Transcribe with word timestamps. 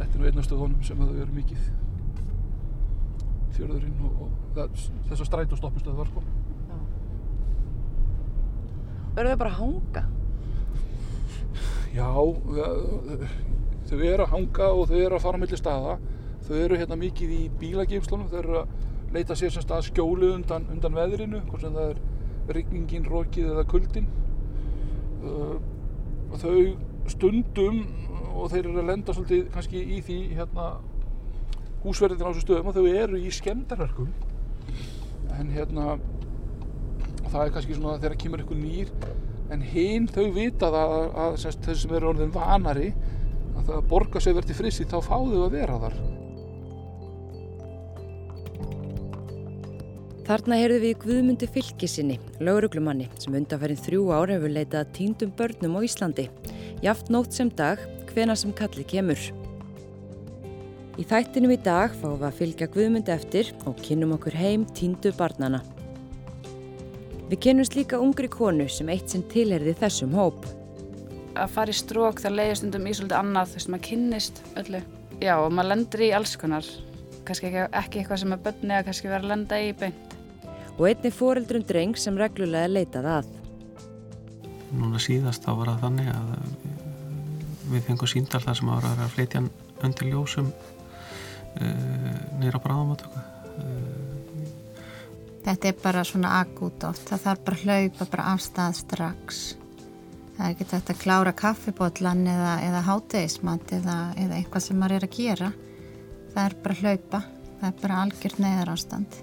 þetta 0.00 0.14
er 0.16 0.20
nú 0.22 0.28
einn 0.30 0.40
af 0.42 0.46
stöðunum 0.48 0.82
sem 0.86 1.00
að 1.04 1.10
þau 1.12 1.22
eru 1.24 1.36
mikið 1.36 1.66
fjörðurinn 3.56 4.04
og, 4.06 4.22
og 4.24 4.28
það, 4.56 4.84
þessar 5.10 5.28
stræt 5.28 5.52
og 5.54 5.60
stoppistöð 5.60 5.98
var 6.00 6.08
sko. 6.10 6.22
Verður 9.16 9.32
þau 9.34 9.40
bara 9.42 9.50
að 9.50 9.58
hanga? 9.60 10.04
Já, 11.90 12.06
það- 12.54 13.26
þau 13.90 13.98
eru 14.06 14.22
að 14.24 14.32
hanga 14.34 14.68
og 14.70 14.86
þau 14.88 15.00
eru 15.00 15.16
að 15.18 15.24
fara 15.24 15.36
á 15.36 15.42
milli 15.42 15.58
staða. 15.58 15.96
Þau 16.46 16.54
eru 16.64 16.78
hérna 16.78 16.96
mikið 16.98 17.30
í 17.36 17.40
bílageimslunum, 17.60 18.28
þau 18.30 18.38
eru 18.38 18.54
að 18.62 18.68
leita 19.12 19.34
sér 19.34 19.50
sem 19.52 19.62
stað 19.62 19.88
skjólu 19.90 20.32
undan, 20.36 20.66
undan 20.70 20.94
veðrinu, 20.94 21.42
hvort 21.50 21.60
sem 21.66 21.74
það 21.74 21.90
er 21.90 22.54
rigningin, 22.54 23.04
rokið 23.10 23.50
eða 23.50 23.64
kuldin. 23.70 24.06
Og 26.30 26.38
þau 26.38 26.54
stundum 27.12 27.82
og 28.30 28.50
þeir 28.52 28.64
eru 28.64 28.80
að 28.80 28.90
lenda 28.92 29.14
svolítið 29.16 29.50
kannski 29.54 29.82
í 29.82 30.00
því 30.06 30.18
hérna 30.38 30.68
húsverðin 31.84 32.24
á 32.24 32.30
þessu 32.30 32.44
stöðum 32.44 32.70
og 32.70 32.76
þau 32.76 32.86
eru 32.90 33.20
í 33.20 33.32
skemmdarverkum 33.34 34.10
en 35.38 35.52
hérna 35.54 35.96
það 37.30 37.42
er 37.44 37.52
kannski 37.56 37.76
svona 37.76 37.98
þegar 38.00 38.20
kemur 38.24 38.44
einhver 38.44 38.60
nýr 38.60 38.94
en 39.50 39.66
hinn 39.66 40.08
þau 40.10 40.26
vita 40.34 40.70
það 40.70 40.96
að, 40.96 41.10
að 41.24 41.36
þeir 41.66 41.82
sem 41.82 41.98
eru 41.98 42.10
orðin 42.12 42.34
vanari 42.34 42.88
að 43.56 43.68
það 43.68 43.86
borga 43.90 44.22
sig 44.22 44.36
verið 44.36 44.52
til 44.52 44.58
frissi 44.62 44.88
þá 44.88 44.98
fá 45.02 45.16
þau 45.18 45.44
að 45.44 45.54
vera 45.58 45.78
þar 45.84 46.00
Þarna 50.30 50.60
heyrðu 50.60 50.76
við 50.84 50.92
Guðmundi 51.02 51.46
Fylkisinni, 51.50 52.16
lauruglumanni 52.38 53.08
sem 53.18 53.34
undanferðin 53.34 53.80
þrjú 53.82 54.02
ár 54.14 54.30
hefur 54.30 54.52
leitað 54.54 54.84
að 54.84 54.92
týndum 54.94 55.32
börnum 55.34 55.74
á 55.74 55.80
Íslandi. 55.82 56.28
Jaft 56.80 57.10
nótt 57.12 57.34
sem 57.36 57.50
dag, 57.52 57.80
hvena 58.08 58.32
sem 58.38 58.52
kalli 58.56 58.86
kemur. 58.88 59.20
Í 60.96 61.04
þættinum 61.04 61.52
í 61.52 61.58
dag 61.60 61.92
fáum 61.92 62.16
við 62.22 62.26
að 62.28 62.38
fylgja 62.38 62.68
Guðmundi 62.72 63.12
eftir 63.12 63.50
og 63.68 63.76
kynnum 63.84 64.14
okkur 64.16 64.36
heim 64.36 64.64
týndu 64.76 65.12
barnana. 65.18 65.60
Við 67.28 67.42
kynnumst 67.44 67.76
líka 67.76 68.00
ungri 68.00 68.30
konu 68.32 68.64
sem 68.72 68.88
eitt 68.92 69.12
sinn 69.12 69.26
tilherði 69.28 69.76
þessum 69.80 70.16
hóp. 70.16 70.46
að 71.36 71.52
fara 71.54 71.70
í 71.70 71.76
strók 71.76 72.20
það 72.20 72.34
leiðir 72.36 72.56
stundum 72.58 72.86
í 72.86 72.94
svolítið 72.96 73.16
annað 73.16 73.50
þú 73.50 73.54
veist, 73.56 73.68
maður 73.70 73.84
kynnist 73.86 74.40
öllu 74.60 74.80
já, 75.22 75.34
og 75.38 75.52
maður 75.52 75.68
lendur 75.70 76.02
í 76.02 76.10
alls 76.16 76.32
konar 76.36 76.66
kannski 77.24 77.46
ekki, 77.48 77.62
ekki 77.80 78.00
eitthvað 78.00 78.20
sem 78.24 78.34
er 78.34 78.42
bönni 78.44 78.74
að 78.76 78.84
kannski 78.88 79.08
vera 79.08 79.22
að 79.22 79.30
lenda 79.30 79.60
í 79.62 79.70
beint 79.78 80.16
og 80.74 80.82
einni 80.88 81.12
foreldrum 81.14 81.64
dreng 81.68 81.96
sem 81.96 82.18
reglulega 82.18 82.72
leitað 82.72 83.08
að. 83.14 83.30
Núna 84.74 85.00
síðast 85.02 85.46
þá 85.46 85.52
var 85.60 85.72
það 85.72 85.86
þannig 85.86 86.10
að 86.16 86.34
við 87.70 87.86
fengum 87.88 88.10
síndal 88.10 88.42
þar 88.44 88.58
sem 88.60 88.72
ára 88.72 88.92
að 88.96 89.14
flytja 89.14 89.40
hann 89.40 89.50
undir 89.86 90.10
ljósum 90.10 90.50
uh, 90.50 92.20
nýra 92.40 92.60
bráðamáttöku. 92.62 93.24
Uh, 93.56 94.10
Þetta 95.40 95.70
er 95.70 95.78
bara 95.80 96.04
svona 96.04 96.34
akút 96.42 96.84
oft. 96.84 97.06
Það 97.08 97.24
þarf 97.24 97.44
bara 97.46 97.56
að 97.56 97.64
hlaupa 97.64 98.06
bara 98.12 98.28
af 98.34 98.42
stað 98.44 98.76
strax. 98.82 99.40
Það 100.36 100.44
er 100.44 100.54
ekki 100.54 100.66
þetta 100.70 100.94
að 100.94 101.00
klára 101.00 101.32
kaffibotlan 101.36 102.22
eða, 102.28 102.52
eða 102.66 102.84
hátegismat 102.86 103.72
eða, 103.76 103.96
eða 104.20 104.36
eitthvað 104.36 104.66
sem 104.66 104.78
maður 104.80 104.98
er 104.98 105.06
að 105.08 105.16
gera. 105.16 105.50
Það 106.34 106.42
er 106.44 106.56
bara 106.64 106.76
að 106.76 106.84
hlaupa. 106.84 107.22
Það 107.60 107.66
er 107.70 107.80
bara 107.82 107.98
algjört 108.04 108.40
neðar 108.40 108.72
ástand. 108.74 109.18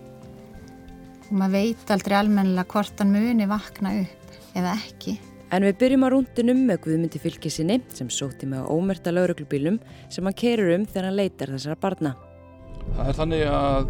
Og 1.27 1.31
maður 1.37 1.55
veit 1.57 1.93
aldrei 1.93 2.17
almennilega 2.17 2.73
hvort 2.73 3.01
hann 3.01 3.13
muni 3.13 3.49
vakna 3.49 3.93
upp 4.01 4.57
eða 4.57 4.75
ekki. 4.77 5.17
En 5.47 5.63
við 5.63 5.77
byrjum 5.79 6.03
á 6.03 6.11
rúndinum 6.11 6.65
með 6.67 6.81
Guðmundi 6.83 7.19
Fylkisinni 7.23 7.77
sem 7.95 8.09
sótti 8.11 8.49
með 8.51 8.65
ómerta 8.67 9.13
lauruglubílum 9.13 9.77
sem 10.11 10.25
hann 10.27 10.35
kerur 10.35 10.73
um 10.73 10.83
þegar 10.83 11.07
hann 11.07 11.15
leitar 11.15 11.53
þessara 11.53 11.77
barna. 11.79 12.11
það 12.97 13.11
er 13.11 13.15
þannig 13.15 13.43
að 13.51 13.87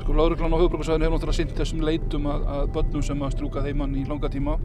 sko, 0.00 0.16
lauruglan 0.18 0.56
á 0.56 0.58
höfubrömmasvæðinu 0.58 1.06
hefur 1.06 1.14
náttúrulega 1.14 1.38
sint 1.38 1.54
þessum 1.54 1.84
leitum 1.86 2.26
að, 2.26 2.48
að 2.56 2.72
börnum 2.74 3.04
sem 3.06 3.22
að 3.22 3.34
strúka 3.36 3.62
þeimann 3.62 3.94
í 4.00 4.04
langa 4.08 4.30
tíma 4.34 4.56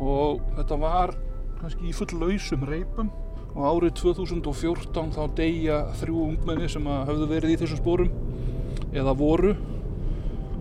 og 0.00 0.42
þetta 0.58 0.80
var 0.82 1.14
kannski 1.60 1.90
í 1.90 1.94
full 1.94 2.10
lausum 2.18 2.66
reipum 2.66 3.14
og 3.54 3.62
árið 3.70 3.96
2014 4.02 5.14
þá 5.14 5.22
deyja 5.38 5.80
þrjú 6.02 6.26
ungmenni 6.26 6.70
sem 6.70 6.90
að 6.90 7.06
höfðu 7.12 7.30
verið 7.36 7.54
í 7.54 7.60
þessum 7.62 7.82
spórum 7.84 8.10
eða 8.90 9.14
voru 9.14 9.54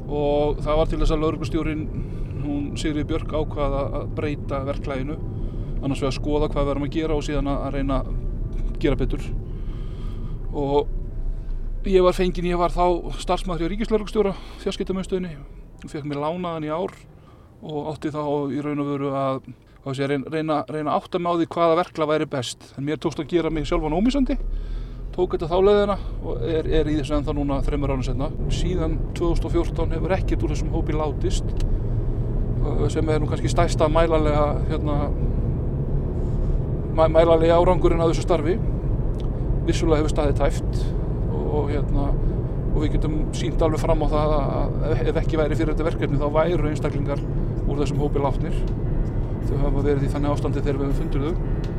og 0.10 0.62
það 0.62 0.82
var 0.82 0.90
til 0.90 1.02
þess 1.02 1.18
að 1.18 1.24
lauruglustjórin 1.26 1.86
hún 2.44 2.72
Sigriði 2.80 3.08
Björk 3.10 3.34
ákvaða 3.34 3.84
að 4.00 4.08
breyta 4.18 4.62
verklæginu 4.68 5.18
annars 5.80 6.02
vegar 6.02 6.12
að 6.12 6.18
skoða 6.18 6.50
hvað 6.52 6.66
við 6.66 6.74
erum 6.74 6.88
að 6.88 6.96
gera 6.96 7.18
og 7.18 7.26
síðan 7.26 7.52
að 7.52 7.70
reyna 7.76 8.00
að 8.02 8.10
gera 8.84 9.00
betur. 9.00 9.28
Og 10.50 11.88
ég 11.88 12.04
var 12.04 12.18
fenginn, 12.18 12.50
ég 12.50 12.60
var 12.60 12.74
þá 12.76 13.16
starfsmæður 13.22 13.66
hjá 13.66 13.74
Ríkislauruglustjóra 13.74 14.36
fjarskiptamöðstöðinni 14.64 15.38
og 15.40 15.94
fekk 15.94 16.10
mér 16.10 16.22
lánaðan 16.26 16.68
í 16.68 16.74
ár 16.74 16.96
og 17.60 17.94
átti 17.94 18.12
þá 18.16 18.24
í 18.56 18.64
raun 18.64 18.84
og 18.84 18.92
veru 18.94 19.14
að 19.16 19.40
reyna, 20.34 20.64
að 20.64 20.92
átta 20.92 21.20
mig 21.20 21.32
á 21.32 21.40
því 21.40 21.48
hvaða 21.56 21.80
verkla 21.80 22.10
væri 22.10 22.28
best. 22.30 22.74
En 22.78 22.86
mér 22.88 23.00
tókst 23.00 23.22
að 23.24 23.32
gera 23.32 23.52
mig 23.54 23.68
sjálfan 23.68 23.96
ómísandi 23.96 24.36
tók 25.16 25.36
þetta 25.36 25.50
þá 25.50 25.58
leiðina 25.66 25.96
og 26.24 26.44
er, 26.48 26.68
er 26.80 26.88
í 26.88 26.96
þessu 27.00 27.18
ennþá 27.18 27.34
núna 27.36 27.60
þreymur 27.66 27.92
ánum 27.92 28.06
setna 28.06 28.30
síðan 28.54 28.94
2014 29.18 29.96
hefur 29.96 30.14
ekkert 30.16 30.46
úr 30.46 30.54
þessum 30.54 30.70
hópi 30.72 30.96
látist 30.96 31.50
sem 32.94 33.10
er 33.10 33.22
nú 33.22 33.30
kannski 33.30 33.52
stærsta 33.52 33.88
mælanlega 33.92 34.46
hérna, 34.70 34.98
mæ, 36.98 37.06
mælanlega 37.16 37.58
árangurinn 37.60 38.04
að 38.04 38.14
þessu 38.14 38.26
starfi. 38.26 38.58
Vissulega 39.68 40.02
hefur 40.02 40.14
staðið 40.14 40.40
tæft 40.40 40.82
og, 41.30 41.70
hérna, 41.70 42.10
og 42.74 42.80
við 42.84 42.96
getum 42.98 43.20
sínt 43.38 43.62
alveg 43.66 43.82
fram 43.84 44.06
á 44.06 44.08
það 44.14 44.36
að 44.38 45.04
ef 45.12 45.20
ekki 45.24 45.40
væri 45.42 45.58
fyrir 45.60 45.74
þetta 45.74 45.90
verkefni 45.90 46.22
þá 46.22 46.30
væru 46.38 46.72
einstaklingar 46.72 47.22
úr 47.68 47.84
þessum 47.84 48.02
hópi 48.04 48.24
látnir. 48.24 48.56
Þau 49.50 49.58
hafa 49.66 49.86
verið 49.86 50.08
í 50.08 50.14
þannig 50.14 50.34
ástandi 50.34 50.64
þegar 50.64 50.82
við 50.82 50.90
hefum 50.90 51.00
fundur 51.04 51.28
þau. 51.28 51.78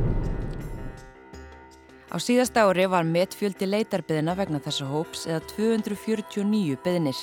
Á 2.11 2.17
síðasta 2.19 2.65
ári 2.67 2.89
var 2.91 3.05
metfjöldi 3.07 3.69
leitarbyðina 3.69 4.35
vegna 4.35 4.59
þessa 4.63 4.89
hóps 4.89 5.23
eða 5.29 5.45
249 5.53 6.75
byðnir. 6.83 7.21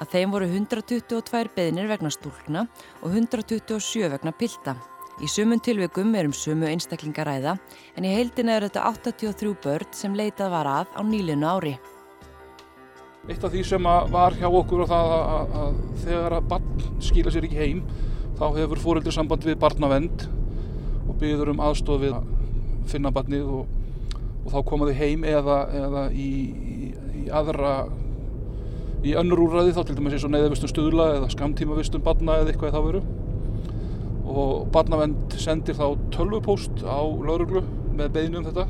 Að 0.00 0.14
þeim 0.14 0.32
voru 0.32 0.46
122 0.48 1.50
byðnir 1.56 1.90
vegna 1.90 2.10
stúlkna 2.12 2.64
og 3.02 3.12
127 3.12 4.08
vegna 4.08 4.32
pilta. 4.32 4.74
Í 5.20 5.28
sumun 5.28 5.60
tilvikum 5.60 6.14
er 6.16 6.24
um 6.24 6.32
sumu 6.32 6.64
einstaklingaræða 6.70 7.58
en 7.98 8.06
í 8.08 8.12
heildina 8.14 8.54
er 8.56 8.64
þetta 8.70 8.86
83 8.88 9.52
börn 9.60 9.90
sem 9.92 10.16
leitað 10.16 10.54
var 10.54 10.70
að 10.70 10.94
á 10.96 11.00
nýlinu 11.04 11.44
ári. 11.44 11.74
Eitt 13.28 13.44
af 13.44 13.52
því 13.52 13.66
sem 13.68 13.88
var 14.14 14.38
hjá 14.40 14.48
okkur 14.48 14.86
og 14.86 14.88
það 14.88 15.12
að, 15.18 15.52
að, 15.60 15.80
þegar 16.06 16.36
að 16.38 16.48
barn 16.54 16.84
skila 17.04 17.34
sér 17.34 17.50
ekki 17.50 17.60
heim 17.60 17.82
þá 18.40 18.46
hefur 18.56 18.80
fóreldri 18.80 19.12
samband 19.12 19.44
við 19.44 19.60
barnavend 19.60 20.24
og 21.04 21.18
byður 21.20 21.52
um 21.52 21.60
aðstof 21.68 22.00
við 22.00 22.16
að 22.16 22.30
finna 22.88 23.12
barnið 23.12 23.52
og, 23.58 23.68
og 24.46 24.54
þá 24.54 24.60
koma 24.70 24.88
þau 24.88 24.96
heim 25.02 25.28
eða, 25.28 25.58
eða 25.84 26.06
í, 26.16 26.30
í, 26.48 26.94
í 27.20 27.28
aðra 27.28 27.74
í 29.06 29.14
önnur 29.16 29.40
úrræði 29.46 29.72
þá 29.76 29.80
til 29.88 29.96
dæmis 29.96 30.16
eins 30.16 30.26
og 30.26 30.32
neyðavistun 30.34 30.70
stuðla 30.70 31.06
eða 31.16 31.30
skamtímavistun 31.32 32.04
barna 32.04 32.40
eða 32.40 32.52
eitthvað 32.52 32.72
í 32.72 32.74
þá 32.74 32.80
veru. 32.86 33.00
Og 34.30 34.52
barnavend 34.74 35.36
sendir 35.40 35.78
þá 35.78 35.86
tölvupóst 36.14 36.84
á 36.84 37.00
lauruglu 37.00 37.64
með 37.96 38.12
beðinu 38.16 38.42
um 38.42 38.46
þetta. 38.50 38.66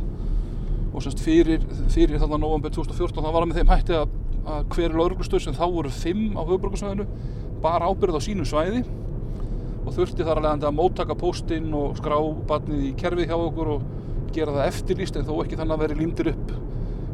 Og 0.94 1.04
semst 1.04 1.22
fyrir, 1.24 1.66
fyrir 1.90 2.22
þarna 2.22 2.40
november 2.42 2.72
2014 2.74 3.20
þá 3.20 3.28
var 3.28 3.42
það 3.42 3.50
með 3.50 3.60
þeim 3.60 3.74
hætti 3.74 3.98
að, 3.98 4.16
að 4.54 4.64
hver 4.76 4.96
lauruglustöð 5.00 5.44
sem 5.44 5.58
þá 5.58 5.66
voru 5.66 5.92
fimm 5.94 6.38
á 6.38 6.42
höfuborgarsvæðinu 6.42 7.06
bara 7.60 7.90
ábyrð 7.90 8.18
á 8.18 8.20
sínu 8.24 8.46
svæði 8.48 8.84
og 9.80 9.94
þurfti 9.96 10.24
þar 10.24 10.40
alveg 10.40 10.66
að 10.68 10.76
móttaka 10.76 11.16
póstinn 11.18 11.70
og 11.76 11.98
skrá 11.98 12.16
barnið 12.48 12.88
í 12.90 12.96
kerfið 13.00 13.30
hjá 13.30 13.36
okkur 13.36 13.74
og 13.76 13.86
gera 14.34 14.54
það 14.56 14.68
eftirlýst 14.70 15.18
en 15.18 15.26
þó 15.28 15.34
ekki 15.42 15.58
þannig 15.58 15.76
að 15.76 15.84
veri 15.84 15.98
límdir 16.00 16.32
upp 16.34 16.69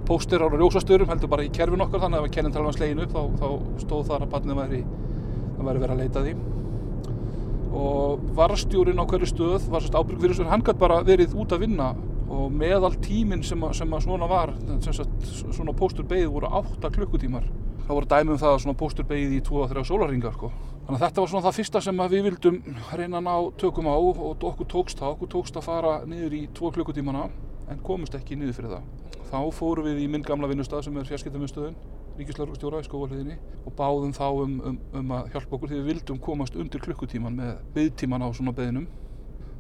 póstir 0.08 0.42
á 0.42 0.46
ljósastörum 0.48 1.08
heldur 1.10 1.28
bara 1.32 1.44
í 1.46 1.50
kerfin 1.52 1.82
okkar 1.84 2.00
þannig 2.04 2.20
að 2.22 2.28
ef 2.28 2.34
kennintalan 2.36 2.68
var 2.70 2.76
slegin 2.78 3.02
upp 3.04 3.12
þá, 3.14 3.22
þá 3.40 3.48
stóð 3.82 4.04
þar 4.10 4.24
að 4.26 4.32
barnið 4.34 4.60
væri, 4.60 4.80
væri 5.58 5.82
verið 5.82 5.94
að 5.96 6.02
leita 6.04 6.22
því. 6.26 6.34
Og 7.76 8.20
varstjórin 8.38 9.00
á 9.02 9.04
hverju 9.04 9.28
stöð 9.28 9.66
var 9.72 9.82
sérst 9.84 9.96
ábyrg 9.98 10.20
fyrir 10.22 10.32
þessu 10.36 10.48
hann 10.48 10.62
gæti 10.64 10.80
bara 10.80 11.02
verið 11.04 11.34
út 11.36 11.52
að 11.52 11.64
vinna. 11.66 11.90
Og 12.26 12.48
meðal 12.52 12.94
tíminn 13.04 13.44
sem, 13.44 13.60
að- 13.62 13.74
sem 13.78 13.90
að 13.94 14.02
svona 14.06 14.26
var 14.28 14.52
sagt, 14.80 15.26
svona 15.54 15.72
póstur 15.76 16.04
beigð 16.08 16.30
voru 16.32 16.46
8 16.50 16.90
klukkutímar. 16.90 17.44
Það 17.86 17.94
voru 17.94 18.06
dæmi 18.10 18.30
um 18.34 18.38
það 18.38 18.54
að 18.54 18.62
svona 18.64 18.78
póstur 18.80 19.04
beigð 19.06 19.36
í 19.36 19.42
2-3 19.42 19.84
sólarringar 19.84 20.32
sko. 20.34 20.50
þannig 20.86 21.00
að 21.02 21.06
þetta 21.08 21.20
var 21.20 21.28
svona 21.28 21.46
það 21.46 21.56
fyrsta 21.58 21.80
sem 21.82 21.96
að 21.98 22.10
við 22.14 22.22
vildum 22.26 22.56
reyna 22.94 23.18
að 23.18 23.24
ná 23.26 23.34
tökum 23.58 23.86
á 23.90 23.94
og 23.98 24.36
okkur 24.42 24.66
tókst 24.70 24.98
það, 25.00 25.16
okkur 25.16 25.28
tókst 25.34 25.56
að 25.58 25.64
fara 25.66 25.94
niður 26.06 26.32
í 26.32 26.48
2 26.54 26.70
klukkutímana 26.70 27.24
en 27.70 27.82
komust 27.86 28.14
ekki 28.18 28.38
niður 28.38 28.58
fyrir 28.58 28.74
það. 28.76 28.90
Þá 29.26 29.38
fórum 29.56 29.88
við 29.88 30.02
í 30.04 30.10
minn 30.10 30.26
gamla 30.26 30.50
vinnustað 30.50 30.84
sem 30.86 30.98
er 31.00 31.08
fjarskiptamiðstöðun 31.08 31.78
ríkislaurugstjóra 32.16 32.80
í 32.80 32.86
skóvalhiðinni 32.86 33.34
og 33.66 33.74
báðum 33.76 34.14
þá 34.16 34.26
um, 34.30 34.54
um, 34.70 34.78
um 34.96 35.10
að 35.18 35.32
hjálpa 35.34 35.58
okkur 35.58 35.72
því 35.72 35.80
við 35.80 35.90
vildum 35.90 36.20
komast 36.22 36.56
undir 36.56 36.80
klukkutíman 36.84 37.36
með 37.36 37.58
byggtíman 37.74 38.24
á 38.24 38.28
svona 38.32 38.54
beðinum 38.56 38.86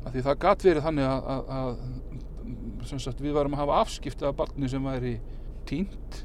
því 0.06 0.22
það 0.22 0.38
gat 0.44 0.64
verið 0.64 0.86
þannig 0.86 1.08
að, 1.10 1.28
að, 1.34 1.50
að 1.58 3.02
sagt, 3.02 3.20
við 3.20 3.36
varum 3.36 3.56
að 3.56 3.64
hafa 3.64 3.82
afskiptið 3.82 4.30
af 4.30 4.38
barni 4.38 4.70
sem 4.70 4.86
væri 4.86 5.16
tínt 5.68 6.22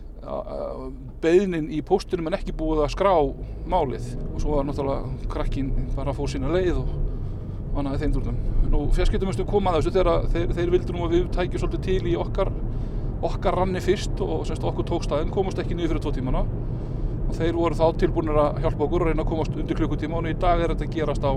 beðnin 1.21 1.71
í 1.73 1.81
póstunum 1.85 2.29
en 2.29 2.37
ekki 2.37 2.53
búið 2.53 2.83
að 2.85 2.91
skrá 2.93 3.13
málið. 3.69 4.11
Og 4.35 4.43
svo 4.43 4.59
var 4.59 4.67
náttúrulega 4.67 5.29
krakkin 5.31 5.71
bara 5.95 6.13
að 6.13 6.19
fór 6.19 6.29
sína 6.29 6.51
leið 6.53 6.77
og 6.83 6.91
vanaði 7.73 8.03
þeim 8.03 8.13
dúrnum. 8.17 8.37
Nú 8.71 8.85
fjarskiptumistu 8.95 9.45
kom 9.47 9.67
að 9.67 9.81
þessu 9.81 9.95
þegar 9.97 10.27
þeir, 10.31 10.51
þeir 10.57 10.69
vildur 10.75 10.95
nú 10.95 11.05
að 11.05 11.15
við 11.17 11.25
tækjum 11.35 11.63
svolítið 11.63 11.81
til 11.87 12.11
í 12.11 12.17
okkar, 12.19 12.51
okkar 13.27 13.57
ranni 13.59 13.81
fyrst 13.83 14.21
og 14.23 14.45
semst 14.47 14.63
okkur 14.67 14.87
tókstæðin 14.87 15.33
komast 15.33 15.59
ekki 15.59 15.75
niður 15.75 15.97
fyrir 15.97 16.05
tvo 16.05 16.13
tímana 16.15 16.45
og 17.31 17.35
þeir 17.35 17.57
voru 17.57 17.77
þá 17.79 17.99
tilbúinir 17.99 18.39
að 18.39 18.61
hjálpa 18.63 18.85
okkur 18.87 19.03
og 19.03 19.11
reyna 19.11 19.25
að 19.25 19.31
komast 19.31 19.57
undir 19.59 19.79
klukkutíma 19.79 20.19
og 20.19 20.29
í 20.31 20.37
dag 20.39 20.63
er 20.63 20.73
þetta 20.73 20.87
að 20.87 20.95
gerast 20.95 21.27
á 21.27 21.33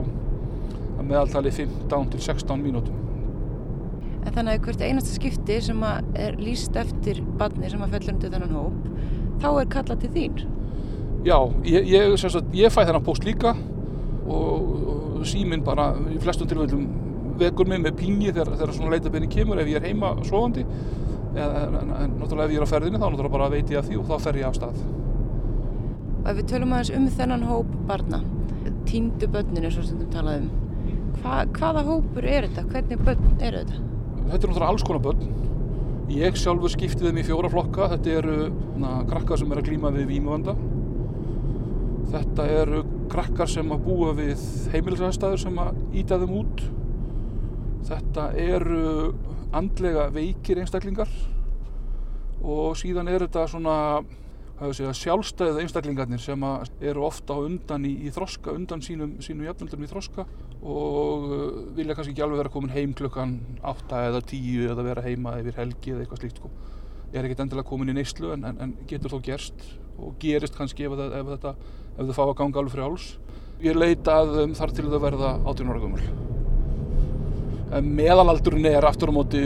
meðaltali 1.04 1.52
15 1.52 2.10
til 2.14 2.22
16 2.24 2.62
mínútum. 2.64 3.00
En 4.24 4.32
þannig 4.32 4.56
að 4.56 4.66
hvert 4.66 4.84
einasta 4.86 5.12
skipti 5.12 5.58
sem 5.66 5.82
er 5.84 6.38
líst 6.40 6.76
eftir 6.80 7.20
barni 7.38 7.68
sem 7.70 7.82
að 7.84 7.96
fellur 7.98 8.14
undir 8.14 8.32
þennan 8.32 8.56
hóp, 8.56 8.86
þá 9.42 9.48
er 9.52 9.70
kallað 9.74 10.04
til 10.04 10.12
þín? 10.14 10.44
Já, 11.24 11.38
ég, 11.68 11.90
ég, 11.92 12.14
sagt, 12.20 12.54
ég 12.56 12.72
fæ 12.72 12.82
þennan 12.84 13.04
post 13.04 13.26
líka 13.28 13.52
og, 14.24 14.70
og 15.18 15.26
síminn 15.28 15.64
bara 15.64 15.92
í 16.12 16.18
flestum 16.20 16.48
tilvægum 16.48 16.88
vekur 17.40 17.70
mig 17.70 17.82
með 17.84 17.96
pingi 18.00 18.32
þegar, 18.32 18.54
þegar 18.58 18.74
svona 18.76 18.96
leitabenni 18.96 19.30
kemur 19.32 19.62
ef 19.62 19.70
ég 19.70 19.80
er 19.80 19.88
heima 19.88 20.12
svofandi 20.22 20.64
en, 20.64 21.78
en, 21.78 21.94
en 21.98 22.18
náttúrulega 22.20 22.46
ef 22.48 22.54
ég 22.54 22.60
er 22.60 22.66
á 22.66 22.72
ferðinni 22.72 23.00
þá 23.00 23.06
náttúrulega 23.06 23.36
bara 23.36 23.50
veit 23.52 23.72
ég 23.72 23.80
af 23.80 23.88
því 23.88 24.00
og 24.00 24.10
þá 24.10 24.26
fer 24.26 24.40
ég 24.40 24.48
af 24.48 24.58
stað. 24.58 24.82
Og 26.24 26.28
ef 26.30 26.36
við 26.40 26.50
tölum 26.54 26.74
aðeins 26.74 26.92
um 26.98 27.08
þennan 27.18 27.48
hóp 27.48 27.72
barna, 27.88 28.20
tíndu 28.88 29.28
börninu 29.32 29.72
svo 29.72 29.84
sem 29.84 29.98
þú 30.00 30.10
talaði 30.14 30.44
um, 30.44 30.52
Hva, 31.22 31.40
hvaða 31.56 31.84
hópur 31.86 32.26
er 32.28 32.48
þetta? 32.48 32.66
Hvernig 32.72 33.02
börn 33.06 33.28
eru 33.38 33.62
þetta? 33.62 33.80
Þetta 33.80 34.34
er 34.34 34.34
náttúrulega 34.34 34.70
alls 34.72 34.84
konar 34.84 35.02
börn. 35.04 35.28
Ég 36.12 36.36
sjálfur 36.36 36.72
skipti 36.72 37.06
þeim 37.06 37.20
í 37.22 37.24
fjóra 37.24 37.48
flokka. 37.52 37.88
Þetta 37.94 38.16
eru 38.18 38.34
na, 38.80 38.98
krakkar 39.08 39.40
sem 39.40 39.52
er 39.54 39.60
að 39.62 39.70
glýma 39.70 39.92
við 39.94 40.10
výmuvanda. 40.10 40.56
Þetta 42.12 42.48
eru 42.60 42.82
krakkar 43.12 43.50
sem 43.50 43.72
að 43.72 43.86
búa 43.86 44.12
við 44.18 44.42
heimilisæðstæður 44.74 45.40
sem 45.46 45.62
að 45.64 45.80
íta 46.02 46.20
þeim 46.20 46.34
út. 46.42 46.64
Þetta 47.84 48.30
eru 48.40 49.12
andlega 49.54 50.08
veikir 50.14 50.60
einstaklingar 50.62 51.10
og 52.44 52.76
síðan 52.80 53.08
er 53.12 53.24
þetta 53.26 53.46
svona 53.50 53.76
sjálfstæðið 54.54 55.64
einstaklingarnir 55.64 56.22
sem 56.22 56.44
eru 56.80 57.04
ofta 57.08 57.34
undan 57.42 57.84
í, 57.84 57.92
í 58.06 58.12
þroska, 58.14 58.54
undan 58.54 58.82
sínum, 58.84 59.16
sínum 59.24 59.48
jafnöldum 59.48 59.82
í 59.82 59.88
þroska 59.90 60.24
og 60.62 61.24
uh, 61.26 61.56
vilja 61.76 61.96
kannski 61.96 62.14
ekki 62.14 62.24
alveg 62.24 62.40
vera 62.40 62.52
komin 62.54 62.72
heim 62.72 62.94
klukkan 62.96 63.34
8 63.60 64.04
eða 64.10 64.22
10 64.30 64.68
eða 64.72 64.86
vera 64.86 65.04
heima 65.04 65.34
yfir 65.42 65.58
helgi 65.58 65.92
eða 65.92 66.04
eitthvað 66.04 66.22
slíkt 66.22 66.40
sko. 66.40 66.52
Er 67.12 67.26
ekkert 67.26 67.44
endilega 67.44 67.68
komin 67.68 67.90
í 67.92 67.96
neyslu 67.98 68.32
en, 68.34 68.46
en, 68.48 68.60
en 68.62 68.76
getur 68.90 69.16
þó 69.16 69.18
gerst 69.26 69.66
og 69.98 70.14
gerist 70.22 70.56
kannski 70.56 70.86
ef, 70.86 70.94
ef, 70.94 71.34
þetta, 71.34 71.56
ef 71.98 72.06
þau 72.06 72.14
fá 72.16 72.24
að 72.28 72.38
ganga 72.40 72.62
alveg 72.62 72.78
frjáls. 72.78 73.10
Ég 73.64 73.76
leita 73.76 74.22
að 74.22 74.38
um, 74.46 74.56
þar 74.56 74.78
til 74.78 74.86
þau 74.88 75.02
verða 75.02 75.34
18 75.42 75.74
ára 75.74 75.84
gömul. 75.84 76.33
Meðalaldurinn 77.72 78.68
er 78.70 78.86
aftur 78.86 79.10
á 79.10 79.14
móti 79.16 79.40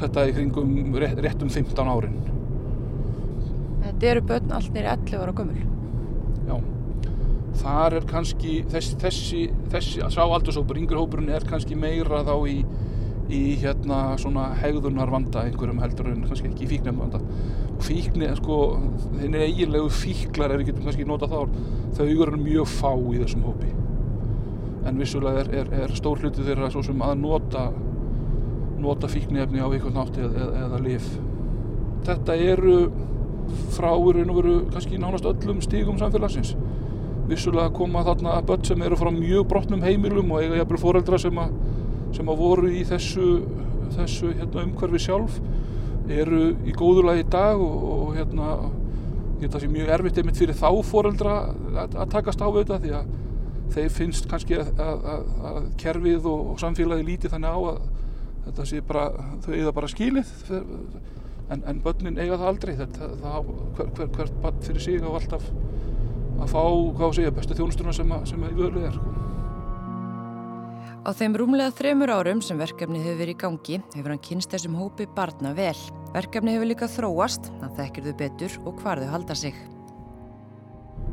þetta 0.00 0.26
í 0.30 0.34
kringum 0.34 0.96
rétt, 0.98 1.20
rétt 1.22 1.44
um 1.44 1.52
15 1.52 1.92
árin. 1.92 2.18
Þetta 3.84 4.10
eru 4.14 4.26
börn 4.32 4.56
allt 4.56 4.74
nýri 4.74 4.90
11 4.90 5.22
ára 5.22 5.36
gömul? 5.36 5.62
Já 6.48 6.58
þar 7.58 7.98
er 7.98 8.06
kannski 8.08 8.60
þessi, 8.70 8.98
þessi, 9.02 9.40
þessi 9.72 10.10
sá 10.14 10.20
aldursópur, 10.24 10.78
yngri 10.80 10.98
hópurinn 10.98 11.32
er 11.34 11.46
kannski 11.48 11.78
meira 11.78 12.22
þá 12.26 12.34
í, 12.50 12.58
í 13.34 13.40
hérna 13.62 14.16
svona 14.20 14.48
hegðunar 14.60 15.10
vanda 15.12 15.44
einhverjum 15.46 15.82
heldur 15.82 16.12
en 16.12 16.24
kannski 16.28 16.50
ekki 16.52 16.68
fíknum 16.70 17.02
vanda 17.02 17.20
fíkni, 17.84 18.30
sko, 18.38 18.60
þeir 19.18 19.28
eru 19.28 19.44
eiginlegu 19.46 19.90
fíklar 19.94 20.54
ef 20.54 20.62
við 20.62 20.72
getum 20.72 20.88
kannski 20.88 21.08
nota 21.08 21.30
þá 21.30 21.38
þau 21.98 22.06
eru 22.08 22.40
mjög 22.40 22.72
fá 22.72 22.90
í 22.94 23.20
þessum 23.22 23.46
hópi 23.48 23.74
en 24.88 25.00
vissulega 25.00 25.44
er, 25.44 25.52
er, 25.62 25.72
er 25.84 25.94
stór 25.96 26.22
hluti 26.22 26.44
þeirra 26.46 26.70
svo 26.72 26.82
sem 26.86 27.04
að 27.04 27.18
nota 27.22 27.68
nota 28.78 29.10
fíknefni 29.10 29.60
á 29.60 29.66
einhvern 29.66 29.96
nátti 29.98 30.22
eða, 30.22 30.44
eða, 30.44 30.64
eða 30.66 30.82
lif 30.84 31.08
þetta 32.06 32.36
eru 32.38 32.76
frá 33.74 33.90
raun 33.90 34.30
og 34.30 34.38
veru 34.40 34.56
kannski 34.72 34.98
nánast 35.00 35.26
öllum 35.28 35.60
stígum 35.64 35.98
samfélagsins. 36.00 36.54
Vissulega 37.28 37.72
koma 37.76 38.04
þarna 38.06 38.38
börn 38.48 38.64
sem 38.64 38.82
eru 38.82 38.96
frá 38.96 39.10
mjög 39.12 39.48
brotnum 39.48 39.84
heimilum 39.84 40.32
og 40.32 40.42
eiga 40.42 40.60
jæfnvel 40.60 40.80
fóreldra 40.80 41.20
sem, 41.20 41.38
a, 41.38 41.48
sem 42.16 42.28
að 42.28 42.42
voru 42.42 42.70
í 42.72 42.84
þessu, 42.88 43.28
þessu 43.96 44.32
hérna, 44.32 44.64
umhverfi 44.64 45.02
sjálf 45.04 45.40
eru 46.08 46.54
í 46.64 46.72
góðulagi 46.76 47.26
í 47.26 47.30
dag 47.32 47.60
og, 47.60 47.88
og 47.94 48.14
hérna 48.16 48.52
þetta 49.42 49.60
sé 49.60 49.70
mjög 49.70 49.90
erfitt 49.94 50.20
einmitt 50.20 50.40
fyrir 50.40 50.56
þá 50.56 50.70
fóreldra 50.88 51.34
að, 51.84 51.98
að 52.00 52.14
takast 52.14 52.40
á 52.40 52.48
þetta 52.48 52.80
því 52.82 52.94
að 52.96 53.10
þeir 53.74 53.92
finnst 53.92 54.28
kannski 54.30 54.58
að, 54.60 54.72
að, 54.82 55.30
að 55.50 55.70
kerfið 55.80 56.28
og, 56.30 56.52
og 56.52 56.60
samfélagi 56.62 57.06
líti 57.06 57.32
þannig 57.32 57.54
á 57.54 57.60
að 57.72 57.80
þetta 58.48 58.66
sé 58.70 58.82
bara, 58.88 59.06
þau 59.44 59.52
eiga 59.54 59.74
bara 59.76 59.90
skilið 59.92 60.32
en, 61.52 61.62
en 61.62 61.80
börnin 61.84 62.18
eiga 62.20 62.38
það 62.38 62.50
aldrei 62.52 62.74
þetta, 62.78 63.12
það, 63.22 63.52
hver, 63.76 63.92
hver, 63.96 64.12
hvert 64.16 64.42
barn 64.44 64.60
fyrir 64.64 64.84
sig 64.84 65.04
á 65.04 65.10
alltaf 65.10 65.48
að 66.38 66.52
fá, 66.52 66.62
hvað 66.98 67.16
segja, 67.18 67.34
bestu 67.34 67.56
þjónustuna 67.58 67.94
sem, 67.96 68.12
að, 68.14 68.28
sem 68.30 68.44
að 68.44 68.52
í 68.52 68.58
völu 68.58 68.84
er. 68.86 68.98
Sko. 68.98 69.14
Á 71.08 71.10
þeim 71.16 71.38
rúmlega 71.40 71.72
þremur 71.78 72.12
árum 72.12 72.42
sem 72.44 72.58
verkefni 72.60 73.00
hefur 73.00 73.22
verið 73.22 73.34
í 73.34 73.40
gangi 73.40 73.80
hefur 73.94 74.12
hann 74.12 74.22
kynst 74.28 74.52
þessum 74.52 74.76
hópi 74.78 75.08
barna 75.16 75.54
vel. 75.56 75.76
Verkefni 76.14 76.54
hefur 76.56 76.70
líka 76.70 76.90
þróast, 76.90 77.50
hann 77.62 77.74
þekkir 77.78 78.10
þau 78.10 78.14
betur 78.22 78.60
og 78.64 78.82
hvar 78.82 79.02
þau 79.02 79.10
halda 79.16 79.38
sig. 79.38 79.58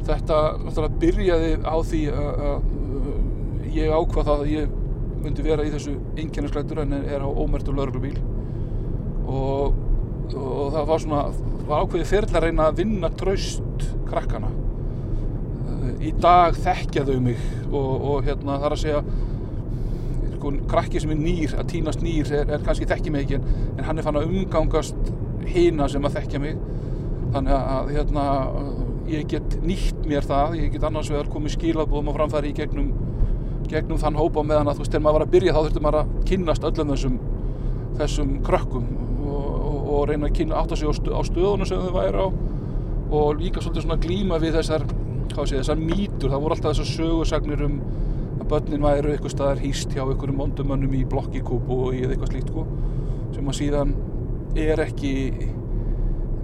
Þetta 0.05 0.39
náttúrulega 0.61 0.99
byrjaði 1.01 1.53
á 1.65 1.75
því 1.89 2.01
að 2.13 3.75
ég 3.75 3.91
ákvað 3.91 4.27
það 4.29 4.43
að 4.43 4.51
ég 4.53 4.73
myndi 5.25 5.45
vera 5.45 5.65
í 5.65 5.71
þessu 5.73 5.95
einnkjænasklættur 6.21 6.83
en 6.83 6.93
er 6.99 7.23
á 7.25 7.29
ómertu 7.29 7.73
lauruglubíl 7.73 8.17
og, 9.25 9.77
og 10.37 10.75
það 10.75 10.89
var 10.91 11.01
svona, 11.01 11.21
var 11.65 11.85
ákveðið 11.85 12.11
fyrir 12.11 12.37
að 12.37 12.45
reyna 12.45 12.67
að 12.69 12.81
vinna 12.83 13.11
traust 13.17 13.87
krakkana. 14.05 14.51
Í 16.05 16.11
dag 16.21 16.57
þekkja 16.57 17.05
þau 17.07 17.17
mig 17.25 17.41
og, 17.71 17.89
og 17.95 18.27
hérna 18.27 18.59
þar 18.61 18.75
að 18.75 18.83
segja 18.83 19.01
sko, 20.35 20.53
krakki 20.69 21.01
sem 21.01 21.13
er 21.15 21.21
nýr, 21.21 21.55
að 21.57 21.69
týnast 21.73 22.05
nýr 22.05 22.29
er, 22.29 22.49
er 22.53 22.65
kannski 22.65 22.87
þekki 22.89 23.13
mig 23.13 23.25
ekki 23.25 23.39
en 23.41 23.85
hann 23.87 23.97
er 23.97 24.05
fann 24.05 24.19
að 24.19 24.29
umgangast 24.29 25.13
hina 25.49 25.89
sem 25.89 26.05
að 26.05 26.19
þekkja 26.19 26.41
mig. 26.43 26.61
Þannig 27.33 27.55
að 27.57 27.89
hérna 27.95 28.25
ég 29.11 29.27
get 29.29 29.57
nýtt 29.65 30.05
mér 30.09 30.25
það, 30.25 30.57
ég 30.63 30.73
get 30.73 30.85
annars 30.87 31.11
vegar 31.13 31.29
komið 31.31 31.55
skilabóðum 31.55 32.11
og 32.11 32.17
framfæri 32.17 32.51
í 32.51 32.57
gegnum 32.57 32.91
gegnum 33.69 33.99
þann 34.01 34.17
hópa 34.19 34.43
meðan 34.45 34.69
að 34.69 34.79
þú 34.79 34.83
veist, 34.83 34.93
þegar 34.93 35.05
maður 35.05 35.17
var 35.17 35.25
að 35.25 35.33
byrja 35.33 35.53
þá 35.55 35.59
þurfti 35.61 35.83
maður 35.85 35.99
að 36.01 36.11
kynnast 36.29 36.67
öllum 36.69 36.91
þessum 36.93 37.15
þessum 37.95 38.33
krökkum 38.45 38.85
og, 39.25 39.47
og, 39.55 39.79
og 39.95 40.03
reyna 40.09 40.29
að 40.29 40.35
kynna 40.39 40.59
átt 40.59 40.75
að 40.75 40.81
sig 40.81 40.91
á, 40.91 41.21
stöðunum 41.29 41.69
sem 41.69 41.81
þau 41.81 41.95
væri 41.95 42.21
á 42.21 42.27
og 43.15 43.39
líka 43.39 43.61
svolítið 43.63 43.85
svona 43.85 43.99
glíma 44.01 44.39
við 44.41 44.59
þessar 44.59 44.85
hvað 45.31 45.49
sé 45.49 45.59
þessar 45.59 45.81
mýtur, 45.81 46.31
það 46.31 46.43
voru 46.43 46.55
alltaf 46.55 46.75
þessar 46.75 46.91
sögursagnir 46.91 47.65
um 47.65 47.77
að 48.35 48.47
börnin 48.51 48.85
væru 48.85 49.13
eitthvað 49.13 49.33
staðar 49.33 49.61
hýst 49.63 49.93
hjá 49.95 50.03
einhverjum 50.03 50.41
ondumönnum 50.45 50.95
í 50.97 51.03
blokkikúpu 51.09 51.79
eða 51.95 52.13
eitthvað 52.13 52.33
slíkt 52.33 52.51
sko, 52.51 52.65
sem 53.35 53.51
að 53.51 53.59
síðan 53.59 53.93
er 54.59 54.81
ekki 54.85 55.13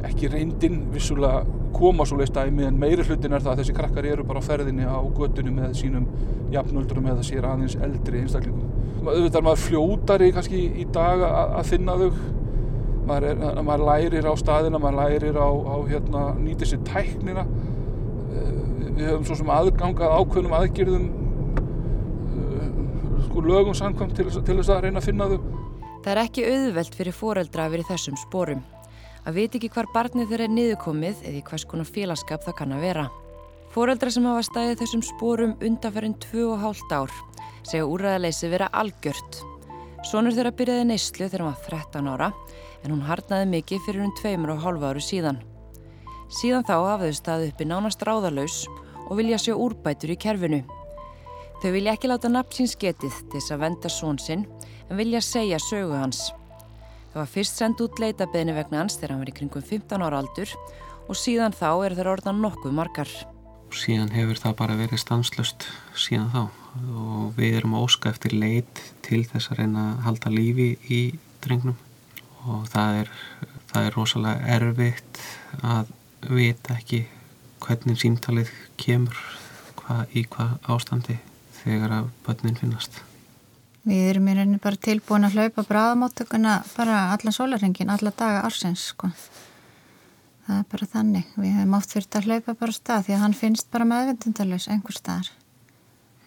ekki 0.07 0.31
reyndin 0.33 0.85
vissulega 0.93 1.43
koma 1.75 2.05
svo 2.07 2.19
leiðst 2.19 2.35
dæmi 2.35 2.67
en 2.67 2.77
meiri 2.81 3.05
hlutin 3.07 3.33
er 3.33 3.43
það 3.43 3.53
að 3.53 3.63
þessi 3.63 3.77
krakkar 3.77 4.09
eru 4.11 4.27
bara 4.27 4.43
á 4.43 4.47
ferðinni 4.47 4.85
á 4.87 4.99
göttunum 5.17 5.57
með 5.61 5.73
sínum 5.79 6.05
jafnöldurum 6.53 7.09
eða 7.13 7.25
sér 7.25 7.47
aðeins 7.47 7.77
eldri 7.79 8.21
einstaklingum 8.25 8.69
auðvitað 9.01 9.39
er 9.39 9.47
maður 9.47 9.65
fljótari 9.65 10.31
kannski 10.35 10.61
í 10.81 10.85
dag 10.93 11.23
að 11.25 11.63
finna 11.71 11.97
þau 11.97 12.09
maður, 13.07 13.27
er, 13.31 13.61
maður 13.65 13.85
lærir 13.87 14.27
á 14.29 14.33
staðina 14.37 14.81
maður 14.81 14.99
lærir 15.01 15.39
á, 15.41 15.49
á 15.49 15.75
hérna, 15.89 16.25
nýtið 16.37 16.73
sér 16.73 16.83
tæknina 16.91 17.45
við 19.01 19.09
höfum 19.09 19.25
svo 19.27 19.37
sem 19.39 19.51
aðgangað 19.51 20.15
ákveðnum 20.19 20.55
aðgjörðum 20.57 21.07
uh, 22.35 23.23
sko 23.27 23.43
lögum 23.45 23.77
samkvæmt 23.77 24.15
til, 24.17 24.27
til 24.29 24.57
þess 24.59 24.73
að 24.73 24.85
reyna 24.85 25.01
að 25.01 25.07
finna 25.09 25.29
þau. 25.31 25.39
Það 26.01 26.13
er 26.13 26.21
ekki 26.23 26.45
auðvelt 26.49 26.97
fyrir 26.97 27.17
foreldra 27.17 27.65
að 27.65 27.75
vera 27.75 27.85
í 27.85 27.89
þessum 27.91 28.19
spórum. 28.21 28.63
Að 29.21 29.35
veit 29.37 29.55
ekki 29.57 29.69
hvar 29.69 29.85
barnið 29.93 30.31
þeirra 30.31 30.47
er 30.47 30.53
niðurkomið 30.55 31.19
eða 31.29 31.37
í 31.37 31.43
hvers 31.45 31.65
konar 31.69 31.85
félagskap 31.85 32.41
það 32.45 32.55
kann 32.57 32.71
að 32.73 32.85
vera. 32.87 33.03
Foreldra 33.71 34.09
sem 34.11 34.25
hafa 34.25 34.41
stæðið 34.47 34.79
þessum 34.81 35.03
spórum 35.05 35.53
undanferðin 35.61 36.17
2,5 36.25 36.95
ár 36.97 37.13
segja 37.61 37.85
úræðaleysi 37.85 38.49
vera 38.51 38.71
algjört. 38.73 39.37
Sónur 40.09 40.33
þeirra 40.33 40.51
byrjaði 40.57 40.87
neyslu 40.89 41.27
þegar 41.29 41.45
hann 41.45 41.53
var 41.53 41.69
13 41.69 42.09
ára 42.09 42.31
en 42.81 42.95
hún 42.95 43.05
harnaði 43.05 43.51
mikið 43.53 43.85
fyrir 43.85 44.07
um 44.07 44.15
2,5 44.17 44.89
áru 44.89 45.05
síðan. 45.05 45.39
Síðan 46.31 46.65
þá 46.65 46.75
hafðu 46.79 47.13
staðið 47.13 47.53
uppi 47.53 47.69
nánast 47.69 48.03
ráðalaus 48.07 48.59
og 49.05 49.17
vilja 49.21 49.37
sjá 49.43 49.53
úrbætur 49.53 50.15
í 50.15 50.17
kerfinu. 50.17 50.63
Þau 51.61 51.71
vilja 51.75 51.93
ekki 51.93 52.09
láta 52.09 52.31
nafn 52.31 52.57
sín 52.57 52.73
sketið 52.73 53.13
til 53.29 53.37
þess 53.37 53.53
að 53.53 53.65
venda 53.67 53.89
són 53.93 54.17
sinn 54.17 54.47
en 54.89 54.97
vilja 54.97 55.21
segja 55.21 55.61
sögu 55.61 55.93
hans. 55.93 56.31
Það 57.11 57.19
var 57.19 57.31
fyrst 57.33 57.59
sendt 57.59 57.81
út 57.83 57.99
leitabeðni 57.99 58.55
vegna 58.55 58.79
hans 58.79 58.95
þegar 58.95 59.11
hann 59.11 59.21
var 59.25 59.31
í 59.33 59.35
kringum 59.35 59.63
15 59.67 60.05
ára 60.05 60.21
aldur 60.21 60.53
og 61.11 61.17
síðan 61.19 61.55
þá 61.55 61.69
er 61.83 61.95
þeir 61.97 62.09
orðan 62.13 62.39
nokkuð 62.39 62.75
margar. 62.77 63.11
Síðan 63.75 64.13
hefur 64.15 64.39
það 64.39 64.55
bara 64.61 64.77
verið 64.79 65.01
stanslust 65.03 65.67
síðan 65.99 66.31
þá 66.31 66.41
og 66.95 67.33
við 67.35 67.57
erum 67.59 67.75
óska 67.81 68.13
eftir 68.13 68.35
leit 68.39 68.79
til 69.03 69.25
þess 69.27 69.51
að 69.51 69.59
reyna 69.59 69.85
að 69.89 70.01
halda 70.07 70.31
lífi 70.31 70.69
í 70.87 71.01
drengnum 71.43 71.75
og 72.47 72.63
það 72.71 73.01
er, 73.01 73.13
það 73.73 73.87
er 73.89 73.97
rosalega 73.97 74.55
erfitt 74.55 75.21
að 75.67 75.91
vita 76.31 76.79
ekki 76.79 77.03
hvernig 77.61 77.99
símtalið 77.99 78.55
kemur 78.79 79.19
hva, 79.81 80.05
í 80.15 80.23
hvað 80.31 80.57
ástandi 80.71 81.19
þegar 81.61 81.99
að 81.99 82.11
börnin 82.25 82.59
finnast. 82.59 83.03
Við 83.81 84.01
erum 84.11 84.27
í 84.29 84.33
rauninni 84.37 84.59
bara 84.61 84.77
tilbúin 84.77 85.25
að 85.25 85.39
hlaupa 85.39 85.63
bráðamáttökuna 85.65 86.59
bara 86.75 86.97
allan 87.15 87.33
sólarhengin, 87.33 87.89
alla 87.89 88.11
daga 88.13 88.43
ársins 88.45 88.83
sko. 88.91 89.09
Það 90.45 90.57
er 90.59 90.65
bara 90.69 90.87
þannig. 90.91 91.31
Við 91.37 91.55
hefum 91.55 91.77
oft 91.77 91.93
þurft 91.95 92.17
að 92.19 92.27
hlaupa 92.29 92.53
bara 92.59 92.75
stað 92.75 93.07
því 93.07 93.15
að 93.15 93.23
hann 93.23 93.33
finnst 93.39 93.71
bara 93.73 93.87
meðvindundalus 93.89 94.67
einhver 94.69 94.97
staðar. 94.97 95.31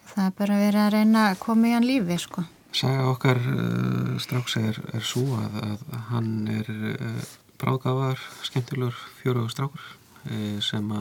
Það 0.09 0.25
er 0.25 0.33
bara 0.41 0.57
verið 0.59 0.81
að 0.81 0.91
reyna 0.97 1.21
að 1.29 1.39
koma 1.45 1.69
í 1.69 1.71
hann 1.75 1.87
lífi 1.87 2.17
sko. 2.25 2.43
Saga 2.75 3.05
okkar 3.07 3.39
uh, 3.39 4.15
stráks 4.19 4.57
er, 4.59 4.79
er 4.91 5.05
svo 5.07 5.23
að, 5.39 5.55
að 5.63 5.85
hann 6.09 6.31
er 6.51 6.71
uh, 6.75 7.21
bráðgafar, 7.61 8.19
skemmtilegur 8.43 8.97
fjóruðu 9.21 9.53
strákur 9.53 9.85
uh, 9.85 10.57
sem 10.63 10.91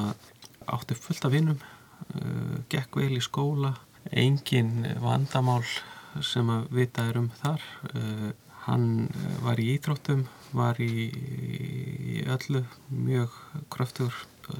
átti 0.71 0.97
fullt 0.97 1.27
af 1.27 1.35
vinnum, 1.35 1.59
gekk 2.73 2.97
vel 2.97 3.19
í 3.19 3.21
skóla, 3.21 3.75
engin 4.09 4.87
vandamál 5.03 5.65
sem 6.23 6.51
að 6.53 6.69
vita 6.77 7.07
er 7.11 7.19
um 7.19 7.31
þar. 7.41 7.65
Uh, 7.91 8.31
hann 8.69 9.09
uh, 9.09 9.33
var 9.45 9.61
í 9.61 9.71
íþróttum 9.75 10.27
var 10.55 10.79
í, 10.81 11.09
í 11.11 12.23
öllu 12.31 12.63
mjög 12.89 13.35
kröftur 13.73 14.15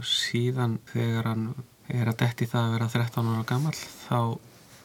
síðan 0.05 0.79
þegar 0.91 1.31
hann 1.31 1.47
er 1.93 2.09
að 2.09 2.21
detti 2.25 2.49
það 2.49 2.67
að 2.67 2.75
vera 2.75 2.91
13 2.97 3.31
ára 3.31 3.47
gammal 3.49 3.75
þá 3.77 4.19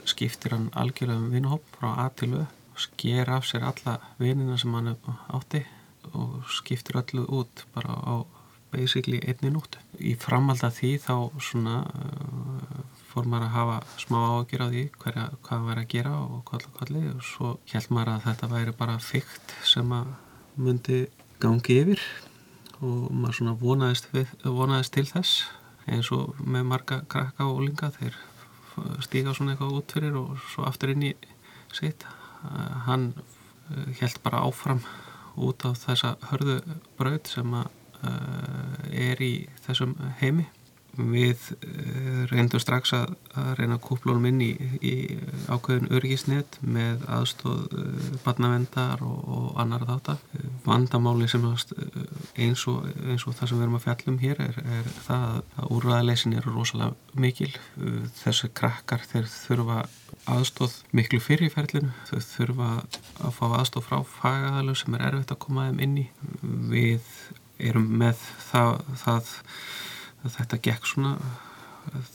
skiptir 0.10 0.56
hann 0.56 0.70
algjörlega 0.78 1.24
um 1.24 1.30
vinahópp 1.34 1.78
frá 1.78 1.92
A 2.06 2.08
til 2.16 2.34
Ö 2.36 2.46
sker 2.80 3.30
af 3.30 3.46
sér 3.48 3.66
alla 3.68 3.98
vinina 4.20 4.58
sem 4.58 4.74
hann 4.74 4.96
átti 5.28 5.64
og 6.14 6.44
skiptir 6.48 7.00
öllu 7.02 7.26
út 7.40 7.66
bara 7.74 7.94
á 7.94 8.16
basically 8.72 9.20
einni 9.20 9.52
nútt 9.54 9.80
í 10.00 10.16
framhald 10.16 10.64
að 10.64 10.78
því 10.80 10.92
þá 11.04 11.16
svona 11.50 11.76
uh, 11.84 12.59
fór 13.20 13.28
maður 13.28 13.50
að 13.50 13.56
hafa 13.58 13.78
smá 14.00 14.18
ágjur 14.40 14.62
á 14.64 14.68
því 14.72 14.82
hverja, 14.96 15.24
hvað 15.44 15.64
var 15.68 15.80
að 15.82 15.88
gera 15.92 16.12
og 16.24 16.36
hvað 16.48 16.68
allir 16.86 17.08
og 17.12 17.24
svo 17.28 17.50
held 17.68 17.90
maður 17.92 18.12
að 18.14 18.26
þetta 18.26 18.48
væri 18.54 18.74
bara 18.80 19.00
fyrkt 19.04 19.56
sem 19.68 19.90
að 19.92 20.12
myndi 20.56 21.00
gangi 21.44 21.80
yfir. 21.82 22.04
Og 22.80 23.10
maður 23.12 23.36
svona 23.36 23.56
vonaðist, 23.60 24.08
við, 24.16 24.32
vonaðist 24.46 24.94
til 24.96 25.04
þess. 25.10 25.42
Eins 25.90 26.12
og 26.16 26.38
með 26.40 26.70
marga 26.70 27.02
krakka 27.12 27.50
og 27.50 27.60
linga 27.66 27.90
þeir 27.98 28.16
stíka 29.04 29.34
svona 29.36 29.56
eitthvað 29.56 29.76
út 29.82 29.96
fyrir 29.98 30.16
og 30.16 30.38
svo 30.54 30.64
aftur 30.70 30.94
inn 30.94 31.10
í 31.10 31.12
sitt. 31.76 32.06
Hann 32.88 33.12
held 34.00 34.22
bara 34.24 34.46
áfram 34.48 34.80
út 35.36 35.68
á 35.68 35.76
þessa 35.76 36.14
hörðu 36.30 36.62
braud 37.00 37.28
sem 37.28 37.52
að 37.58 37.68
eh, 38.08 39.12
er 39.12 39.22
í 39.24 39.34
þessum 39.66 39.98
heimi 40.22 40.48
við 41.00 41.44
eh, 41.60 42.24
reyndum 42.30 42.62
strax 42.62 42.94
að, 42.98 43.14
að 43.40 43.50
reyna 43.60 43.78
að 43.78 43.84
kúplunum 43.88 44.28
inn 44.30 44.42
í, 44.44 44.50
í 44.84 44.94
ákveðin 45.50 45.92
örgisnett 45.96 46.58
með 46.62 47.06
aðstóð 47.10 47.76
uh, 47.80 48.10
barnavendar 48.26 49.04
og, 49.06 49.20
og 49.36 49.62
annar 49.62 49.86
þáttar. 49.88 50.20
Vandamáli 50.66 51.30
sem 51.32 51.46
eins 51.48 52.66
og, 52.70 52.86
eins 53.06 53.26
og 53.26 53.38
það 53.38 53.52
sem 53.52 53.60
við 53.60 53.66
erum 53.66 53.80
að 53.80 53.86
fjallum 53.88 54.20
hér 54.24 54.44
er, 54.44 54.60
er 54.80 54.92
það 55.08 55.40
að 55.40 55.74
úrraðaleysin 55.78 56.38
eru 56.40 56.56
rosalega 56.56 57.20
mikil. 57.20 57.52
Þessi 58.20 58.52
krakkar 58.60 59.06
þeir 59.10 59.30
þurfa 59.32 59.82
aðstóð 60.30 60.80
miklu 60.96 61.22
fyrir 61.24 61.50
í 61.50 61.54
ferlinu. 61.54 61.92
Þau 62.10 62.20
þurfa 62.26 62.72
að 62.80 63.36
fá 63.38 63.46
aðstóð 63.50 63.88
frá 63.88 64.00
fagaðalög 64.20 64.80
sem 64.80 64.98
er 64.98 65.06
erfitt 65.10 65.36
að 65.36 65.44
koma 65.46 65.70
þeim 65.70 65.84
inn 65.86 66.02
í. 66.04 66.08
Við 66.74 67.14
erum 67.60 67.88
með 68.00 68.20
það, 68.50 68.84
það 69.04 69.32
þetta 70.24 70.60
gekk 70.70 70.90
svona 70.90 71.16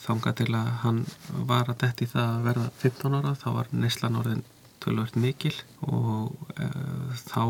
þanga 0.04 0.32
til 0.38 0.50
að 0.54 0.70
hann 0.82 1.00
var 1.48 1.70
að 1.70 1.80
detti 1.84 2.08
það 2.10 2.30
að 2.30 2.46
verða 2.48 2.66
15 2.82 3.18
ára 3.18 3.34
þá 3.40 3.48
var 3.56 3.70
Neslan 3.72 4.18
orðin 4.20 4.44
tölvört 4.84 5.16
mikil 5.18 5.54
og 5.88 6.34
e, 6.60 6.68
þá 7.24 7.44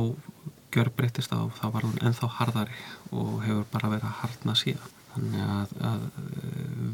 gjör 0.74 0.90
breytist 0.96 1.34
að 1.34 1.52
þá 1.58 1.64
var 1.74 1.86
hann 1.86 2.02
ennþá 2.08 2.30
hardari 2.38 2.76
og 3.12 3.40
hefur 3.44 3.66
bara 3.72 3.90
verið 3.92 4.08
að 4.08 4.20
hardna 4.22 4.56
síðan. 4.58 4.92
Þannig 5.14 5.50
að, 5.54 5.74
að 5.86 6.06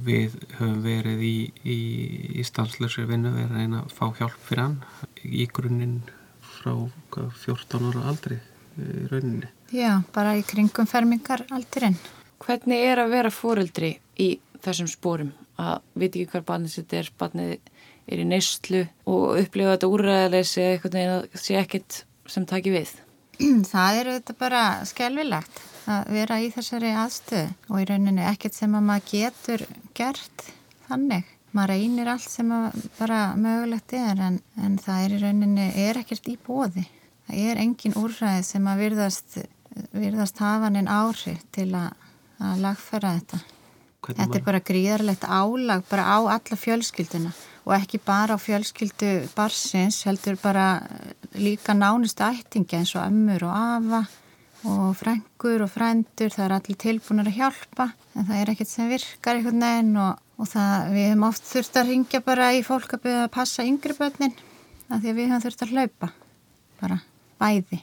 við 0.05 0.35
höfum 0.59 0.83
verið 0.85 1.23
í, 1.25 1.37
í, 1.64 1.79
í 2.37 2.45
stanslösri 2.45 3.07
vinnu 3.09 3.33
við 3.33 3.47
erum 3.47 3.79
að 3.79 3.95
fá 3.97 4.05
hjálp 4.19 4.37
fyrir 4.45 4.67
hann 4.67 4.79
í 5.25 5.49
grunninn 5.49 6.02
frá 6.59 6.75
14 7.17 7.88
ára 7.88 8.05
aldri 8.12 8.40
í 8.76 9.09
rauninni. 9.09 9.49
Já, 9.73 10.02
bara 10.12 10.37
í 10.37 10.45
kringum 10.45 10.88
fermingar 10.90 11.47
aldurinn 11.49 11.97
Hvernig 12.40 12.87
er 12.88 13.02
að 13.02 13.12
vera 13.12 13.32
fóreldri 13.35 13.94
í 14.20 14.30
þessum 14.64 14.88
spórum? 14.90 15.35
Að 15.61 15.82
veit 15.92 16.14
ekki 16.14 16.28
hver 16.32 16.47
barnið 16.49 16.75
sitt 16.76 16.94
er, 16.97 17.11
barnið 17.20 17.59
er 18.11 18.23
í 18.23 18.26
neyslu 18.26 18.87
og 19.11 19.40
upplifa 19.42 19.75
þetta 19.75 19.90
úræðileysi 19.92 20.62
eitthvað 20.64 20.97
en 21.00 21.12
það 21.12 21.42
sé 21.44 21.59
ekkit 21.61 21.99
sem 22.30 22.47
taki 22.49 22.73
við? 22.75 22.94
Það 23.73 23.99
eru 24.00 24.14
þetta 24.18 24.37
bara 24.40 24.62
skelvilegt 24.88 25.61
að 25.90 26.09
vera 26.16 26.38
í 26.40 26.49
þessari 26.54 26.94
aðstöðu 27.02 27.44
og 27.68 27.82
í 27.82 27.87
rauninni 27.90 28.25
ekkert 28.30 28.56
sem 28.56 28.75
að 28.76 28.88
maður 28.88 29.06
getur 29.12 29.66
gert 29.97 30.47
þannig. 30.88 31.28
Maður 31.56 31.73
reynir 31.75 32.11
allt 32.12 32.30
sem 32.30 32.50
bara 32.99 33.20
mögulegt 33.37 33.94
er 33.99 34.20
en, 34.23 34.37
en 34.61 34.76
það 34.78 35.04
er 35.04 35.14
í 35.16 35.23
rauninni, 35.25 35.70
er 35.82 35.99
ekkert 35.99 36.28
í 36.30 36.37
bóði. 36.47 36.85
Það 37.26 37.40
er 37.50 37.62
engin 37.64 37.97
úræði 37.99 38.44
sem 38.47 38.68
að 38.70 38.85
virðast, 38.85 39.40
virðast 39.97 40.42
hafa 40.42 40.70
neinn 40.70 40.90
áhrif 40.90 41.42
til 41.54 41.68
að 41.78 41.90
að 42.40 42.62
lagfæra 42.64 43.14
þetta. 43.18 43.40
Hvernig 44.00 44.20
þetta 44.20 44.38
er 44.38 44.44
bara 44.47 44.64
gríðarlegt 44.64 45.25
álag 45.28 45.82
bara 45.90 46.04
á 46.09 46.18
alla 46.37 46.56
fjölskylduna 46.56 47.32
og 47.66 47.75
ekki 47.76 48.00
bara 48.04 48.37
á 48.37 48.38
fjölskyldu 48.40 49.11
barsins 49.37 50.00
heldur 50.09 50.38
bara 50.40 50.80
líka 51.37 51.75
nánustu 51.76 52.25
ættingi 52.25 52.78
eins 52.78 52.94
og 52.97 53.04
ömmur 53.04 53.44
og 53.44 53.52
afa 53.56 54.00
og 54.70 54.97
frængur 54.97 55.64
og 55.64 55.70
frændur 55.73 56.32
það 56.32 56.44
er 56.47 56.54
allir 56.56 56.80
tilbúinir 56.80 57.28
að 57.30 57.38
hjálpa 57.40 57.87
en 58.16 58.26
það 58.28 58.40
er 58.40 58.52
ekkert 58.52 58.73
sem 58.73 58.90
virkar 58.90 59.38
einhvern 59.38 59.64
veginn 59.64 60.00
og, 60.00 60.25
og 60.40 60.50
það, 60.50 60.88
við 60.94 61.06
hefum 61.09 61.28
oft 61.28 61.47
þurft 61.52 61.78
að 61.80 61.92
ringja 61.92 62.23
bara 62.25 62.50
í 62.56 62.64
fólk 62.64 62.97
að 62.97 63.04
byrja 63.06 63.28
að 63.28 63.37
passa 63.37 63.68
yngri 63.68 63.97
börnin 63.97 64.35
af 64.88 64.99
því 64.99 65.12
að 65.12 65.20
við 65.20 65.30
hefum 65.30 65.44
þurft 65.47 65.64
að 65.64 65.76
hlaupa 65.76 66.12
bara 66.80 67.00
bæði 67.40 67.80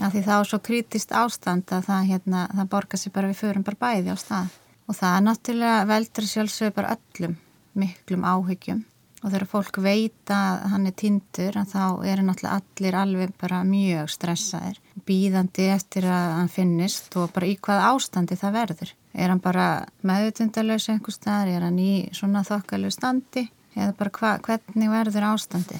af 0.00 0.14
því 0.14 0.22
það 0.24 0.40
á 0.40 0.42
svo 0.48 0.58
krítist 0.64 1.12
ástand 1.12 1.72
að 1.74 1.88
það, 1.88 2.06
hérna, 2.10 2.44
það 2.52 2.70
borgar 2.72 3.00
sér 3.00 3.14
bara 3.14 3.30
við 3.30 3.42
förum 3.42 3.66
bara 3.66 3.82
bæði 3.82 4.14
á 4.14 4.16
stað. 4.20 4.54
Og 4.88 4.96
það 4.98 5.16
er 5.16 5.26
náttúrulega 5.26 5.84
veldur 5.90 6.28
sjálfsögur 6.30 6.74
bara 6.78 6.96
öllum 6.96 7.36
miklum 7.78 8.24
áhyggjum. 8.24 8.80
Og 9.22 9.30
þegar 9.30 9.46
fólk 9.52 9.76
veit 9.84 10.32
að 10.34 10.64
hann 10.72 10.88
er 10.88 10.96
tindur 10.98 11.58
þá 11.70 11.84
eru 12.10 12.24
náttúrulega 12.26 12.56
allir 12.58 12.98
alveg 12.98 13.36
bara 13.38 13.60
mjög 13.66 14.10
stressaðir. 14.16 14.80
Býðandi 15.06 15.68
eftir 15.76 16.08
að 16.10 16.34
hann 16.40 16.50
finnist 16.50 17.14
og 17.20 17.30
bara 17.36 17.52
í 17.52 17.54
hvað 17.62 17.86
ástandi 17.92 18.38
það 18.40 18.58
verður. 18.58 18.92
Er 19.12 19.30
hann 19.30 19.44
bara 19.44 19.68
meðutundalös 20.02 20.88
einhver 20.90 21.14
staðar, 21.14 21.52
er 21.52 21.68
hann 21.68 21.78
í 21.78 21.94
svona 22.16 22.42
þokkalög 22.48 22.96
standi? 22.96 23.46
Eða 23.76 23.94
bara 24.00 24.12
hva, 24.18 24.36
hvernig 24.42 24.92
verður 24.92 25.30
ástandi 25.30 25.78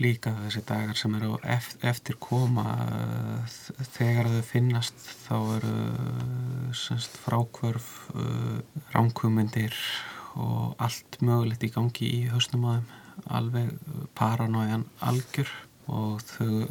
líka 0.00 0.32
þessi 0.42 0.62
dagar 0.66 0.98
sem 0.98 1.14
eru 1.18 1.36
eftir 1.46 2.16
koma 2.22 2.64
þegar 3.94 4.30
þau 4.32 4.42
finnast 4.48 5.06
þá 5.26 5.36
eru 5.58 5.74
semst 6.74 7.16
frákvörf 7.24 7.90
ránkvömyndir 8.94 9.76
og 10.34 10.74
allt 10.82 11.20
mögulegt 11.22 11.66
í 11.66 11.72
gangi 11.74 12.10
í 12.10 12.20
hausnum 12.32 12.66
á 12.66 12.70
þeim. 12.74 12.88
Alveg 13.30 13.68
paranóiðan 14.18 14.88
algjör 15.06 15.50
og 15.86 16.24
þau, 16.26 16.66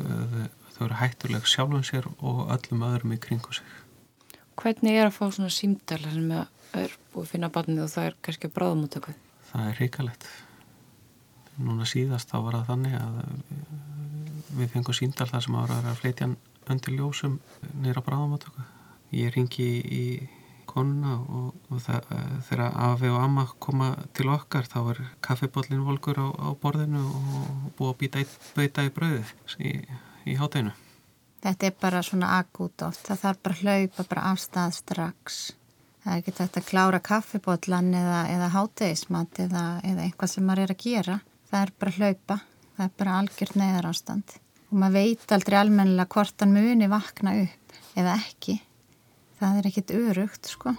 þau 0.76 0.86
eru 0.90 1.00
hættuleg 1.00 1.48
sjálfum 1.48 1.86
sér 1.88 2.10
og 2.20 2.50
öllum 2.52 2.84
öðrum 2.90 3.16
í 3.16 3.20
kringu 3.24 3.56
sig. 3.56 3.68
Hvernig 4.60 5.00
er 5.00 5.08
að 5.08 5.16
fá 5.16 5.26
svona 5.32 5.54
símdala 5.54 6.12
sem 6.14 6.32
er 6.34 6.98
búið 7.14 7.24
að 7.24 7.32
finna 7.32 7.54
barnið 7.54 7.86
og 7.86 7.94
það 7.94 8.10
er 8.10 8.18
kannski 8.26 8.52
bráðamótöku? 8.54 9.16
Það 9.54 9.70
er 9.70 9.80
ríkalegt 9.80 10.28
núna 11.62 11.88
síðast 11.90 12.32
þá 12.32 12.38
var 12.46 12.60
það 12.60 12.70
þannig 12.72 12.96
að 13.00 13.18
við 14.54 14.72
fengum 14.76 14.98
síndal 14.98 15.30
þar 15.30 15.46
sem 15.46 15.58
ára 15.58 15.80
að 15.82 16.00
fleitja 16.02 16.30
undir 16.74 16.96
ljósum 16.98 17.40
nýra 17.84 18.04
bráðamátöku 18.06 18.64
ég 19.14 19.34
ringi 19.36 19.68
í 19.82 20.06
konuna 20.70 21.18
og, 21.22 21.50
og 21.70 21.82
það, 21.84 22.08
þegar 22.48 22.78
Afi 22.88 23.12
og 23.12 23.20
Amma 23.22 23.48
koma 23.62 23.92
til 24.16 24.30
okkar 24.34 24.70
þá 24.70 24.80
er 24.94 25.02
kaffibóllin 25.26 25.84
volkur 25.86 26.22
á, 26.24 26.28
á 26.34 26.50
borðinu 26.58 27.04
og 27.04 27.68
búið 27.78 27.92
að 27.92 28.00
býta 28.02 28.26
býta 28.56 28.88
í 28.88 28.94
bröðið 28.96 29.36
í, 29.60 29.76
í 30.32 30.40
hátæginu 30.40 30.74
Þetta 31.44 31.68
er 31.68 31.76
bara 31.76 32.00
svona 32.06 32.38
akút 32.38 32.86
oft. 32.86 33.04
Það 33.04 33.20
þarf 33.20 33.40
bara 33.44 33.56
að 33.58 33.64
hlaupa 33.64 34.06
bara 34.08 34.22
af 34.32 34.40
stað 34.40 34.76
strax. 34.78 35.40
Það 36.04 36.14
er 36.14 36.22
ekki 36.22 36.34
þetta 36.38 36.62
að 36.62 36.70
klára 36.70 37.00
kaffibotlan 37.04 37.90
eða, 38.00 38.22
eða 38.32 38.50
hátegismat 38.54 39.42
eða, 39.44 39.64
eða 39.84 40.06
eitthvað 40.06 40.32
sem 40.32 40.48
maður 40.48 40.64
er 40.64 40.74
að 40.74 40.86
gera. 40.86 41.18
Það 41.54 41.68
er 41.68 41.72
bara 41.78 41.92
hlaupa. 41.94 42.36
Það 42.74 42.86
er 42.88 42.94
bara 42.98 43.16
algjört 43.20 43.58
neðar 43.62 43.86
ástand. 43.86 44.32
Og 44.72 44.78
maður 44.82 44.94
veit 44.98 45.34
aldrei 45.36 45.56
almennilega 45.60 46.10
hvort 46.16 46.42
hann 46.42 46.54
muni 46.56 46.88
vakna 46.90 47.34
upp 47.44 47.76
eða 47.94 48.16
ekki. 48.18 48.56
Það 49.38 49.58
er 49.60 49.68
ekkit 49.70 49.92
örugt, 49.94 50.48
sko. 50.50 50.72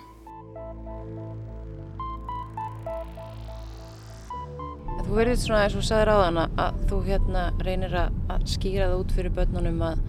Þú 5.05 5.15
verður 5.15 5.39
svona 5.39 5.61
eins 5.63 5.77
og 5.79 5.85
sagður 5.87 6.11
á 6.11 6.17
þann 6.25 6.41
að 6.43 6.81
þú 6.91 6.99
hérna 7.07 7.45
reynir 7.61 7.95
að, 8.01 8.17
skýra 8.51 8.89
það 8.89 9.05
út 9.05 9.15
fyrir 9.15 9.35
börnunum 9.37 9.85
að, 9.93 10.01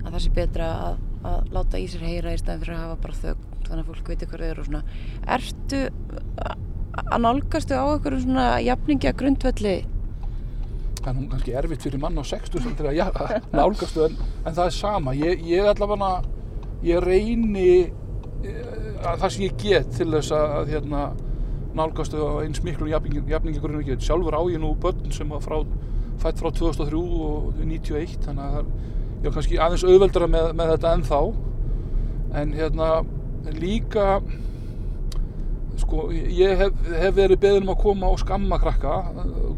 að 0.00 0.08
það 0.08 0.24
sé 0.24 0.32
betra 0.40 0.72
að, 0.88 0.98
að 1.30 1.52
láta 1.54 1.78
í 1.78 1.84
sér 1.92 2.02
heyra 2.08 2.32
í 2.34 2.40
staðin 2.40 2.64
fyrir 2.64 2.74
að 2.74 2.82
hafa 2.88 2.96
bara 3.04 3.20
þögn 3.20 3.46
þannig 3.68 3.84
að 3.84 3.92
fólk 3.92 4.10
veitir 4.10 4.32
hvað 4.32 4.42
þau 4.42 4.48
eru 4.48 4.64
og 4.64 4.68
svona. 4.72 4.82
Ertu 5.36 5.84
að 7.04 7.22
nálgastu 7.22 7.78
á 7.78 7.86
einhverjum 7.86 8.26
svona 8.26 8.48
jafningja 8.66 9.14
grundvelli? 9.22 9.76
Það 11.08 11.14
er 11.14 11.22
nú 11.22 11.28
kannski 11.32 11.54
erfitt 11.56 11.84
fyrir 11.86 12.00
mann 12.02 12.20
á 12.20 12.24
60 12.28 12.74
til 12.76 12.88
að 12.90 12.98
ja, 12.98 13.06
nálgastu 13.56 14.02
en, 14.04 14.18
en 14.44 14.56
það 14.58 14.66
er 14.66 14.74
sama. 14.76 15.14
Ég, 15.16 15.44
ég 15.48 15.68
allavega, 15.70 16.10
ég 16.84 17.00
reyni 17.00 17.70
eh, 18.44 18.58
að 19.00 19.22
það 19.22 19.32
sem 19.32 19.44
ég 19.46 19.56
get 19.62 19.88
til 19.96 20.10
þess 20.12 20.34
að 20.36 20.74
hérna 20.74 21.06
nálgastu 21.78 22.20
eins 22.42 22.60
miklu 22.66 22.90
jafningagrunni 22.92 23.86
ekki. 23.86 23.96
Sjálfur 24.04 24.36
á 24.36 24.42
ég 24.52 24.60
nú 24.60 24.74
börn 24.82 25.08
sem 25.14 25.32
var 25.32 25.40
frá, 25.44 25.62
fætt 26.20 26.42
frá 26.42 26.52
2003 26.52 27.00
og 27.00 27.56
91 27.62 28.18
þannig 28.26 28.58
að 28.60 28.68
ég 29.22 29.30
var 29.30 29.38
kannski 29.38 29.62
aðeins 29.62 29.86
auðveldara 29.88 30.28
með, 30.30 30.50
með 30.60 30.74
þetta 30.74 30.92
ennþá 30.98 31.22
en 32.42 32.52
hérna 32.58 32.90
líka 33.56 34.20
sko 35.78 36.08
ég 36.12 36.60
hef, 36.60 36.86
hef 36.90 37.16
verið 37.16 37.40
beðin 37.40 37.64
um 37.64 37.72
að 37.72 37.82
koma 37.86 38.12
og 38.12 38.20
skamma 38.20 38.60
krakka 38.60 39.00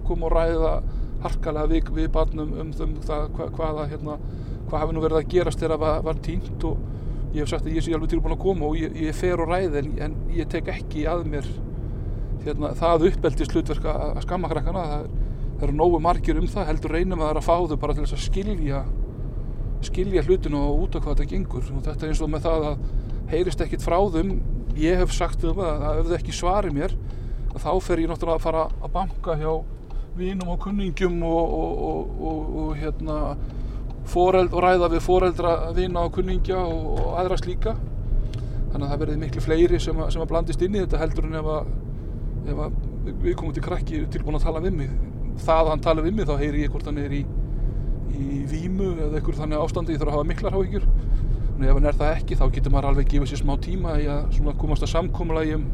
koma 0.07 0.29
og 0.29 0.35
ræða 0.37 0.75
harkalega 1.25 1.71
við, 1.71 1.91
við 1.97 2.13
barnum 2.15 2.55
um 2.63 2.73
þum 2.77 2.95
það 3.05 3.27
hva, 3.37 3.49
hvaða 3.57 3.89
hérna 3.91 4.19
hvað 4.69 4.85
hafi 4.85 4.95
nú 4.95 5.03
verið 5.05 5.21
að 5.21 5.33
gerast 5.35 5.63
þegar 5.63 5.83
það 5.83 6.05
var, 6.07 6.21
tínt 6.25 6.67
og 6.69 7.35
ég 7.35 7.43
hef 7.43 7.51
sagt 7.51 7.67
að 7.67 7.77
ég 7.77 7.85
sé 7.85 7.95
alveg 7.97 8.13
tilbúin 8.13 8.37
að 8.37 8.43
koma 8.45 8.69
og 8.71 8.79
ég, 8.79 8.95
ég 9.07 9.17
fer 9.17 9.43
og 9.43 9.51
ræði 9.51 9.83
en, 9.83 9.91
en 10.07 10.17
ég 10.35 10.49
tek 10.51 10.71
ekki 10.73 11.05
að 11.11 11.27
mér 11.31 11.51
hérna, 12.45 12.73
það 12.79 13.07
uppeldist 13.11 13.55
hlutverk 13.55 13.87
að 13.91 14.23
skamma 14.25 14.51
krakkana. 14.51 14.87
Það, 14.93 15.05
það 15.59 15.67
eru 15.69 15.77
nógu 15.77 16.01
margir 16.03 16.41
um 16.41 16.49
það 16.51 16.71
heldur 16.71 16.97
reynum 16.97 17.21
að 17.21 17.27
það 17.27 17.35
er 17.35 17.41
að 17.41 17.49
fá 17.49 17.57
þau 17.71 17.81
bara 17.83 17.97
til 17.97 18.07
þess 18.07 18.17
að 18.17 18.27
skilja 18.27 18.83
skilja 19.81 20.25
hlutinu 20.27 20.61
og 20.61 20.83
út 20.85 20.97
af 20.97 21.05
hvað 21.05 21.21
þetta 21.21 21.35
gengur. 21.35 21.69
Og 21.73 21.85
þetta 21.85 22.07
er 22.07 22.13
eins 22.13 22.23
og 22.25 22.33
með 22.33 22.47
það 22.47 22.67
að 22.71 22.83
heyrist 23.31 23.63
ekkit 23.65 23.85
frá 23.85 23.99
þeim. 24.17 24.33
Ég 24.81 25.01
hef 25.01 25.15
sagt 25.17 25.45
um 25.45 25.61
það 25.61 25.85
að 25.91 26.01
ef 26.01 26.11
þau 26.11 26.17
ekki 26.19 26.37
svari 26.37 26.73
mér 26.75 26.97
þá 27.61 27.71
fer 27.83 28.01
ég 28.01 28.11
náttúrulega 28.11 28.39
að 28.39 28.45
fara 28.45 28.67
að 28.71 28.93
banka 28.95 29.37
hjá 29.41 29.53
vínum 30.19 30.51
og 30.53 30.61
kunningjum 30.65 31.23
og, 31.27 31.55
og, 31.61 32.15
og, 32.31 32.55
og 32.63 32.71
hérna 32.79 33.19
foreld, 34.11 34.55
ræða 34.55 34.91
við 34.95 35.05
foreldra 35.05 35.55
vina 35.77 36.05
og 36.07 36.15
kunningja 36.17 36.59
og 36.61 37.19
aðra 37.21 37.39
slíka. 37.41 37.77
Þannig 38.71 38.85
að 38.87 38.91
það 38.91 39.03
verði 39.03 39.21
miklu 39.21 39.45
fleiri 39.45 39.81
sem 39.83 39.99
að, 39.99 40.13
sem 40.15 40.25
að 40.25 40.31
blandist 40.33 40.65
inn 40.65 40.77
í 40.77 40.83
þetta 40.83 41.03
heldur 41.03 41.29
en 41.29 41.39
ef 41.41 41.51
að, 41.57 41.71
ef 42.51 42.65
að 42.67 42.81
við 43.25 43.37
komum 43.39 43.55
til 43.55 43.65
krakki 43.65 44.05
tilbúin 44.13 44.39
að 44.39 44.47
tala 44.49 44.65
við 44.65 44.77
mig. 44.83 44.97
Það 45.41 45.63
að 45.65 45.73
hann 45.75 45.85
tala 45.87 46.05
við 46.07 46.17
mig 46.19 46.29
þá 46.29 46.37
heyri 46.41 46.65
ég 46.65 46.75
hvort 46.75 46.91
hann 46.91 47.01
er 47.01 47.15
í, 47.17 47.25
í 48.11 48.43
vímu 48.51 48.93
eða 48.97 49.19
eitthvað 49.19 49.43
þannig 49.45 49.65
ástandi 49.65 49.95
ég 49.95 50.03
þarf 50.03 50.13
að 50.13 50.19
hafa 50.19 50.31
miklar 50.31 50.57
háhyggjur 50.57 50.89
en 51.61 51.69
ef 51.69 51.77
hann 51.77 51.89
er 51.91 51.97
það 52.01 52.15
ekki 52.17 52.37
þá 52.41 52.45
getur 52.55 52.73
maður 52.73 52.91
alveg 52.91 53.09
gefið 53.13 53.31
sér 53.31 53.41
smá 53.43 53.55
tíma 53.61 53.95
í 54.01 54.07
að 54.09 54.53
komast 54.61 54.85
að 54.87 54.93
samkómulagi 54.95 55.57
um 55.59 55.67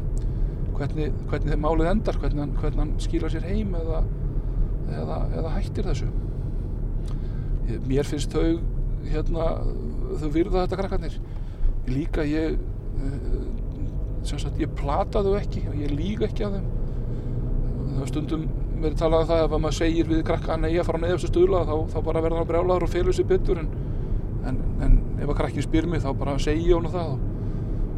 hvernig, 0.77 1.13
hvernig 1.29 1.53
þeim 1.53 1.63
málið 1.63 1.91
endar 1.91 2.17
hvernig 2.21 2.43
hann, 2.43 2.55
hvernig 2.59 2.81
hann 2.83 2.91
skýra 3.01 3.31
sér 3.31 3.45
heim 3.47 3.71
eða, 3.79 4.01
eða, 4.93 5.19
eða 5.39 5.53
hættir 5.57 5.89
þessu? 5.91 6.09
Mér 7.87 8.07
finnst 8.07 8.31
þau 8.31 8.59
hérna, 9.07 9.49
þau 10.21 10.29
virða 10.33 10.63
þetta 10.65 10.79
krakkarnir. 10.81 11.17
Líka 11.87 12.23
ég 12.27 12.55
eh, 12.55 13.41
sagt 14.27 14.59
ég 14.59 14.71
plata 14.77 15.23
þau 15.23 15.35
ekki 15.39 15.65
ég 15.79 15.91
líka 15.95 16.27
ekki 16.27 16.47
að 16.47 16.57
þeim. 16.57 16.71
Það 17.87 18.01
er 18.05 18.11
stundum 18.11 18.47
verið 18.77 18.97
talað 18.99 19.23
um 19.23 19.29
það 19.31 19.43
ef 19.43 19.53
maður 19.57 19.77
segir 19.77 20.09
við 20.09 20.23
krakka 20.27 20.57
nei 20.61 20.71
að 20.75 20.87
fara 20.87 21.01
neðast 21.01 21.27
að 21.27 21.31
stuðla 21.31 21.63
þá, 21.65 21.75
þá 21.93 21.97
bara 22.05 22.23
verða 22.25 22.41
hann 22.41 22.49
brjálaður 22.51 22.85
og 22.85 22.91
félur 22.93 23.15
sér 23.17 23.29
byttur 23.31 23.61
en, 23.63 23.69
en, 24.49 24.59
en 24.85 24.97
ef 25.17 25.31
að 25.31 25.39
krakkin 25.39 25.65
spyr 25.65 25.87
mig 25.89 26.03
þá 26.03 26.11
bara 26.19 26.35
segi 26.41 26.67
ég 26.69 26.77
hann 26.77 26.93
það 26.93 27.15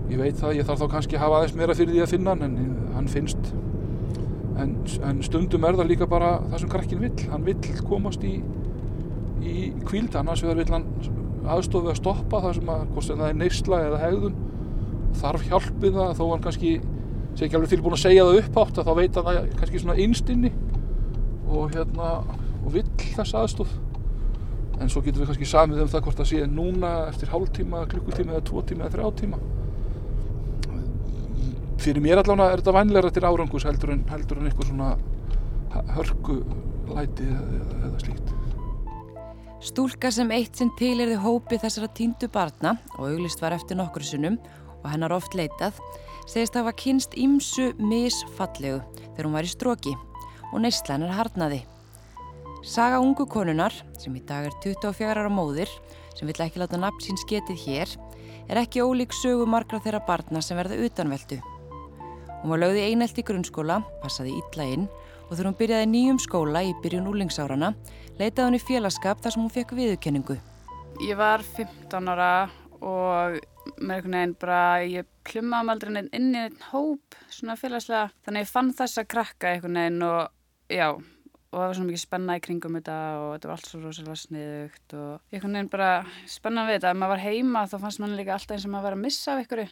ég 0.10 0.22
veit 0.22 0.40
það, 0.40 0.54
ég 0.58 0.70
þarf 0.70 0.84
þá 0.84 0.94
kannski 0.94 1.18
að 1.18 1.26
hafa 1.26 1.40
aðeins 1.40 1.58
meira 1.60 1.76
fyrir 1.78 1.96
því 1.96 2.04
að 2.06 2.14
finna 2.14 2.36
hann 2.36 2.46
en 2.48 2.78
hann 2.96 3.12
finnst 3.12 3.52
en, 4.64 4.76
en 5.08 5.24
stundum 5.26 5.66
er 5.68 5.78
það 5.80 5.92
líka 5.94 6.10
bara 6.10 6.36
það 6.50 6.62
sem 6.64 6.72
krakkin 6.72 7.04
vill, 7.04 7.16
hann 7.32 7.48
vill 7.48 7.82
komast 7.88 8.24
í 8.28 8.38
í 9.40 9.70
kvíld 9.88 10.16
annars 10.20 10.44
vill 10.44 10.70
hann 10.70 10.88
aðstofið 11.50 11.94
að 11.94 12.00
stoppa 12.00 12.42
það 12.44 12.56
sem 12.60 12.72
að, 12.74 12.86
hvort 12.94 13.08
sem 13.08 13.20
það 13.20 13.32
er 13.32 13.38
neysla 13.40 13.82
eða 13.88 14.00
hegðun. 14.04 14.40
Þarf 15.20 15.46
hjálpið 15.50 15.96
það. 15.96 16.12
Þó 16.20 16.24
hann 16.30 16.44
kannski 16.44 16.74
sé 17.36 17.46
ekki 17.46 17.60
alveg 17.60 17.74
tilbúin 17.74 17.96
að 17.96 18.04
segja 18.04 18.26
það 18.28 18.40
upphátt 18.42 18.82
að 18.82 18.90
þá 18.90 18.94
veit 19.00 19.20
hann 19.20 19.30
það 19.30 19.52
kannski 19.62 19.84
svona 19.84 19.98
einstinni 20.04 20.52
og 21.50 21.76
hérna 21.76 22.10
og 22.60 22.74
vill 22.74 22.90
þess 23.00 23.38
aðstof 23.38 23.72
en 24.80 24.92
svo 24.92 25.04
getum 25.04 25.24
við 25.24 25.32
kannski 25.32 25.48
samið 25.50 25.84
um 25.84 25.92
það 25.92 26.04
hvort 26.06 26.20
það 26.20 26.30
sé 26.32 26.50
núna 26.50 26.92
eftir 27.08 27.32
hálf 27.32 27.52
tíma, 27.56 27.86
klukkutíma 27.92 28.36
eða 28.36 28.46
tvo 28.50 28.64
tíma 28.68 28.86
eða 28.86 28.96
þrjá 28.98 29.22
tíma 29.22 29.40
fyrir 31.90 32.06
mér 32.06 32.22
allavega 32.22 32.54
er 32.54 32.62
þetta 32.62 32.76
vænleira 32.76 33.10
til 33.14 33.26
árangus 33.26 33.66
heldur 33.66 33.96
en, 33.96 34.04
heldur 34.12 34.38
en 34.38 34.50
eitthvað 34.50 34.70
svona 34.70 34.90
hörgulæti 35.96 37.26
eða, 37.26 37.64
eða 37.88 38.04
slíkt 38.04 38.36
Stúlka 39.60 40.12
sem 40.14 40.30
eitt 40.32 40.56
sinn 40.56 40.70
tilirði 40.80 41.18
hópi 41.20 41.58
þessara 41.60 41.90
tíndu 41.98 42.30
barna 42.32 42.78
og 42.96 43.10
auglist 43.10 43.42
var 43.42 43.58
eftir 43.58 43.80
nokkur 43.80 44.06
sunnum 44.06 44.38
og 44.80 44.88
hennar 44.88 45.12
oft 45.18 45.36
leitað 45.36 45.82
segist 46.30 46.56
að 46.56 46.68
hafa 46.68 46.78
kynst 46.84 47.18
ímsu 47.20 47.74
misfallegu 47.82 48.80
þegar 49.02 49.28
hún 49.28 49.36
var 49.36 49.50
í 49.50 49.52
stróki 49.52 49.96
og 50.54 50.62
neistlænar 50.64 51.12
harnaði. 51.18 51.64
Saga 52.66 53.02
ungu 53.02 53.26
konunar, 53.30 53.74
sem 54.00 54.16
í 54.16 54.24
dag 54.26 54.48
er 54.50 54.56
24 54.64 55.12
ára 55.12 55.30
móðir, 55.32 55.70
sem 56.18 56.30
vill 56.30 56.42
ekki 56.44 56.62
láta 56.62 56.80
nafn 56.80 57.04
sín 57.04 57.20
sketið 57.22 57.62
hér, 57.68 57.94
er 58.50 58.64
ekki 58.64 58.84
ólík 58.84 59.16
sögu 59.16 59.48
margra 59.50 59.82
þeirra 59.84 60.04
barna 60.08 60.42
sem 60.44 60.58
verða 60.60 60.80
utanveldu. 60.88 61.40
Hún 62.40 62.54
var 62.54 62.62
lögði 62.62 62.86
einelt 62.88 63.18
í 63.20 63.24
grunnskóla, 63.28 63.82
passaði 64.00 64.38
illa 64.40 64.68
inn 64.72 64.86
og 65.28 65.34
þegar 65.34 65.50
hún 65.50 65.58
byrjaði 65.60 65.88
nýjum 65.92 66.20
skóla 66.24 66.62
í 66.64 66.72
byrjun 66.84 67.10
úlingsárana, 67.12 67.74
leitaði 68.16 68.46
hún 68.48 68.58
í 68.58 68.62
félagskap 68.64 69.20
þar 69.20 69.36
sem 69.36 69.44
hún 69.44 69.54
fekk 69.54 69.76
viðurkenningu. 69.78 70.38
Ég 71.04 71.20
var 71.20 71.44
15 71.44 72.10
ára 72.14 72.32
og 72.80 73.38
með 73.76 73.94
einhvern 73.98 74.16
veginn 74.16 74.36
bara, 74.40 74.62
ég 74.88 75.12
plummaði 75.28 75.66
um 75.66 75.74
aldrei 75.74 75.92
inn 76.02 76.32
í 76.32 76.42
einn 76.46 76.58
hóp 76.72 77.20
svona 77.28 77.58
félagslega, 77.60 78.10
þannig 78.26 78.48
ég 78.48 78.52
fann 78.54 78.74
þess 78.80 79.04
að 79.04 79.10
krakka 79.14 79.52
einhvern 79.52 79.82
veginn 79.82 80.08
og 80.08 80.72
já, 80.72 80.88
og 80.96 81.60
það 81.60 81.66
var 81.66 81.78
svona 81.78 81.92
mikið 81.92 82.04
spenna 82.06 82.40
í 82.40 82.44
kringum 82.48 82.80
þetta 82.80 82.98
og 83.20 83.30
þetta 83.36 83.52
var 83.52 83.56
allt 83.58 83.70
svo 83.70 83.84
rosalega 83.84 84.18
sniðugt 84.24 84.98
og 85.04 85.36
einhvern 85.36 85.60
veginn 85.60 85.72
bara 85.76 85.92
spennan 86.40 86.72
við 86.72 86.80
þetta, 86.80 86.96
ef 86.96 87.04
maður 87.04 87.16
var 87.18 87.24
heima 87.28 87.68
þá 87.68 87.78
fannst 87.84 88.04
mann 88.04 88.18
líka 88.18 88.36
alltaf 88.40 88.58
eins 88.58 88.68
og 88.70 88.74
maður 88.74 88.90
var 88.90 89.00
að 89.00 89.06
missa 89.06 89.36
af 89.36 89.44
einhverju. 89.44 89.70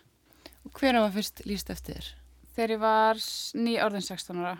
Og 0.67 0.79
hver 0.81 1.01
var 1.01 1.13
fyrst 1.15 1.45
líst 1.47 1.71
eftir 1.73 2.01
þér? 2.01 2.15
Þegar 2.57 2.71
ég 2.73 2.79
var 2.81 3.19
ný 3.53 3.75
orðin 3.85 4.01
16 4.01 4.39
ára. 4.41 4.55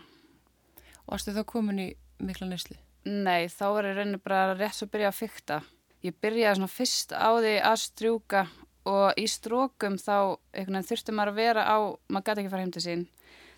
Og 1.07 1.15
varstu 1.15 1.33
þá 1.33 1.41
komin 1.49 1.79
í 1.81 1.87
mikla 2.21 2.45
nýsli? 2.45 2.77
Nei, 3.09 3.49
þá 3.49 3.63
var 3.73 3.87
ég 3.89 3.97
raunin 3.97 4.21
bara 4.21 4.53
rétt 4.53 4.83
að 4.85 4.91
byrja 4.93 5.09
að 5.09 5.17
fykta. 5.17 5.57
Ég 6.05 6.13
byrjaði 6.21 6.59
svona 6.59 6.69
fyrst 6.69 7.15
á 7.17 7.29
því 7.33 7.53
að 7.65 7.79
strjúka 7.81 8.43
og 8.85 9.17
í 9.17 9.25
strókum 9.25 9.97
þá 9.97 10.37
þurfti 10.53 11.15
maður 11.17 11.33
að 11.33 11.39
vera 11.41 11.65
á, 11.65 11.77
maður 12.05 12.27
gæti 12.29 12.43
ekki 12.43 12.53
fara 12.53 12.65
heim 12.67 12.73
til 12.75 12.85
sín 12.85 13.05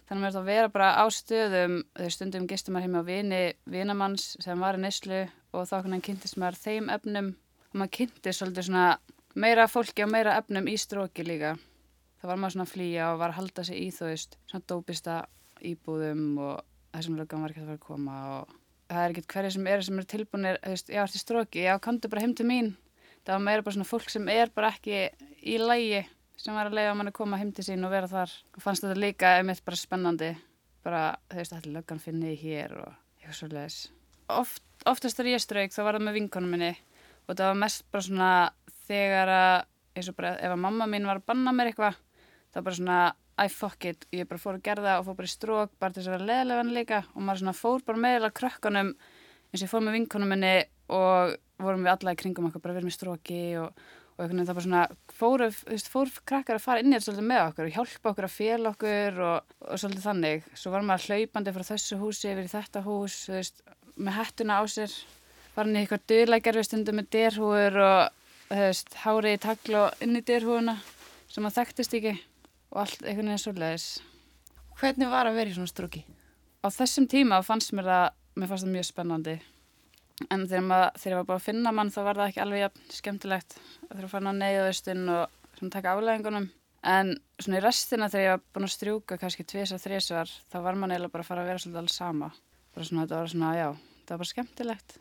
þannig 0.08 0.16
að 0.16 0.22
maður 0.22 0.32
þurfti 0.32 0.42
að 0.42 0.52
vera 0.54 0.74
bara 0.74 0.90
á 0.96 1.06
stöðum 1.14 1.76
þau 2.00 2.10
stundum 2.16 2.48
gistum 2.50 2.78
maður 2.78 2.88
heim 2.88 2.98
á 2.98 3.04
vini 3.12 3.42
vinamanns 3.76 4.30
sem 4.40 4.64
var 4.64 4.80
í 4.80 4.84
neslu 4.86 5.22
og 5.52 5.68
þá 5.68 5.76
kynntist 6.08 6.40
maður 6.40 6.62
þeim 6.64 6.90
efnum 6.96 7.34
og 7.70 7.82
maður 7.82 7.96
kynntist 8.00 8.40
svolítið 8.40 8.70
svona 8.72 8.88
meira 9.36 9.68
fólki 9.68 10.08
og 10.08 10.14
meira 10.16 10.40
efnum 10.40 10.72
í 10.72 10.80
stróki 10.80 11.28
líka 11.28 11.58
þá 12.20 12.28
var 12.30 12.40
maður 12.40 12.56
svona 12.56 12.68
að 12.68 12.74
flýja 12.74 13.08
og 13.14 13.22
var 13.22 13.34
að 13.34 13.40
halda 13.40 13.66
sig 13.68 13.80
í 13.80 13.88
þú 13.96 14.10
veist, 14.12 14.38
svona 14.50 14.68
dópista 14.72 15.16
íbúðum 15.66 16.26
og 16.44 16.62
þessum 16.96 17.18
lögum 17.20 17.46
var 17.46 17.54
ekki 17.54 17.64
að 17.64 17.72
vera 17.72 17.80
að 17.80 17.88
koma 17.88 18.20
og 18.36 18.54
það 18.90 19.02
er 19.02 19.16
ekkert 19.16 19.34
hverju 19.34 19.56
sem 19.56 19.72
er 19.72 19.86
sem 19.86 20.00
er 20.02 20.10
tilbúinir, 20.14 20.62
þú 20.64 20.76
veist, 20.76 20.92
já, 20.92 21.02
þetta 21.04 21.20
er 21.20 21.26
stróki, 21.26 21.66
já, 21.66 21.74
kandu 21.84 22.12
bara 22.12 22.24
heim 22.26 22.36
til 22.36 22.48
mín. 22.50 22.72
Það 23.28 23.36
var 23.36 23.44
meira 23.46 23.66
bara 23.66 23.76
svona 23.76 23.90
fólk 23.90 24.10
sem 24.10 24.30
er 24.32 24.52
bara 24.56 24.72
ekki 24.74 25.02
í 25.46 25.58
lægi 25.62 26.06
sem 26.40 26.56
var 26.56 26.70
að 26.70 26.78
leiða 26.80 26.96
mann 26.96 27.12
að 27.12 27.18
koma 27.20 27.38
heim 27.38 27.52
til 27.54 27.68
sín 27.68 27.84
og 27.86 27.92
vera 27.94 28.10
þar. 28.10 28.32
Og 28.56 28.64
fannst 28.64 28.86
þetta 28.86 29.02
líka 29.04 29.34
einmitt 29.38 29.62
bara 29.68 29.78
spennandi 29.78 30.32
bara 30.86 31.04
þau 31.30 31.40
veist 31.40 31.56
allir 31.56 31.76
löggan 31.76 32.02
finni 32.02 32.36
hér 32.40 32.76
og 32.80 32.92
eitthvað 33.20 33.40
svolítið 33.40 33.80
Oft, 34.30 34.64
oftast 34.86 35.20
er 35.20 35.32
ég 35.32 35.42
strauk 35.42 35.74
þá 35.74 35.82
var 35.84 35.98
það 35.98 36.06
með 36.06 36.18
vinkonum 36.20 36.54
minni 36.54 36.72
og 37.26 37.34
það 37.36 37.48
var 37.48 37.60
mest 37.64 37.86
bara 37.92 38.06
svona 38.06 38.30
þegar 38.88 39.32
að, 39.34 39.56
eins 39.98 40.10
og 40.12 40.18
bara 40.20 40.36
ef 40.38 40.54
að 40.54 40.62
mamma 40.66 40.88
mín 40.90 41.08
var 41.10 41.20
að 41.20 41.28
banna 41.32 41.54
mér 41.56 41.72
eitthvað, 41.72 41.98
þá 42.54 42.60
bara 42.64 42.78
svona, 42.78 43.00
I 43.40 43.48
fuck 43.54 43.86
it, 43.88 44.08
ég 44.12 44.28
bara 44.28 44.42
fór 44.42 44.58
að 44.58 44.66
gera 44.66 44.84
það 44.84 45.00
og 45.00 45.08
fór 45.08 45.18
bara 45.20 45.30
í 45.30 45.34
strók, 45.34 45.78
bara 45.80 45.96
til 45.96 46.02
þess 46.02 46.10
að 46.10 46.16
vera 46.18 46.30
leðilegan 46.30 46.74
líka. 46.76 47.04
Og 47.14 47.24
maður 47.24 47.44
svona 47.44 47.56
fór 47.56 47.86
bara 47.88 48.04
meðal 48.04 48.32
krökkunum 48.36 48.92
eins 49.50 49.62
og 49.62 49.66
ég 49.66 49.72
fór 49.72 49.86
með 49.86 49.96
vinkonum 49.98 50.34
minni 50.34 50.54
og 50.94 51.38
vorum 51.60 51.86
við 51.86 51.94
alla 51.94 52.14
í 52.14 52.20
kringum 52.20 52.50
okkur, 52.50 52.64
bara 52.64 52.76
verið 52.78 52.90
með 52.90 52.96
stróki 52.96 53.42
og, 53.60 53.80
og 54.16 54.24
einhvern 54.24 54.40
veginn 54.40 54.50
það 54.50 54.58
bara 54.60 54.66
svona 54.68 54.84
fóru, 55.20 55.50
þú 55.56 55.72
veist, 55.74 55.90
fór 55.94 56.12
krakkar 56.32 56.60
að 56.60 56.66
fara 56.66 56.84
inn 56.84 56.92
í 56.92 56.96
þetta 56.96 57.08
svolítið 57.08 57.30
með 57.30 57.44
okkur 57.48 57.70
og 57.70 57.78
hjálpa 57.78 58.14
okkur 58.14 58.28
að 58.28 58.36
fél 58.36 58.70
okkur 58.70 59.20
og, 59.26 59.56
og 59.66 59.82
svolítið 59.82 60.06
þannig. 60.06 60.48
Svo 60.60 60.74
var 60.74 60.86
maður 60.88 61.08
hlaupandi 61.10 61.56
frá 61.56 61.68
þessu 61.72 62.00
húsi 62.00 62.32
yfir 62.32 62.52
þetta 62.54 62.86
hús, 62.86 63.18
þú 63.26 63.36
veist, 63.38 63.64
með 64.00 64.18
hettuna 64.20 64.62
á 64.62 64.64
sér, 64.72 64.96
farin 65.56 65.76
í 65.76 65.84
eitthvað 65.84 66.08
döðlækjar 66.14 66.60
við 66.60 66.70
stundum 66.70 67.00
með 67.02 67.12
derhúur 67.18 67.82
og, 67.84 68.24
þú 68.48 68.64
veist, 68.64 68.96
hárið 69.04 69.36
í 69.36 69.44
tagl 69.48 69.80
og 69.82 70.06
inn 70.06 70.20
í 70.20 70.26
derhúuna 70.30 70.80
sem 71.30 71.46
maður 71.46 71.60
þekktist 71.60 71.98
ekki 72.00 72.16
og 72.72 72.82
allt 72.84 73.04
einhvern 73.04 73.32
veginn 73.32 73.44
svolítið. 73.44 73.88
Hvernig 74.80 75.12
var 75.12 75.28
að 75.28 75.40
vera 75.40 75.52
í 75.52 75.56
svona 75.56 75.72
stróki? 75.72 76.06
Á 76.64 76.68
þessum 76.72 77.08
tíma 77.10 77.42
fannst 77.44 77.74
mér 77.76 77.88
það, 77.90 78.06
mér 78.40 78.52
fannst 78.52 78.66
það 78.66 78.76
mjög 78.76 78.88
spennandi. 78.90 79.36
En 80.28 80.46
þegar, 80.46 80.64
maður, 80.68 80.96
þegar 81.00 81.14
ég 81.14 81.20
var 81.20 81.28
bara 81.30 81.40
að 81.40 81.48
finna 81.48 81.74
mann 81.76 81.92
þá 81.92 82.00
var 82.04 82.20
það 82.20 82.32
ekki 82.32 82.42
alveg 82.44 82.64
jafn 82.66 82.88
skemmtilegt. 82.96 83.58
Að 83.88 83.94
þurfa 83.94 84.08
að 84.08 84.14
fara 84.14 84.34
á 84.36 84.40
neyðaustinn 84.40 85.04
og 85.16 85.38
svona 85.60 85.76
taka 85.76 85.94
aflæðingunum 85.96 86.50
en 86.90 87.14
svona 87.40 87.60
í 87.60 87.64
restina 87.64 88.08
þegar 88.12 88.26
ég 88.26 88.34
var 88.36 88.44
búin 88.56 88.68
að 88.68 88.74
strjúka 88.76 89.18
kannski 89.20 89.46
tviðs 89.48 89.74
að 89.76 89.84
þrísvar 89.86 90.34
þá 90.52 90.58
var 90.64 90.80
mann 90.80 90.94
eiginlega 90.94 91.14
bara 91.16 91.26
að 91.26 91.32
fara 91.32 91.44
að 91.44 91.52
vera 91.52 91.64
svolítið 91.64 91.82
alls 91.82 92.00
sama. 92.00 92.32
Bara 92.76 92.88
svona 92.88 93.06
þetta 93.06 93.20
var 93.20 93.32
svona 93.34 93.52
já, 93.58 93.68
þetta 94.00 94.14
var 94.14 94.22
bara 94.22 94.32
skemmtilegt. 94.34 94.98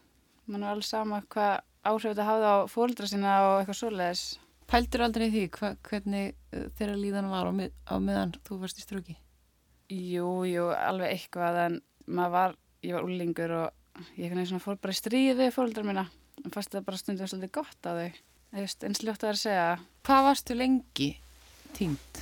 Mann 0.46 0.66
var 0.66 0.74
alls 0.74 0.90
sama 0.90 1.22
hvað 1.34 1.54
áhrif 1.86 2.10
þetta 2.10 2.28
hafði 2.28 2.50
á 2.50 2.56
fólkdra 2.72 3.10
sína 3.10 3.34
og 3.46 3.56
eitthvað 3.60 3.80
svoleiðis 3.82 4.24
Pældur 4.68 5.06
aldrei 5.06 5.30
því 5.32 5.46
hva, 5.56 5.72
hvernig 5.88 6.34
uh, 6.52 6.68
þeirra 6.76 6.96
líðan 7.00 7.30
var 7.32 7.48
á, 7.48 7.52
mið, 7.56 7.74
á 7.88 7.94
meðan 8.04 8.36
þú 8.44 8.60
varst 8.62 8.80
í 8.80 8.84
strúki? 8.84 9.16
Jú, 9.88 10.44
jú, 10.44 10.68
alveg 10.76 11.14
eitthvað 11.14 11.60
en 11.64 11.78
maður 12.04 12.34
var, 12.34 12.56
ég 12.84 12.96
var 12.96 13.06
úlingur 13.08 13.54
og 13.62 14.08
ég 14.20 14.34
fór 14.62 14.78
bara 14.78 14.94
í 14.94 14.98
stríð 14.98 15.38
við 15.40 15.54
fólkdrar 15.54 15.86
mína 15.88 16.04
og 16.44 16.50
fannst 16.54 16.74
það 16.74 16.86
bara 16.86 17.00
stundum 17.00 17.30
svolítið 17.30 17.54
gott 17.56 17.88
á 17.88 17.92
þau 17.96 18.10
eins 18.58 19.02
ljótt 19.02 19.24
að 19.24 19.24
það 19.24 19.30
er 19.30 19.36
að 19.36 19.42
segja 19.42 19.64
Hvað 20.08 20.26
varstu 20.28 20.56
lengi 20.56 21.08
tímt? 21.76 22.20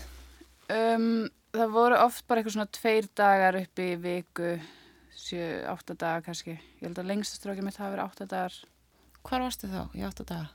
Um, 0.72 1.26
það 1.54 1.74
voru 1.76 1.98
oft 2.02 2.26
bara 2.26 2.40
eitthvað 2.40 2.56
svona 2.56 2.74
tveir 2.78 3.10
dagar 3.18 3.58
upp 3.60 3.82
í 3.82 3.88
viku 4.02 4.54
7-8 5.26 5.98
dagar 5.98 6.24
kannski 6.26 6.56
ég 6.56 6.86
held 6.86 7.02
að 7.02 7.10
lengsta 7.12 7.38
strókið 7.38 7.68
mitt 7.68 7.78
hafi 7.80 7.94
verið 7.94 8.06
8 8.08 8.30
dagar 8.32 8.58
Hvar 9.26 9.46
varstu 9.46 9.70
þá 9.70 9.82
í 9.98 10.06
8 10.06 10.26
daga? 10.26 10.50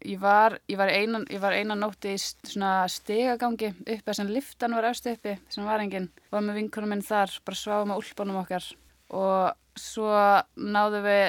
Ég 0.00 0.16
var, 0.20 0.56
ég 0.70 0.78
var, 0.80 0.88
einan, 0.88 1.26
var 1.42 1.52
einan 1.52 1.82
nótti 1.82 2.14
í 2.16 2.20
svona 2.20 2.86
stegagangi 2.88 3.68
uppi 3.82 4.08
að 4.08 4.16
sem 4.16 4.30
liftan 4.32 4.72
var 4.72 4.86
auðstu 4.88 5.12
uppi 5.12 5.34
sem 5.52 5.66
var 5.68 5.82
enginn, 5.82 6.08
var 6.32 6.44
með 6.46 6.62
vinkunum 6.62 6.94
minn 6.94 7.04
þar 7.04 7.34
bara 7.44 7.58
sváðum 7.60 7.92
á 7.92 8.00
úlpunum 8.00 8.38
okkar. 8.40 8.64
Og 9.12 9.76
svo 9.76 10.08
náðu 10.56 11.02
við 11.04 11.24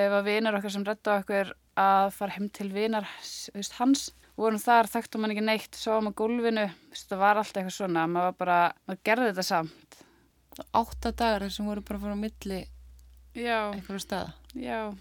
ef 0.00 0.16
að 0.16 0.30
vinar 0.30 0.56
okkar 0.56 0.72
sem 0.72 0.86
redda 0.86 1.18
okkur 1.20 1.52
að 1.76 2.06
fara 2.16 2.36
heim 2.38 2.48
til 2.56 2.70
vinar 2.72 3.08
hans, 3.76 4.06
vorum 4.36 4.60
þar, 4.64 4.88
þekktum 4.94 5.26
hann 5.26 5.34
ekki 5.34 5.44
neitt 5.44 5.76
sáum 5.76 6.08
á 6.08 6.16
gólfinu, 6.16 6.70
það 6.96 7.20
var 7.20 7.42
alltaf 7.42 7.60
eitthvað 7.60 7.76
svona, 7.76 8.06
maður 8.08 8.30
var 8.30 8.38
bara, 8.40 8.60
maður 8.88 9.02
gerði 9.10 9.28
þetta 9.32 9.46
samt. 9.50 10.00
Átta 10.72 11.12
dagar 11.12 11.52
sem 11.52 11.68
voru 11.68 11.84
bara 11.84 12.00
að 12.00 12.06
fara 12.06 12.16
á 12.16 12.24
milli 12.24 12.62
Já, 13.36 13.58
einhverju 13.74 14.00
staða. 14.00 14.32
Já 14.56 14.96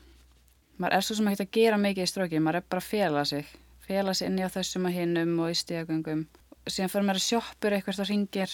maður 0.77 0.97
er 0.97 1.05
svo 1.07 1.19
sem 1.19 1.29
ekki 1.31 1.45
að 1.45 1.53
gera 1.59 1.77
mikið 1.81 2.07
í 2.07 2.09
stróki 2.11 2.41
maður 2.41 2.61
er 2.61 2.67
bara 2.69 2.83
að 2.83 2.89
fela 2.89 3.25
sig. 3.25 3.53
Fela 3.85 4.15
sig 4.17 4.31
inn 4.31 4.39
í 4.41 4.45
á 4.45 4.49
þessum 4.49 4.89
að 4.89 4.97
hinnum 4.97 5.37
og 5.45 5.53
í 5.53 5.59
stíðagöngum 5.59 6.25
síðan 6.65 6.91
fyrir 6.91 7.05
maður 7.05 7.21
að 7.21 7.25
sjoppur 7.25 7.75
eitthvað 7.75 7.99
þá 7.99 8.09
ringir 8.09 8.53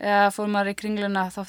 eða 0.00 0.32
fór 0.34 0.50
maður 0.52 0.72
í 0.72 0.76
kringluna 0.80 1.26
þá 1.32 1.40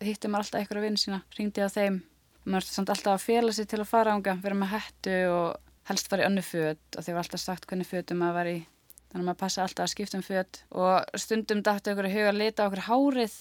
hittir 0.00 0.32
maður 0.32 0.46
alltaf 0.46 0.60
eitthvað 0.60 0.80
að 0.80 0.86
vinna 0.86 1.02
sína, 1.02 1.20
ringdi 1.36 1.64
á 1.64 1.68
þeim. 1.68 2.00
Maður 2.46 2.64
er 2.64 2.74
samt 2.74 2.92
alltaf 2.92 3.16
að 3.16 3.24
fjela 3.26 3.54
sig 3.56 3.68
til 3.68 3.80
að 3.82 3.90
fara 3.90 4.14
ánga 4.16 4.36
vera 4.40 4.56
með 4.56 4.72
hættu 4.74 5.16
og 5.34 5.72
helst 5.90 6.08
fara 6.08 6.24
í 6.24 6.28
önnu 6.30 6.44
född 6.44 6.96
og 6.96 7.04
því 7.04 7.16
var 7.16 7.24
alltaf 7.24 7.42
sagt 7.42 7.68
hvernig 7.68 7.88
föddum 7.88 8.20
maður 8.22 8.38
var 8.38 8.52
í. 8.52 8.58
Þannig 9.10 9.22
að 9.22 9.28
maður 9.28 9.40
passa 9.42 9.64
alltaf 9.66 9.84
að 9.84 9.92
skipta 9.92 10.20
um 10.20 10.24
född 10.24 10.60
og 10.80 11.20
stundum 11.20 11.62
dættu 11.66 11.92
okkur 11.92 12.08
í 12.08 12.14
huga 12.14 12.32
að 12.32 12.40
lita 12.40 12.68
okkur 12.68 12.86
hárið. 12.88 13.38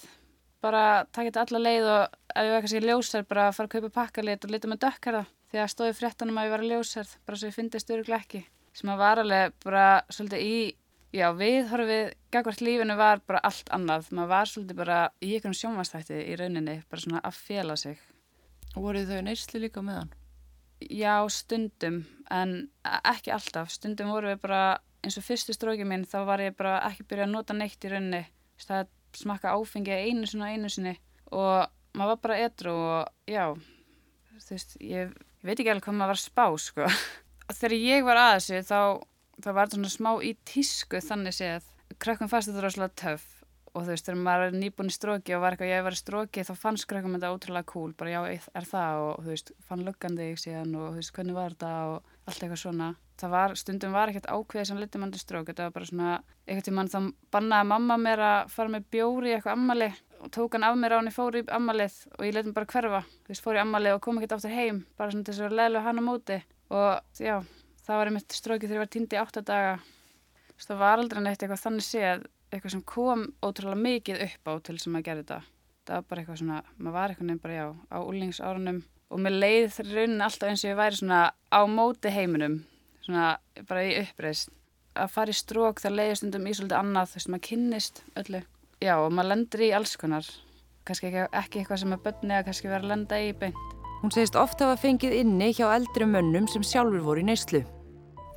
Bara 0.60 0.86
taka 1.16 1.30
þetta 1.30 1.44
alla 1.46 1.64
leið 1.64 1.90
og 1.94 2.18
ef 2.34 2.44
ég 2.44 2.54
var 2.54 2.64
kannski 2.66 2.84
ljósar 2.84 3.28
bara 3.30 3.48
að 3.48 3.56
fara 3.56 3.70
að 3.70 3.76
kaupa 3.78 3.96
pakkalit 4.02 4.44
og 4.44 4.52
lita 4.52 4.72
með 4.72 4.82
dökkarða 4.84 5.26
að 5.58 5.72
stóði 5.74 5.96
fréttanum 5.98 6.38
að 6.38 6.46
ég 6.46 6.54
var 6.54 6.66
ljósar 6.68 7.10
bara 7.26 7.40
svo 7.40 7.50
ég 7.50 7.56
fyndist 7.56 7.90
öruglega 7.90 8.22
ekki 8.22 8.44
sem 8.78 8.92
að 8.94 9.02
var 9.02 9.24
alveg 9.24 9.56
bara 9.66 9.88
svolítið 10.14 10.46
í 10.46 10.60
Já, 11.10 11.32
viðhorfið 11.34 12.12
gagvart 12.30 12.60
lífinu 12.62 12.94
var 12.94 13.22
bara 13.26 13.40
allt 13.48 13.72
annað. 13.74 14.12
Maður 14.14 14.30
var 14.30 14.50
svolítið 14.52 14.78
bara 14.78 14.98
í 15.26 15.32
einhvern 15.34 15.56
sjónvastætti 15.58 16.20
í 16.22 16.36
rauninni, 16.38 16.76
bara 16.86 17.02
svona 17.02 17.22
að 17.26 17.40
fjela 17.48 17.78
sig. 17.82 17.98
Og 18.76 18.84
voru 18.84 19.02
þau 19.10 19.24
neysli 19.26 19.64
líka 19.64 19.82
meðan? 19.82 20.12
Já, 20.86 21.16
stundum, 21.34 22.04
en 22.30 22.54
ekki 22.86 23.34
alltaf. 23.34 23.74
Stundum 23.74 24.14
voru 24.14 24.30
við 24.30 24.44
bara, 24.44 24.62
eins 25.02 25.18
og 25.18 25.26
fyrstu 25.26 25.56
strókið 25.58 25.90
mín, 25.90 26.06
þá 26.06 26.20
var 26.30 26.46
ég 26.46 26.54
bara 26.60 26.78
ekki 26.92 27.08
byrjað 27.10 27.26
að 27.26 27.34
nota 27.34 27.58
neitt 27.58 27.90
í 27.90 27.92
rauninni. 27.96 28.22
Það 28.62 28.94
smakka 29.18 29.56
áfengi 29.58 29.98
einu 29.98 30.30
sinni 30.30 30.46
og 30.46 30.54
einu 30.54 30.70
sinni 30.70 30.94
og 31.34 31.72
maður 31.98 32.12
var 32.14 32.22
bara 32.22 32.40
edru 32.46 32.76
og 32.76 33.30
já, 33.30 33.48
þú 34.46 34.54
veist, 34.54 34.78
ég, 34.86 35.18
ég 35.40 35.50
veit 35.50 35.58
ekki 35.58 35.72
alveg 35.74 35.88
hvað 35.88 36.00
maður 36.00 36.14
var 36.14 36.22
spá, 36.24 36.46
sko. 36.60 36.90
Þegar 37.60 37.76
ég 37.80 38.06
var 38.06 38.20
að 38.22 38.36
þessu, 38.38 38.62
þá 38.70 38.80
það 39.44 39.58
var 39.58 39.74
svona 39.74 39.92
smá 39.92 40.12
í 40.26 40.34
tísku 40.48 41.02
þannig 41.04 41.36
séð. 41.36 41.68
Krökkum 42.00 42.30
fannst 42.32 42.52
þetta 42.52 42.66
rosalega 42.66 42.98
töf 43.00 43.28
og 43.70 43.84
þú 43.86 43.94
veist, 43.94 44.08
þegar 44.08 44.22
maður 44.26 44.46
er 44.48 44.56
nýbúin 44.58 44.90
í 44.90 44.94
stróki 44.94 45.36
og 45.38 45.44
var 45.44 45.56
eitthvað 45.56 45.70
ég 45.72 45.84
var 45.86 45.96
í 45.96 46.00
stróki 46.00 46.46
þá 46.46 46.52
fannst 46.58 46.88
krökkum 46.90 47.16
þetta 47.16 47.30
ótrúlega 47.36 47.70
cool. 47.70 47.92
Bara 47.98 48.14
já, 48.16 48.40
er 48.58 48.68
það? 48.68 49.04
Og 49.04 49.20
þú 49.22 49.34
veist, 49.34 49.52
fann 49.68 49.86
luggandi 49.86 50.30
þig 50.32 50.42
síðan 50.44 50.74
og 50.80 50.88
þú 50.90 50.98
veist, 50.98 51.14
hvernig 51.16 51.38
var 51.38 51.56
þetta? 51.56 51.72
Og 51.92 52.26
allt 52.26 52.44
eitthvað 52.44 52.62
svona. 52.64 52.90
Það 53.20 53.34
var, 53.36 53.56
stundum 53.60 53.96
var 53.96 54.12
ekkert 54.12 54.30
ákveðið 54.32 54.70
sem 54.70 54.80
litið 54.80 55.04
mann 55.04 55.14
til 55.14 55.22
strók, 55.22 55.50
þetta 55.52 55.68
var 55.68 55.76
bara 55.76 55.90
svona 55.90 56.12
eitthvað 56.48 56.66
til 56.70 56.76
mann 56.78 56.92
þá 56.92 57.00
bannaði 57.36 57.70
mamma 57.74 57.98
mér 58.00 58.24
að 58.26 58.54
fara 58.56 58.74
með 58.74 58.86
bjóri 58.96 59.34
eitthvað 59.36 59.58
ammali 59.58 59.90
og 60.20 60.32
tók 60.36 60.56
hann 60.56 60.66
af 60.68 60.78
mér 60.80 60.96
á 60.96 61.00
hann 61.00 61.12
í 61.12 61.16
fóri 61.16 61.44
í 61.44 61.50
ammalið 61.56 61.96
og 62.18 62.26
ég 62.26 62.34
leiði 62.36 62.48
hann 62.48 62.58
bara 62.58 62.72
hverfa, 62.74 63.04
veist, 63.30 63.44
fór 63.46 63.60
í 63.60 63.62
ammalið 63.64 63.96
og 63.96 64.02
kom 64.06 64.20
ekkert 64.20 64.36
áttur 64.38 64.56
heim, 64.56 64.84
bara 65.00 65.14
svona 65.14 65.30
þess 65.30 65.46
að 65.46 65.56
leðlega 65.60 65.86
hann 65.86 66.02
á 66.02 66.04
móti. 66.04 66.40
Og 66.70 67.22
já, 67.24 67.38
það 67.86 68.02
var 68.02 68.12
einmitt 68.12 68.36
strókið 68.36 68.68
þegar 68.68 68.80
ég 68.80 68.84
var 68.84 68.92
týndi 68.96 69.18
í 69.18 69.22
átta 69.24 69.46
daga. 69.46 69.80
Það 70.60 70.84
var 70.84 71.00
aldrei 71.00 71.24
neitt 71.24 71.40
eitthvað 71.40 71.64
þannig 71.64 71.88
séð 71.88 72.28
eitthvað 72.50 72.76
sem 72.76 72.86
kom 72.86 73.26
ótrúlega 73.46 73.84
mikið 73.86 74.24
upp 74.26 74.50
á 74.50 74.54
til 74.66 74.78
sem 74.82 74.98
að 75.00 75.06
gera 75.08 75.24
þetta. 75.24 75.42
Það 75.88 75.96
var 75.96 76.08
bara 76.10 76.22
eitthvað 76.24 76.42
svona, 76.42 76.62
maður 76.78 76.98
var 76.98 77.14
eitthvað 77.14 77.30
nefn 77.30 77.44
bara 77.44 77.60
já 77.60 77.68
á 77.90 77.98
úlingsárunum 78.04 78.82
og 79.10 79.22
mér 79.24 79.36
leiði 79.42 79.70
þeirri 79.74 79.98
raunin 79.98 80.26
alltaf 80.26 80.52
eins 80.52 80.64
og 80.64 80.70
ég 80.70 80.78
væri 80.78 81.00
svona 81.00 81.22
á 81.50 81.60
móti 81.66 82.12
heiminum 82.14 82.60
svona 83.06 83.40
bara 83.70 83.86
í 83.88 83.96
uppreist 84.04 84.52
að 85.00 85.14
fara 85.16 85.34
í 85.34 85.38
strók 85.38 85.82
það 85.82 85.98
leiði 85.98 86.18
stundum 86.20 86.48
í 86.50 86.54
svolítið 86.58 86.78
annað 86.80 87.12
þú 87.12 87.20
veist, 87.20 87.32
maður 87.34 87.46
kynnist 87.48 88.02
öllu 88.22 88.42
já 88.84 88.96
og 88.98 89.12
maður 89.14 89.34
lendur 89.34 89.66
í 89.66 89.74
alls 89.76 89.96
konar. 90.00 90.28
Kannski 90.88 91.10
ekki, 91.10 91.26
ekki 91.36 91.62
eitthvað 91.62 91.82
sem 91.84 91.94
er 91.94 92.02
bönni 92.04 92.36
að 92.38 92.46
kannski 92.48 92.72
vera 92.72 92.82
að 92.82 92.92
lenda 92.94 93.20
í 93.22 93.34
beint. 93.38 93.76
Hún 94.00 94.14
segist 94.16 94.38
ofta 94.40 94.66
að 94.66 94.74
hafa 94.74 94.84
fengið 94.86 95.16
inni 95.20 95.50
hjá 95.52 95.66
eldri 95.76 96.08
mönnum 96.08 96.48
sem 96.48 96.64
sjálfur 96.64 97.04
voru 97.04 97.24
í 97.24 97.28
neyslu. 97.28 97.66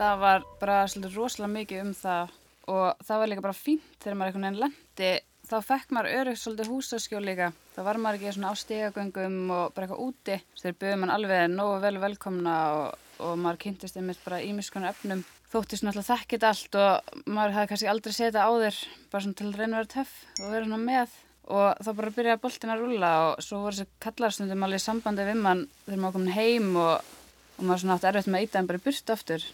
Það 0.01 0.17
var 0.25 0.47
bara 0.61 0.79
svolítið 0.91 1.19
rosalega 1.21 1.53
mikið 1.53 1.85
um 1.85 1.93
það. 1.95 2.33
Og 2.73 3.05
það 3.07 3.21
var 3.21 3.31
líka 3.31 3.45
bara 3.45 3.59
fínt 3.59 3.95
þegar 4.03 4.19
maður 4.19 4.33
einhvern 4.33 4.49
veginn 4.49 4.63
lendi. 4.65 5.13
Þá 5.43 5.57
fekk 5.67 5.95
maður 5.95 6.17
örygg 6.19 6.41
svolítið 6.41 6.71
húsaskjól 6.73 7.23
líka. 7.27 7.49
Þá 7.75 7.81
var 7.87 8.01
maður 8.03 8.19
ekki 8.19 8.35
svona 8.37 8.51
á 8.51 8.55
stegagöngum 8.59 9.39
og 9.55 9.75
bara 9.75 9.87
eitthvað 9.87 10.05
úti. 10.07 10.39
Þegar 10.61 10.79
böði 10.83 10.99
mann 11.03 11.15
alveg 11.15 11.47
nógu 11.55 11.79
vel 11.83 11.95
velkomna 12.03 12.57
og, 12.79 13.07
og 13.23 13.39
maður 13.39 13.63
kynntist 13.67 13.99
einmitt 13.99 14.23
bara 14.27 14.43
ímiskonu 14.43 14.91
öfnum 14.91 15.23
þótti 15.53 15.79
svona 15.79 15.93
alltaf 15.93 16.11
þekkit 16.11 16.47
allt 16.49 16.79
og 16.81 17.19
maður 17.27 17.57
hafði 17.57 17.73
kannski 17.73 17.91
aldrei 17.93 18.17
setið 18.17 18.41
á 18.41 18.51
þér 18.65 18.81
bara 19.13 19.25
svona 19.25 19.39
til 19.39 19.49
að 19.49 19.59
reyna 19.61 19.73
að 19.73 19.81
vera 19.81 19.93
töff 19.97 20.15
og 20.41 20.53
vera 20.55 20.69
svona 20.69 20.83
með 20.87 21.19
og 21.53 21.83
þá 21.83 21.91
bara 21.99 22.15
byrjaði 22.17 22.43
boltin 22.45 22.73
að 22.73 22.85
rulla 22.85 23.11
og 23.27 23.43
svo 23.45 23.65
voru 23.65 23.79
þessi 23.79 24.03
kallarstundum 24.05 24.65
alveg 24.67 24.83
sambandi 24.85 25.27
við 25.27 25.43
mann 25.43 25.67
þegar 25.85 26.03
maður 26.05 26.17
komin 26.19 26.37
heim 26.37 26.71
og, 26.79 27.13
og 27.59 27.67
maður 27.67 27.83
svona 27.83 27.99
átti 27.99 28.11
erfitt 28.13 28.31
með 28.31 28.41
að 28.41 28.47
íta 28.47 28.63
en 28.63 28.71
bara 28.71 28.85
byrst 28.87 29.13
aftur 29.17 29.51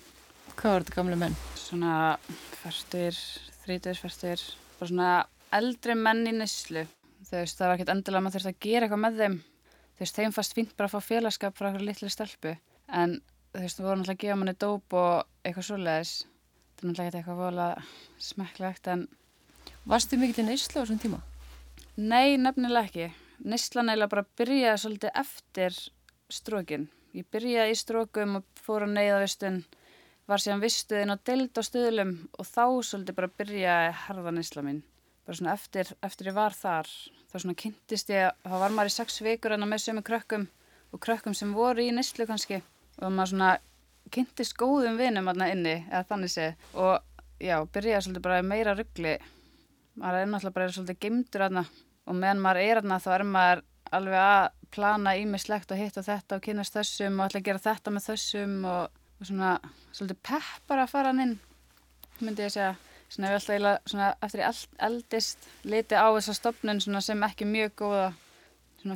Hvað 0.59 0.73
var 0.73 0.83
þetta 0.83 0.95
gamle 0.97 1.17
menn? 1.21 1.35
Svona 1.55 1.91
færstur, 2.59 3.19
þrítur, 3.63 3.99
færstur, 4.01 4.41
bara 4.81 4.89
svona 4.91 5.11
eldri 5.55 5.95
menn 5.95 6.25
í 6.27 6.33
nyslu. 6.35 6.83
Þú 7.29 7.37
veist, 7.37 7.61
það 7.61 7.69
var 7.69 7.75
ekkert 7.77 7.93
endilega 7.93 8.19
að 8.19 8.25
maður 8.25 8.35
þurfti 8.35 8.51
að 8.51 8.65
gera 8.67 8.89
eitthvað 8.89 9.03
með 9.05 9.21
þeim. 9.23 9.37
Þú 9.95 10.03
veist, 10.03 10.19
þeim 10.19 10.35
fannst 10.35 10.57
fínt 10.57 10.73
bara 10.75 10.91
að 10.91 10.97
fá 10.97 11.09
félagskap 11.13 11.55
frá 11.55 11.69
eitthvað 11.69 11.87
litli 11.87 12.11
stelpu. 12.11 12.57
En 12.91 13.15
þú 13.59 13.67
veist, 13.67 13.79
þú 13.79 13.87
voru 13.87 14.01
náttúrulega 14.01 14.17
að 14.17 14.25
gefa 14.25 14.39
manni 14.39 14.55
dóp 14.63 14.95
og 14.99 15.47
eitthvað 15.47 15.67
svoleiðis. 15.69 16.13
Það 16.79 16.85
er 16.85 16.89
náttúrulega 16.89 17.19
eitthvað 17.19 17.41
vola 17.43 17.69
smekklegt, 18.23 18.91
en... 18.93 19.09
Varstu 19.89 20.19
mikið 20.21 20.39
til 20.39 20.45
nyslu 20.47 20.79
á 20.79 20.83
þessum 20.83 21.01
tíma? 21.03 21.19
Nei, 21.99 22.37
nefnilega 22.39 22.87
ekki. 22.87 23.09
Nyslan 23.49 23.91
eiginlega 23.91 24.13
bara 24.13 24.27
byrjaði 24.39 24.83
svolítið 24.83 25.19
eftir 25.23 25.81
strókin. 26.31 26.87
Ég 27.17 27.27
byrjaði 27.33 27.75
í 27.75 27.79
strókum 27.79 28.39
og 28.39 28.63
fór 28.63 28.87
á 28.87 28.89
neyðavistun 28.93 29.63
var 30.29 30.45
síðan 30.45 30.63
vistuðin 30.63 31.15
á 31.15 31.17
deild 31.25 31.57
á 31.57 31.63
stöðlum 31.65 32.15
og 32.37 32.47
þá 32.47 32.65
svolítið 32.85 33.19
bara 33.19 33.35
byrjaði 33.41 33.93
herðan 34.05 34.43
islaminn. 34.43 34.83
Bara 35.25 35.41
svona 35.41 35.55
eftir, 35.57 35.95
eftir 36.05 36.31
ég 36.31 36.37
var 36.37 36.55
þar, 36.57 36.91
þá 37.33 37.37
svona 37.39 37.59
kynntist 37.59 38.13
ég, 38.13 38.35
þá 38.45 38.57
var 38.61 38.75
maður 38.77 38.93
í 38.93 38.97
sex 38.99 39.23
vikur 39.25 39.57
en 39.57 39.65
að 39.65 39.73
með 39.73 39.87
sömu 39.87 40.05
krökkum 40.05 40.51
og 40.93 41.03
krökkum 41.05 41.37
sem 41.37 41.55
voru 41.57 41.85
í 41.85 41.95
nýslu 41.97 42.29
kannski 42.29 42.61
og 42.99 43.13
maður 43.15 43.33
svona 43.33 43.51
kynntist 44.15 44.57
góðum 44.59 44.99
vinum 44.99 45.29
aðna 45.31 45.51
inni, 45.53 45.77
eða 45.91 46.05
þannig 46.09 46.33
sé 46.33 46.47
og 46.75 46.97
já, 47.43 47.59
byrjaði 47.65 48.05
svolítið 48.07 48.25
bara 48.25 48.45
meira 48.47 48.75
ruggli 48.77 49.17
maður 49.99 50.21
er 50.21 50.31
náttúrulega 50.31 50.57
bara 50.57 50.77
svolítið 50.77 51.01
gemdur 51.05 51.47
aðna 51.49 51.65
og 52.09 52.17
meðan 52.17 52.43
maður 52.45 52.63
er 52.65 52.81
aðna 52.83 53.01
þá 53.03 53.11
er 53.15 53.27
maður 53.29 53.65
alveg 53.99 54.23
að 54.23 54.47
plana 54.75 55.15
ímislegt 55.17 55.73
og 55.73 55.81
hitt 55.81 55.99
og 56.01 56.07
þetta 56.07 56.39
og 56.39 56.45
kynast 56.45 56.77
þessum 56.77 57.21
og 57.21 57.29
ætla 57.29 57.41
að 57.41 57.49
gera 57.49 57.65
þetta 57.65 57.95
með 57.95 58.09
þessum 58.11 58.57
og, 58.69 58.99
og 59.21 59.31
svona 59.31 59.55
svolítið 59.93 60.21
peppar 60.29 60.83
að 60.83 60.93
fara 60.93 61.13
hann 61.13 61.25
inn 61.25 61.39
myndi 62.19 62.45
ég 62.45 62.53
segja. 62.53 62.75
Svona 63.09 63.31
ég 63.31 63.39
alltaf 63.39 63.89
svona 63.89 64.09
eftir 64.21 64.43
ég 64.43 64.65
eldist 64.85 65.47
liti 65.65 65.97
á 65.97 66.13
þessa 66.13 66.35
stopnun 66.37 66.83
sem 66.85 67.25
ekki 67.25 67.49
mjög 67.49 67.73
góða 67.81 68.09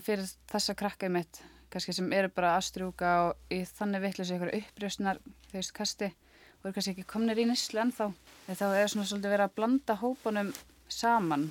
fyrir 0.04 0.28
þessa 0.52 0.76
krakkaði 0.76 1.14
mitt 1.16 1.40
kannski 1.72 1.94
sem 1.96 2.12
eru 2.12 2.30
bara 2.32 2.56
að 2.56 2.66
strjúka 2.68 3.12
og 3.26 3.54
í 3.54 3.62
þannig 3.68 4.04
vittlis 4.06 4.34
ykkur 4.34 4.52
upprjöstnar 4.58 5.22
þau 5.22 5.56
veist 5.56 5.74
kasti 5.76 6.10
og 6.10 6.68
eru 6.68 6.76
kannski 6.76 6.94
ekki 6.94 7.08
komnir 7.10 7.40
í 7.42 7.46
nýslu 7.48 7.80
ennþá. 7.82 8.10
Þá 8.52 8.66
er 8.68 8.92
svona 8.92 9.08
svolítið 9.08 9.34
verið 9.34 9.48
að 9.48 9.56
blanda 9.58 9.96
hópunum 9.98 10.52
saman. 10.92 11.48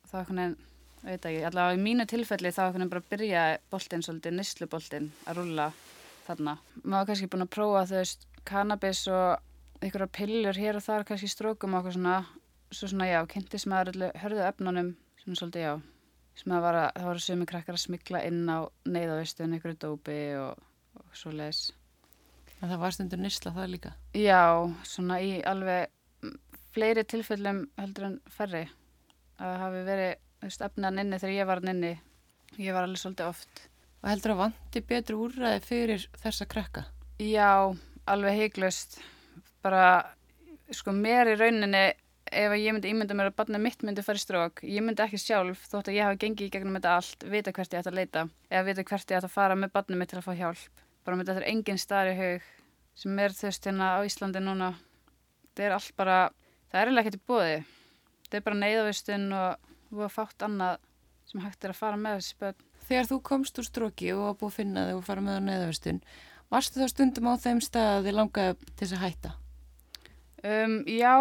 Og 0.00 0.08
þá 0.08 0.14
er 0.14 0.22
einhvern 0.22 0.42
veginn 0.42 0.56
veit 1.06 1.26
ekki, 1.28 1.42
allavega 1.46 1.76
í 1.76 1.82
mínu 1.82 2.06
tilfelli 2.10 2.52
þá 2.54 2.62
er 2.66 2.86
bara 2.86 3.02
að 3.02 3.10
byrja 3.10 3.42
boltinn 3.70 4.04
svolítið, 4.04 4.38
nýsluboltinn 4.38 5.10
að 5.26 5.40
rulla 5.40 5.66
þarna. 6.26 6.56
Maður 6.82 6.96
var 6.96 7.10
kannski 7.10 7.28
búin 7.32 7.46
að 7.46 7.52
prófa 7.54 7.84
þau 7.90 7.98
veist, 7.98 8.26
kannabis 8.46 9.02
og 9.12 9.82
einhverja 9.84 10.08
pillur 10.18 10.58
hér 10.58 10.80
og 10.80 10.86
þar, 10.86 11.06
kannski 11.06 11.30
strókum 11.30 11.76
og 11.76 11.84
eitthvað 11.84 11.98
svona, 11.98 12.16
svo 12.72 12.90
svona 12.90 13.10
já, 13.10 13.20
kynntis 13.30 13.68
maður 13.70 13.92
öllu 13.94 14.10
hörðu 14.22 14.46
öfnunum, 14.48 14.90
svona 15.22 15.40
svolítið 15.40 15.66
já, 15.66 15.74
sem 16.36 16.52
að 16.52 16.64
var 16.66 16.78
að, 16.82 16.88
það 16.98 17.08
voru 17.10 17.24
sumi 17.24 17.48
krakkar 17.48 17.78
að 17.78 17.84
smikla 17.86 18.22
inn 18.28 18.44
á 18.48 18.58
neyðavistunum, 18.88 19.56
einhverju 19.56 19.80
dópi 19.86 20.18
og, 20.40 20.64
og 21.00 21.16
svo 21.16 21.32
leiðis. 21.34 21.70
En 22.60 22.70
það 22.70 22.82
var 22.82 22.96
stundur 22.96 23.20
nýsla 23.20 23.52
það 23.56 23.72
líka? 23.74 23.92
Já, 24.16 24.42
svona 24.88 25.20
í 25.24 25.38
alveg 25.44 25.92
fleiri 26.76 27.04
tilfellum 27.08 27.64
heldur 27.80 28.10
en 28.10 28.18
ferri 28.32 28.66
að 29.36 29.46
það 29.46 29.62
hafi 29.62 29.82
verið 29.86 30.60
efnan 30.66 31.00
inni 31.02 31.18
þegar 31.20 31.34
ég 31.36 31.48
var 31.48 31.62
inni 31.64 31.92
ég 32.60 32.76
var 32.76 32.86
alveg 32.86 33.00
svolítið 33.00 33.30
oft 33.30 33.62
og 34.02 34.10
heldur 34.10 34.34
að 34.34 34.40
vandi 34.44 34.82
betru 34.86 35.18
úrræði 35.24 35.62
fyrir 35.64 36.06
þessa 36.22 36.46
krakka? 36.48 36.84
Já, 37.18 37.74
alveg 38.06 38.40
heiklust 38.42 38.98
bara, 39.64 40.14
sko 40.70 40.92
mér 40.94 41.32
í 41.32 41.38
rauninni 41.40 41.86
ef 42.32 42.56
ég 42.58 42.74
myndi 42.74 42.90
ímynda 42.92 43.16
mér 43.16 43.30
að 43.30 43.36
barna 43.40 43.60
mitt 43.62 43.84
myndi 43.86 44.04
fara 44.06 44.18
í 44.18 44.24
strók, 44.24 44.62
ég 44.66 44.84
myndi 44.84 45.04
ekki 45.04 45.20
sjálf 45.20 45.66
þótt 45.70 45.90
að 45.90 45.98
ég 45.98 46.08
hafa 46.08 46.20
gengið 46.24 46.48
í 46.48 46.52
gegnum 46.56 46.78
þetta 46.78 46.96
allt 46.98 47.28
vita 47.30 47.54
hvert 47.54 47.76
ég 47.76 47.82
ætti 47.82 47.92
að 47.92 48.00
leita, 48.00 48.26
eða 48.50 48.66
vita 48.70 48.86
hvert 48.88 49.10
ég 49.10 49.20
ætti 49.20 49.30
að 49.30 49.36
fara 49.36 49.58
með 49.58 49.72
barna 49.76 50.00
mitt 50.00 50.12
til 50.12 50.20
að 50.20 50.26
fá 50.26 50.34
hjálp 50.40 50.82
bara 51.06 51.16
með 51.16 51.30
þetta 51.30 51.42
er 51.44 51.50
engin 51.52 51.78
starri 51.78 52.16
haug 52.18 52.50
sem 52.96 53.22
er 53.22 53.36
þaust 53.36 53.68
hérna 53.68 53.92
á 53.94 53.98
Íslandi 54.08 54.42
núna 54.42 54.72
þetta 55.52 55.68
er 55.68 55.76
allt 55.76 55.96
bara, 55.96 56.18
það 56.72 56.82
er 56.82 56.92
alveg 56.92 57.06
ekkert 57.06 57.20
í 57.20 57.26
bóði 57.30 57.56
þetta 58.26 58.40
er 58.40 58.46
bara 58.48 58.60
neyðavistun 58.64 59.28
og 59.36 59.66
og 59.92 60.06
að 60.06 60.14
fátt 60.14 60.46
annað 60.46 60.78
sem 61.26 61.42
hægt 61.42 61.66
er 61.66 61.74
að 61.74 61.80
fara 61.80 61.98
með 62.00 62.20
þessi 62.20 62.38
börn. 62.42 62.62
Þegar 62.86 63.08
þú 63.10 63.18
komst 63.26 63.58
úr 63.60 63.66
stróki 63.66 64.12
og 64.14 64.24
að 64.28 64.38
búið 64.40 64.52
að 64.52 64.56
finna 64.60 64.86
þig 64.86 64.98
og 64.98 65.06
fara 65.06 65.24
með 65.26 65.38
á 65.38 65.46
neðavistun, 65.48 66.00
varstu 66.52 66.82
þá 66.82 66.92
stundum 66.92 67.30
á 67.30 67.34
þeim 67.42 67.62
stað 67.64 67.90
að 67.96 68.06
þið 68.06 68.16
langaði 68.20 68.56
til 68.62 68.76
þess 68.82 68.96
að 68.96 69.04
hætta? 69.04 69.32
Um, 70.46 70.76
já, 70.86 71.14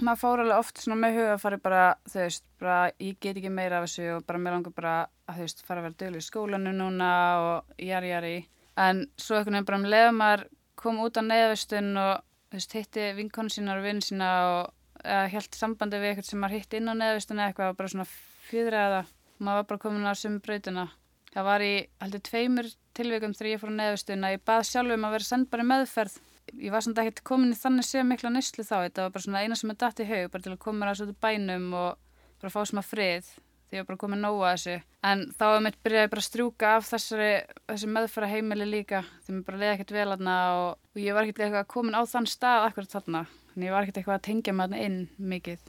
maður 0.00 0.20
fór 0.20 0.42
alveg 0.44 0.58
oft 0.58 0.82
svona 0.82 1.00
með 1.02 1.18
huga 1.18 1.32
að 1.34 1.42
fara 1.44 1.60
bara, 1.62 1.82
þau 2.10 2.20
veist, 2.20 2.44
bara 2.60 2.78
ég 2.98 3.18
get 3.20 3.38
ekki 3.38 3.52
meira 3.54 3.78
af 3.78 3.88
þessu 3.88 4.10
og 4.16 4.26
bara 4.26 4.42
mér 4.42 4.56
langar 4.56 4.74
bara 4.74 4.94
að 5.28 5.38
þau 5.38 5.44
veist, 5.46 5.64
fara 5.66 5.82
að 5.82 5.88
vera 5.88 6.00
döglu 6.02 6.22
í 6.22 6.28
skólanu 6.28 6.72
núna 6.74 7.10
og 7.42 7.82
jari 7.82 8.10
jari. 8.10 8.36
En 8.74 9.04
svo 9.16 9.38
einhvern 9.38 9.60
veginn 9.60 9.68
bara 9.70 9.80
um 9.82 9.90
leðumar 9.92 10.46
kom 10.80 11.02
út 11.04 11.20
á 11.20 11.22
neðavistun 11.22 11.92
og 11.94 12.24
þú 12.50 12.58
veist, 12.58 12.78
hitti 12.80 13.12
vinkonu 13.18 13.54
sínar 13.54 13.78
og 13.78 13.86
vinn 13.86 14.02
sína 14.02 14.32
og 14.48 14.72
eða 15.04 15.30
helt 15.34 15.56
sambandi 15.56 16.00
við 16.00 16.12
eitthvað 16.12 16.28
sem 16.30 16.40
maður 16.40 16.60
hitt 16.60 16.76
inn 16.78 16.90
á 16.90 16.94
neðvistunni 16.96 17.44
eitthvað 17.44 17.72
og 17.72 17.78
bara 17.78 17.92
svona 17.92 18.06
fjöðræða 18.48 19.00
maður 19.38 19.58
var 19.58 19.66
bara 19.70 19.82
komin 19.82 20.08
á 20.08 20.14
sömu 20.16 20.40
breytuna 20.44 20.86
það 21.34 21.48
var 21.48 21.64
í 21.64 21.72
heldur 22.02 22.22
tveimur 22.28 22.70
tilvíkum 22.96 23.34
þegar 23.36 23.50
ég 23.50 23.62
fór 23.62 23.74
á 23.74 23.78
neðvistunna 23.80 24.32
ég 24.34 24.44
bað 24.46 24.62
sjálf 24.70 24.94
um 24.96 25.08
að 25.08 25.16
vera 25.18 25.64
í 25.64 25.68
meðferð 25.72 26.16
ég 26.52 26.74
var 26.74 26.84
svona 26.84 27.04
ekki 27.04 27.24
komin 27.26 27.54
í 27.54 27.58
þannig 27.58 27.86
sér 27.88 28.06
mikla 28.08 28.32
nýslu 28.34 28.64
þá. 28.66 28.76
Þetta 28.86 29.06
var 29.06 29.14
bara 29.14 29.24
svona 29.26 29.42
eina 29.44 29.58
sem 29.58 29.72
er 29.72 29.80
dætt 29.80 30.02
í 30.04 30.08
haug 30.10 30.30
bara 30.32 30.44
til 30.44 30.52
að 30.52 30.62
koma 30.64 30.80
mér 30.82 30.92
á 30.92 30.98
svona 31.00 31.16
bænum 31.24 31.66
og 31.80 32.20
bara 32.42 32.52
fá 32.52 32.60
svona 32.62 32.84
frið 32.84 33.30
því 33.64 33.78
ég 33.78 33.82
var 33.82 33.88
bara 33.88 34.02
komin 34.04 34.22
nóga 34.22 34.52
þessu. 34.54 34.76
En 35.04 35.26
þá 35.34 35.44
hefði 35.48 35.64
mitt 35.66 35.80
byrjaði 35.86 36.12
bara 36.12 36.22
að 36.22 36.28
strjúka 36.28 36.72
af 36.76 36.86
þessari, 36.90 37.32
þessi 37.72 37.90
meðfæra 37.96 38.30
heimili 38.30 38.68
líka 38.68 39.02
því 39.24 39.36
mér 39.38 39.46
bara 39.48 39.60
leiði 39.62 39.72
ekkert 39.74 39.96
vel 39.96 40.06
aðna 40.12 40.36
og, 40.60 40.70
og 40.94 41.02
ég 41.02 41.16
var 41.16 41.28
ekkert 41.30 41.72
komin 41.72 41.96
á 41.96 42.02
þann 42.06 42.28
stað 42.30 42.68
akkurat 42.68 42.96
þarna. 42.98 43.26
En 43.54 43.66
ég 43.66 43.74
var 43.74 43.86
ekkert 43.86 44.02
eitthvað 44.02 44.20
að 44.20 44.26
tengja 44.28 44.56
maður 44.56 44.84
inn 44.84 45.00
mikið. 45.18 45.68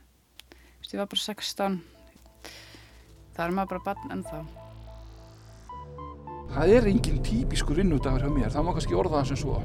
Vist, 0.81 0.93
ég 0.93 1.01
var 1.01 1.09
bara 1.09 1.23
16 1.23 1.81
það 3.35 3.45
er 3.45 3.55
maður 3.55 3.73
bara 3.73 3.85
barn 3.89 4.15
ennþá. 4.15 4.43
Það 6.55 6.77
er 6.77 6.88
engin 6.91 7.23
típiskur 7.25 7.81
vinnudagur 7.81 8.23
hjá 8.23 8.31
mér, 8.31 8.53
það 8.53 8.67
má 8.67 8.75
kannski 8.77 8.95
orða 8.95 9.19
það 9.19 9.33
sem 9.33 9.43
svo 9.43 9.59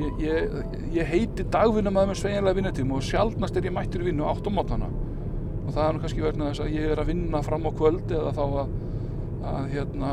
ég, 0.00 0.20
ég, 0.24 0.54
ég 0.96 1.10
heiti 1.10 1.46
dagvinnum 1.54 1.98
að 2.00 2.10
með 2.10 2.20
sveinlega 2.22 2.58
vinnutíma 2.58 2.98
og 2.98 3.06
sjálfnast 3.06 3.58
er 3.58 3.68
ég 3.68 3.74
mættur 3.74 4.04
í 4.04 4.08
vinnu 4.10 4.26
átt 4.28 4.48
á 4.48 4.52
mótana 4.54 4.90
og 5.64 5.72
það 5.72 5.86
er 5.86 6.00
kannski 6.02 6.24
verðin 6.24 6.44
að 6.44 6.52
þess 6.52 6.64
að 6.64 6.76
ég 6.76 6.92
er 6.92 7.02
að 7.02 7.10
vinna 7.12 7.42
fram 7.44 7.68
á 7.68 7.70
kvöld 7.78 8.14
eða 8.14 8.32
þá 8.36 8.44
að, 8.44 8.74
að 9.52 9.68
hérna, 9.74 10.10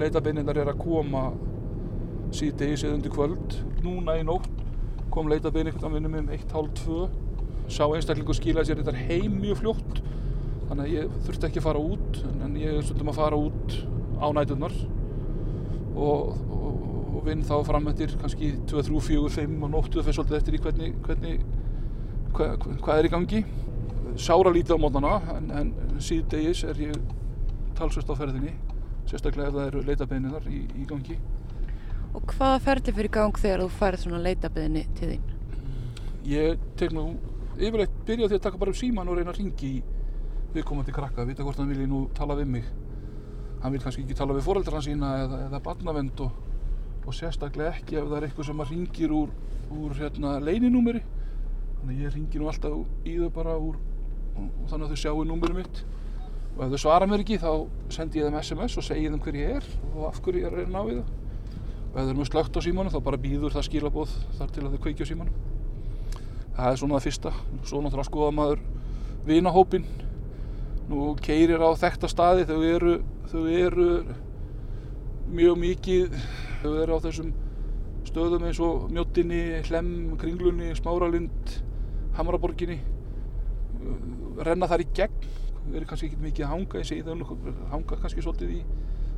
leitabeininnar 0.00 0.60
er 0.62 0.72
að 0.72 0.80
koma 0.80 1.24
síðdegis 2.36 2.84
eða 2.86 2.96
undir 2.96 3.12
kvöld. 3.12 3.56
Núna 3.84 4.16
í 4.20 4.24
nótt 4.24 4.48
kom 5.10 5.28
leitabinn 5.30 5.68
einhvern 5.68 5.96
veginn 5.96 6.22
um 6.22 6.30
1.30 6.30 7.70
sá 7.70 7.84
einstaklingu 7.86 8.34
skilaði 8.34 8.70
sér 8.70 8.82
þetta 8.82 9.04
heim 9.08 9.36
mjög 9.42 9.60
fljótt 9.60 10.00
þannig 10.70 10.84
að 10.84 10.94
ég 10.94 11.18
þurfti 11.26 11.48
ekki 11.48 11.60
að 11.60 11.66
fara 11.66 11.82
út 11.82 12.20
en 12.46 12.56
ég 12.58 12.78
er 12.78 12.86
stundum 12.86 13.10
að 13.12 13.18
fara 13.18 13.38
út 13.38 13.76
á 14.22 14.26
nætunar 14.36 14.76
og, 15.98 16.34
og, 16.46 16.84
og 17.20 17.26
vinn 17.28 17.44
þá 17.44 17.56
framöndir 17.68 18.14
kannski 18.20 18.54
2, 18.70 18.84
3, 18.88 19.00
4, 19.06 19.32
5 19.36 19.66
og 19.66 19.72
nóttu 19.74 20.04
fyrir 20.04 20.16
svolítið 20.16 20.38
eftir 20.40 20.56
í 20.56 20.62
hvernig, 20.64 20.94
hvernig 21.04 21.42
hva, 22.36 22.54
hvað 22.80 22.94
er 22.96 23.08
í 23.08 23.12
gangi 23.12 23.42
sára 24.20 24.52
lítið 24.54 24.80
á 24.80 24.82
mótnana 24.82 25.18
en, 25.36 25.50
en 25.60 25.74
síðdegis 26.02 26.64
er 26.70 26.80
ég 26.88 26.96
talsvist 27.78 28.10
á 28.10 28.16
ferðinni 28.16 28.56
sérstaklega 29.10 29.50
ef 29.50 29.58
það 29.58 29.68
eru 29.68 29.84
leitabinniðar 29.86 30.48
í, 30.50 30.64
í 30.80 30.88
gangi 30.88 31.18
Og 32.10 32.24
hvaða 32.32 32.58
ferði 32.64 32.94
fyrir 32.96 33.12
gang 33.14 33.36
þegar 33.38 33.62
þú 33.62 33.68
færð 33.78 34.02
svona 34.02 34.20
leitabeðinni 34.24 34.82
til 34.98 35.12
þín? 35.12 35.34
Ég 36.26 36.62
tek 36.80 36.94
nú 36.94 37.04
yfirleitt 37.54 37.94
byrja 38.08 38.30
því 38.30 38.38
að 38.38 38.44
taka 38.46 38.60
bara 38.60 38.72
um 38.74 38.78
síman 38.80 39.10
og 39.10 39.18
reyna 39.18 39.30
að 39.30 39.38
ringi 39.38 39.70
í 39.76 39.82
viðkomandi 40.54 40.94
krakka, 40.94 41.26
vita 41.28 41.46
hvort 41.46 41.60
hann 41.60 41.70
vilji 41.70 41.86
nú 41.86 42.02
tala 42.16 42.34
við 42.38 42.50
mig. 42.56 42.66
Hann 43.62 43.74
vil 43.74 43.82
kannski 43.84 44.02
ekki 44.02 44.16
tala 44.18 44.34
við 44.34 44.48
foreldrar 44.48 44.80
hans 44.80 44.88
sína 44.88 45.12
eða, 45.22 45.40
eða 45.46 45.62
barnavend 45.62 46.22
og, 46.24 46.34
og 47.06 47.16
sérstaklega 47.16 47.74
ekki 47.76 47.98
ef 48.00 48.08
það 48.08 48.16
er 48.18 48.26
eitthvað 48.28 48.50
sem 48.50 48.62
að 48.64 48.72
ringir 48.74 49.14
úr, 49.14 49.30
úr 49.76 49.94
hérna, 49.98 50.34
leininúmeri. 50.44 51.02
Þannig 51.80 52.02
ég 52.04 52.16
ringi 52.16 52.40
nú 52.40 52.50
alltaf 52.50 53.06
í 53.08 53.16
þau 53.22 53.30
bara 53.34 53.56
úr 53.56 53.78
og, 54.36 54.50
þannig 54.70 54.84
að 54.86 54.92
þau 54.92 55.02
sjáu 55.04 55.24
númeri 55.28 55.60
mitt. 55.60 55.84
Og 56.56 56.64
ef 56.66 56.74
þau 56.74 56.82
svara 56.84 57.08
mér 57.08 57.24
ekki 57.24 57.40
þá 57.40 57.52
sendi 57.94 58.20
ég 58.20 58.28
þeim 58.28 58.40
SMS 58.42 58.76
og 58.76 58.86
segi 58.86 59.08
þeim 59.08 59.22
hver 59.24 59.40
ég 59.40 59.56
er 59.60 59.70
og 59.94 60.10
af 60.10 60.20
hverju 60.20 60.42
ég 60.42 60.50
er 60.50 60.58
að 60.58 60.64
reyna 60.64 60.82
á 60.82 60.88
við 60.88 61.00
það. 61.00 61.14
Og 61.90 61.96
ef 61.96 62.04
þeir 62.04 62.12
eru 62.16 62.28
slögt 62.28 62.58
á 62.58 62.60
símanu 62.66 62.92
þá 62.92 63.00
bara 63.08 63.22
býður 63.22 63.56
það 63.56 63.70
skilabóð 63.70 64.20
þar 64.38 64.54
til 64.54 64.66
að 64.66 64.76
þeir 64.76 64.84
kveikja 64.84 65.08
á 65.08 65.10
símanu 65.14 65.48
það 66.60 66.74
er 66.74 66.80
svona 66.80 66.98
það 66.98 67.06
fyrsta. 67.06 67.32
Svo 67.64 67.80
náttúrulega 67.80 68.08
skoða 68.08 68.32
maður 68.36 68.62
vinahópin 69.28 69.86
nú 70.90 71.14
keirir 71.22 71.62
á 71.62 71.70
þekta 71.78 72.10
staði. 72.10 72.46
Þau 72.48 72.60
eru, 72.66 72.94
þau 73.30 73.44
eru 73.48 73.88
mjög 75.30 75.60
mikið 75.64 76.16
þau 76.60 76.74
eru 76.82 76.96
á 76.96 77.04
þessum 77.06 77.32
stöðum 78.08 78.46
eins 78.48 78.60
og 78.64 78.88
Mjóttinni, 78.92 79.42
Hlem, 79.68 79.90
Kringlunni 80.20 80.72
Smáralind, 80.78 81.56
Hamraborginni. 82.16 82.78
Renna 84.40 84.68
þar 84.70 84.84
í 84.84 84.88
gegn. 84.96 85.28
Þau 85.60 85.74
eru 85.76 85.88
kannski 85.88 86.10
ekki 86.10 86.22
mikið 86.24 86.46
að 86.46 86.54
hanga 86.54 86.80
ég 86.80 86.88
segi 86.88 87.04
þau 87.06 87.14
hanga 87.70 88.00
kannski 88.00 88.24
svolítið 88.24 88.54
í 88.58 88.62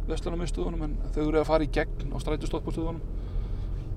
vestlunarmiðstöðunum 0.08 0.86
en 0.86 0.96
þau 1.14 1.22
eru 1.28 1.40
að 1.40 1.48
fara 1.48 1.66
í 1.66 1.70
gegn 1.72 2.10
á 2.10 2.16
strætustoppastöðunum 2.22 3.02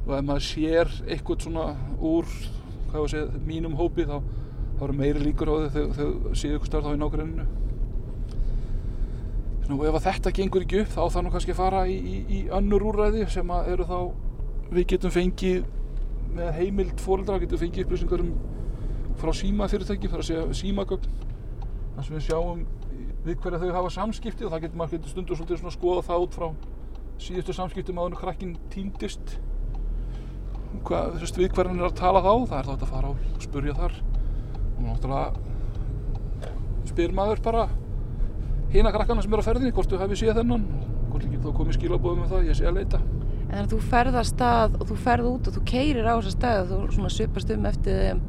og 0.05 0.12
ef 0.13 0.25
maður 0.25 0.45
sér 0.45 0.91
eitthvað 1.10 1.47
svona 1.47 1.65
úr 1.97 2.29
segja, 3.10 3.25
mínum 3.47 3.73
hópi 3.79 4.05
þá, 4.05 4.19
þá 4.77 4.84
eru 4.86 4.97
meiri 4.99 5.23
líkur 5.23 5.49
á 5.49 5.55
þau 5.73 5.88
þau 5.97 6.10
séu 6.38 6.53
eitthvað 6.53 6.69
starf 6.69 6.86
þá 6.86 6.93
í 6.93 6.99
nákvæminu 7.01 7.47
og 9.73 9.86
ef 9.89 10.04
þetta 10.06 10.34
gengur 10.38 10.65
ekki 10.65 10.84
upp 10.84 10.91
þá 10.93 10.99
þarf 11.01 11.23
nú 11.25 11.32
kannski 11.34 11.54
að 11.56 11.62
fara 11.62 11.86
í, 11.89 11.95
í, 11.95 12.17
í 12.38 12.39
önnur 12.54 12.86
úrræði 12.91 13.25
sem 13.34 13.54
eru 13.65 13.88
þá 13.89 13.97
við 14.75 14.88
getum 14.93 15.13
fengið 15.13 15.65
með 16.36 16.51
heimild 16.60 17.01
fóreldra 17.01 17.39
getur 17.41 17.62
fengið 17.62 17.86
upplýsingar 17.88 18.25
um 18.25 18.34
frá 19.15 19.32
síma 19.34 19.69
fyrirtæki, 19.71 20.12
þar 20.12 20.21
að 20.21 20.30
segja 20.30 20.58
símagögn 20.60 21.10
þar 21.95 22.08
sem 22.08 22.17
við 22.17 22.25
sjáum 22.28 22.65
við 23.25 23.39
hverja 23.41 23.62
þau 23.62 23.75
hafa 23.80 23.91
samskipti 23.95 24.45
og 24.45 24.54
það 24.54 24.65
getur 24.65 24.80
maður 24.82 24.97
getur 24.97 25.13
stundur 25.13 25.39
svolítið 25.39 25.62
svona 25.62 25.71
að 25.71 25.78
skoða 25.80 26.06
það 26.06 26.25
út 26.25 26.36
frá 26.36 26.47
síðustu 27.25 27.56
samskiptum 27.56 27.99
áður 28.01 28.12
en 28.12 28.19
krakkin 28.19 28.54
týndist. 28.73 29.38
Hvað, 30.86 31.15
veist, 31.21 31.39
við 31.39 31.54
hverjan 31.56 31.80
er 31.80 31.88
að 31.88 31.97
tala 32.01 32.21
þá 32.21 32.34
það 32.51 32.58
er 32.60 32.67
þá 32.67 32.73
að 32.75 32.91
fara 32.91 33.12
og 33.13 33.17
spurja 33.45 33.75
þar. 33.80 33.95
Og 34.75 34.82
náttúrulega 34.84 35.30
spyr 36.91 37.15
maður 37.15 37.41
bara 37.45 37.63
hina 38.75 38.91
krakkana 38.93 39.23
sem 39.23 39.33
eru 39.33 39.45
á 39.45 39.47
ferðinni 39.47 39.75
hvort 39.75 39.91
þú 39.91 40.01
hefði 40.01 40.19
séð 40.19 40.39
þennan 40.41 40.67
hvort 41.15 41.27
ekki 41.29 41.41
þá 41.41 41.51
komið 41.55 41.77
skilabóðum 41.77 42.23
með 42.23 42.33
það, 42.33 42.47
ég 42.49 42.57
sé 42.59 42.67
að 42.67 42.79
leita. 42.79 42.99
En 43.45 43.51
þannig 43.51 43.65
að 43.65 43.73
þú 43.73 43.79
ferð 43.91 44.19
að 44.19 44.27
stað 44.31 44.77
og 44.79 44.89
þú 44.89 44.97
ferð 45.05 45.29
út 45.29 45.49
og 45.49 45.55
þú 45.55 45.63
keirir 45.69 46.09
á 46.09 46.13
þessa 46.15 46.33
stað 46.35 46.61
og 46.63 46.71
þú 46.71 46.95
svona 46.97 47.11
svipast 47.13 47.53
um 47.55 47.67
eftir 47.69 48.01
þeim, 48.01 48.21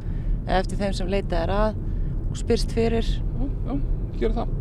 eftir 0.59 0.81
þeim 0.83 0.97
sem 0.99 1.11
leita 1.11 1.41
er 1.41 1.53
að 1.55 1.81
og 2.31 2.39
spyrst 2.39 2.75
fyrir. 2.77 3.09
Já, 3.09 3.47
já, 3.67 3.79
gerir 4.21 4.37
það. 4.37 4.53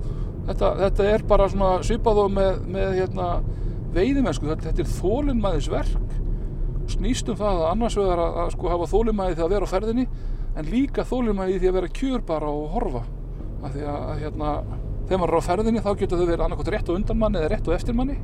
Þetta, 0.45 0.71
þetta 0.81 1.09
er 1.11 1.25
bara 1.29 1.49
svona 1.51 1.71
svipað 1.85 2.21
og 2.23 2.33
með, 2.33 2.61
með 2.75 2.97
hérna, 3.01 3.29
veiðimennsku. 3.95 4.49
Þetta, 4.49 4.71
þetta 4.71 4.85
er 4.85 4.93
þólinnmæðis 4.95 5.69
verk 5.73 6.01
snýst 6.95 7.29
um 7.33 7.37
það 7.39 7.61
að 7.63 7.69
annars 7.71 7.95
vegar 7.97 8.21
að, 8.21 8.35
að 8.43 8.49
sko 8.53 8.71
hafa 8.71 8.89
þólinnmæði 8.91 9.37
því 9.37 9.45
að 9.45 9.53
vera 9.55 9.69
á 9.69 9.73
ferðinni 9.73 10.03
en 10.55 10.67
líka 10.69 11.05
þólinnmæði 11.09 11.61
því 11.61 11.69
að 11.69 11.77
vera 11.79 11.93
kjur 11.99 12.25
bara 12.25 12.51
og 12.51 12.75
horfa. 12.75 13.01
Af 13.65 13.73
því 13.73 13.87
að, 13.89 14.03
að 14.11 14.21
hérna, 14.21 14.51
þegar 15.05 15.21
maður 15.21 15.33
er 15.33 15.39
á 15.41 15.47
ferðinni 15.47 15.83
þá 15.85 15.91
getur 15.99 16.21
þau 16.21 16.25
verið 16.25 16.45
annarkot 16.45 16.71
rétt 16.73 16.89
og 16.89 16.99
undan 16.99 17.19
manni 17.21 17.41
eða 17.41 17.51
rétt 17.53 17.69
og 17.69 17.75
eftir 17.77 17.97
manni. 17.97 18.17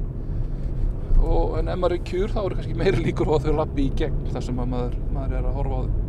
Og 1.22 1.58
en 1.60 1.72
ef 1.72 1.80
maður 1.80 1.98
er 1.98 2.06
kjur 2.10 2.34
þá 2.34 2.40
er 2.44 2.56
kannski 2.58 2.78
meiri 2.78 3.04
líkur 3.06 3.30
á 3.30 3.34
að 3.38 3.48
þau 3.48 3.58
lappi 3.60 3.86
í 3.86 3.94
gegn 4.02 4.22
þar 4.32 4.46
sem 4.48 4.62
að 4.62 4.72
maður, 4.74 4.96
maður 5.14 5.38
er 5.38 5.50
að 5.50 5.58
horfa 5.60 5.78
á 5.78 5.82
þau. 5.86 6.08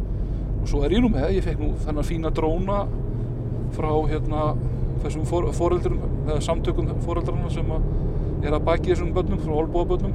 Og 0.62 0.70
svo 0.70 0.82
er 0.86 0.94
ég 0.96 1.04
nú 1.04 1.10
með, 1.12 1.28
ég 1.36 1.46
fekk 1.46 1.60
nú 1.60 1.70
þennan 1.84 2.08
fína 2.08 2.32
dróna 2.32 2.80
frá 3.76 3.90
hérna 4.08 4.42
þessum 5.02 5.24
for, 5.28 5.48
foreldrum 5.56 5.98
eða 6.28 6.40
samtökum 6.44 6.90
foreldrarna 7.04 7.50
sem 7.52 7.72
að 7.74 7.88
er 8.42 8.56
að 8.56 8.66
baki 8.66 8.92
þessum 8.92 9.12
börnum, 9.14 9.40
frá 9.42 9.54
olbúabörnum 9.62 10.14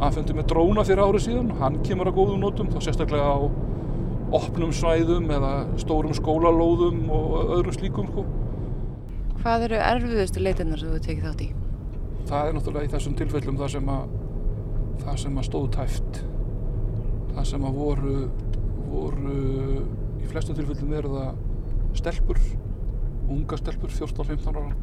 hann 0.00 0.12
fundi 0.12 0.34
með 0.36 0.50
dróna 0.52 0.84
fyrir 0.84 1.04
árið 1.04 1.24
síðan 1.24 1.54
hann 1.60 1.78
kemur 1.84 2.10
að 2.10 2.18
góðum 2.18 2.42
nótum 2.42 2.68
þá 2.72 2.78
sérstaklega 2.84 3.32
á 3.32 3.38
opnum 4.36 4.72
svæðum 4.74 5.30
eða 5.32 5.52
stórum 5.80 6.12
skólalóðum 6.16 7.06
og 7.14 7.54
öðrum 7.56 7.76
slíkum 7.76 8.10
sko. 8.10 8.24
Hvað 9.42 9.64
eru 9.68 9.78
erfiðustu 9.78 10.42
leitinnar 10.42 10.80
sem 10.80 10.92
þú 10.94 11.00
tekið 11.06 11.26
þátt 11.28 11.44
í? 11.46 11.48
það 12.26 12.48
er 12.48 12.54
náttúrulega 12.56 12.88
í 12.88 12.90
þessum 12.90 13.12
tilfellum 13.20 13.58
það 13.60 13.68
sem 13.76 13.90
að 13.94 14.14
það 15.04 15.18
sem 15.22 15.36
að 15.38 15.44
stóð 15.46 15.66
tæft 15.76 16.16
það 17.36 17.44
sem 17.52 17.66
að 17.68 17.76
voru 17.78 18.14
voru 18.90 19.34
í 20.24 20.30
flestum 20.30 20.56
tilfellum 20.58 20.94
eru 20.98 21.12
það 21.12 21.36
stelpur 22.00 22.40
unga 23.30 23.58
stelpur, 23.60 23.92
14-15 23.94 24.58
ára 24.58 24.74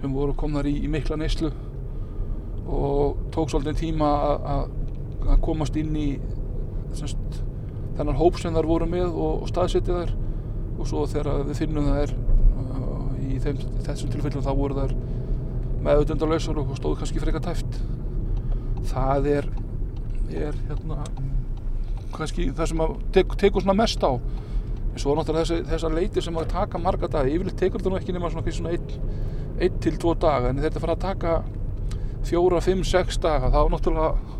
sem 0.00 0.14
voru 0.16 0.34
komnar 0.38 0.66
í, 0.66 0.74
í 0.82 0.90
mikla 0.90 1.16
neyslu 1.20 1.52
og 2.66 3.22
tók 3.34 3.50
svolítið 3.52 3.78
tíma 3.84 4.10
að- 4.56 4.78
komast 5.42 5.76
inn 5.78 5.94
í 5.94 6.08
semst, 6.98 7.38
þennan 7.96 8.18
hóp 8.18 8.38
sem 8.42 8.54
þær 8.54 8.66
voru 8.66 8.86
með 8.90 9.06
og, 9.14 9.44
og 9.44 9.48
staðsetja 9.52 10.00
þær 10.00 10.12
og 10.82 10.88
svo 10.90 11.04
þegar 11.06 11.44
við 11.46 11.60
finnum 11.62 11.86
þær 11.94 12.14
í 13.32 13.40
þeim, 13.42 13.58
þessum 13.86 14.12
tilfellum 14.12 14.44
þá 14.44 14.52
voru 14.58 14.78
þær 14.78 14.94
meðutundalausar 15.82 16.62
og 16.62 16.76
stóðu 16.78 17.00
kannski 17.00 17.22
frekar 17.22 17.44
tæft 17.44 17.80
það 18.92 19.28
er 19.38 19.48
er 20.32 20.56
hérna 20.68 21.02
kannski 22.12 22.50
það 22.56 22.70
sem 22.70 22.82
að 22.84 22.94
tek, 23.14 23.36
tekur 23.40 23.64
svona 23.64 23.76
mest 23.78 24.04
á. 24.04 24.12
Svo 25.00 25.12
er 25.12 25.18
náttúrulega 25.18 25.46
þessi, 25.48 25.64
þessar 25.70 25.94
leitir 25.96 26.24
sem 26.24 26.36
að 26.36 26.50
taka 26.52 26.80
marga 26.80 27.08
dag 27.08 27.28
yfirleitt 27.28 27.56
tekur 27.60 27.80
þetta 27.80 27.92
nú 27.92 27.98
ekki 27.98 28.14
nema 28.16 28.30
svona, 28.32 28.52
svona 28.52 28.74
einn, 28.74 29.14
einn 29.56 29.78
til 29.80 29.94
tvo 30.00 30.12
daga 30.20 30.50
en 30.52 30.60
þetta 30.60 30.82
fara 30.82 30.96
að 30.98 31.06
taka 31.06 31.36
fjóra, 32.28 32.60
fimm, 32.64 32.84
sex 32.86 33.18
daga 33.22 33.48
þá 33.52 33.62
náttúrulega 33.72 34.38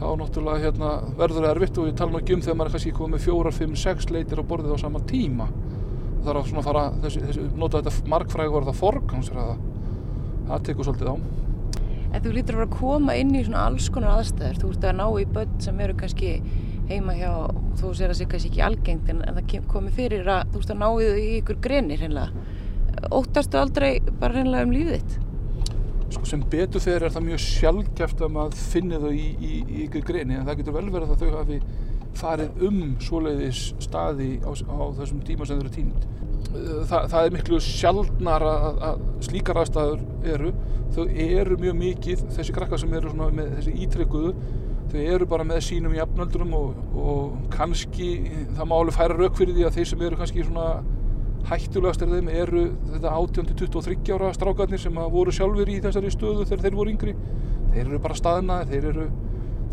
þá 0.00 0.08
náttúrulega 0.20 0.64
hérna, 0.64 0.90
verður 1.20 1.46
það 1.46 1.52
erfitt 1.52 1.78
og 1.78 1.88
ég 1.88 1.98
tala 2.00 2.12
nú 2.12 2.20
ekki 2.20 2.34
um 2.34 2.42
þegar 2.42 2.58
maður 2.58 2.72
er 2.72 2.76
kannski 2.76 2.96
komið 2.98 3.14
með 3.14 3.24
fjórar, 3.28 3.56
fimm, 3.60 3.76
sex 3.78 4.10
leitir 4.10 4.42
á 4.42 4.44
borðið 4.50 4.74
á 4.74 4.78
sama 4.82 5.02
tíma 5.06 5.46
þarf 6.26 6.40
að 6.40 6.50
svona 6.50 6.64
fara 6.66 6.84
þessi, 7.04 7.22
þessi, 7.28 7.46
nota 7.60 7.80
þetta 7.80 8.12
margfræði 8.14 8.54
var 8.54 8.68
það 8.68 8.78
forgangsraða 8.82 9.56
það 10.50 10.68
tekur 10.68 10.88
svolítið 10.88 11.10
á 11.14 11.16
En 12.14 12.22
þú 12.22 12.30
lítur 12.30 12.54
að 12.54 12.60
vera 12.60 12.68
að 12.68 12.76
koma 12.78 13.14
inn 13.18 13.32
í 13.34 13.40
svona 13.42 13.64
alls 13.66 13.88
konar 13.90 14.20
aðstæður. 14.20 14.58
Þú 14.60 14.68
ert 14.70 14.84
að 14.86 14.92
ná 15.00 15.06
í 15.18 15.24
börn 15.34 15.56
sem 15.64 15.80
eru 15.82 15.96
kannski 15.98 16.28
heima 16.86 17.16
hjá, 17.18 17.30
þú 17.80 17.90
sér 17.90 18.12
að 18.12 18.12
það 18.12 18.20
sé 18.20 18.26
kannski 18.30 18.50
ekki 18.52 18.62
algengt 18.62 19.10
en, 19.10 19.24
en 19.26 19.40
það 19.40 19.66
komi 19.72 19.90
fyrir 19.96 20.30
að 20.30 20.52
þú 20.52 20.60
ert 20.62 20.70
að 20.76 20.78
ná 20.84 20.86
í 20.92 21.08
þau 21.08 21.18
í 21.24 21.26
ykkur 21.40 21.58
greinir 21.64 22.04
hreinlega. 22.04 22.46
Óttastu 23.18 23.58
aldrei 23.58 23.90
bara 24.20 24.36
hreinlega 24.36 24.68
um 24.68 24.76
lífið 24.76 25.00
þitt? 25.00 25.18
sko, 26.14 26.28
sem 26.28 26.44
betur 26.50 26.82
fyrir 26.82 27.08
er 27.08 27.14
það 27.14 27.26
mjög 27.28 27.42
sjálfgeft 27.44 28.22
að 28.22 28.34
maður 28.36 28.60
finni 28.72 29.00
þau 29.02 29.10
í, 29.10 29.26
í, 29.34 29.52
í 29.64 29.82
ykkur 29.86 30.06
greini 30.08 30.38
en 30.38 30.46
það 30.46 30.60
getur 30.60 30.76
vel 30.76 30.86
verið 30.94 31.14
að 31.14 31.22
þau 31.22 31.38
hafi 31.38 31.58
farið 32.18 32.66
um 32.68 32.82
svoleiðis 33.02 33.64
staði 33.82 34.36
á, 34.44 34.50
á 34.50 34.84
þessum 35.00 35.22
tíma 35.26 35.48
sem 35.48 35.58
þau 35.58 35.64
eru 35.64 35.74
tínd 35.74 36.10
Þa, 36.54 36.98
það 37.10 37.24
er 37.24 37.32
miklu 37.34 37.58
sjaldnar 37.64 38.44
að, 38.46 38.76
að 38.86 39.00
slíkar 39.26 39.58
aðstæður 39.58 40.02
eru. 40.36 40.50
Þau 40.94 41.06
eru 41.24 41.56
mjög 41.58 41.78
mikið 41.80 42.20
þessi 42.36 42.54
krakkar 42.54 42.78
sem 42.78 42.92
eru 42.94 43.10
með 43.16 43.48
þessi 43.56 43.72
ítrykkuðu 43.86 44.34
þau 44.92 45.00
eru 45.00 45.26
bara 45.28 45.46
með 45.46 45.62
sínum 45.66 45.94
jafnöldurum 45.96 46.52
og, 46.54 46.76
og 46.94 47.48
kannski 47.54 48.10
það 48.54 48.68
má 48.70 48.76
alveg 48.76 48.98
færa 48.98 49.16
rauk 49.18 49.38
fyrir 49.38 49.56
því 49.56 49.66
að 49.66 49.78
þeir 49.78 49.90
sem 49.90 50.04
eru 50.06 50.18
kannski 50.20 50.44
svona 50.46 50.68
hættulegastir 51.48 52.12
þeim 52.12 52.30
eru 52.32 52.64
þetta 52.92 53.16
18-23 53.18 54.14
ára 54.14 54.30
strákarnir 54.36 54.80
sem 54.80 55.02
voru 55.16 55.34
sjálfur 55.34 55.72
í 55.72 55.80
þessari 55.84 56.12
stöðu 56.14 56.46
þegar 56.46 56.64
þeir 56.64 56.78
voru 56.78 56.94
yngri. 56.94 57.16
Þeir 57.74 57.84
eru 57.84 58.00
bara 58.04 58.16
staðnaði, 58.18 58.70
þeir 58.70 58.88
eru, 58.92 59.06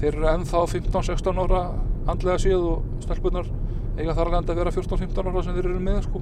þeir 0.01 0.11
eru 0.15 0.29
ennþá 0.33 0.63
15-16 0.73 1.41
ára 1.45 1.61
andlega 2.09 2.37
séð 2.41 2.63
og 2.71 3.03
stelpunar 3.03 3.49
eiga 3.97 4.15
þar 4.15 4.31
alveg 4.31 4.53
að 4.53 4.61
vera 4.61 4.73
14-15 4.73 5.27
ára 5.27 5.43
sem 5.45 5.57
þeir 5.57 5.67
eru 5.69 5.83
með 5.83 5.99
sko. 6.07 6.21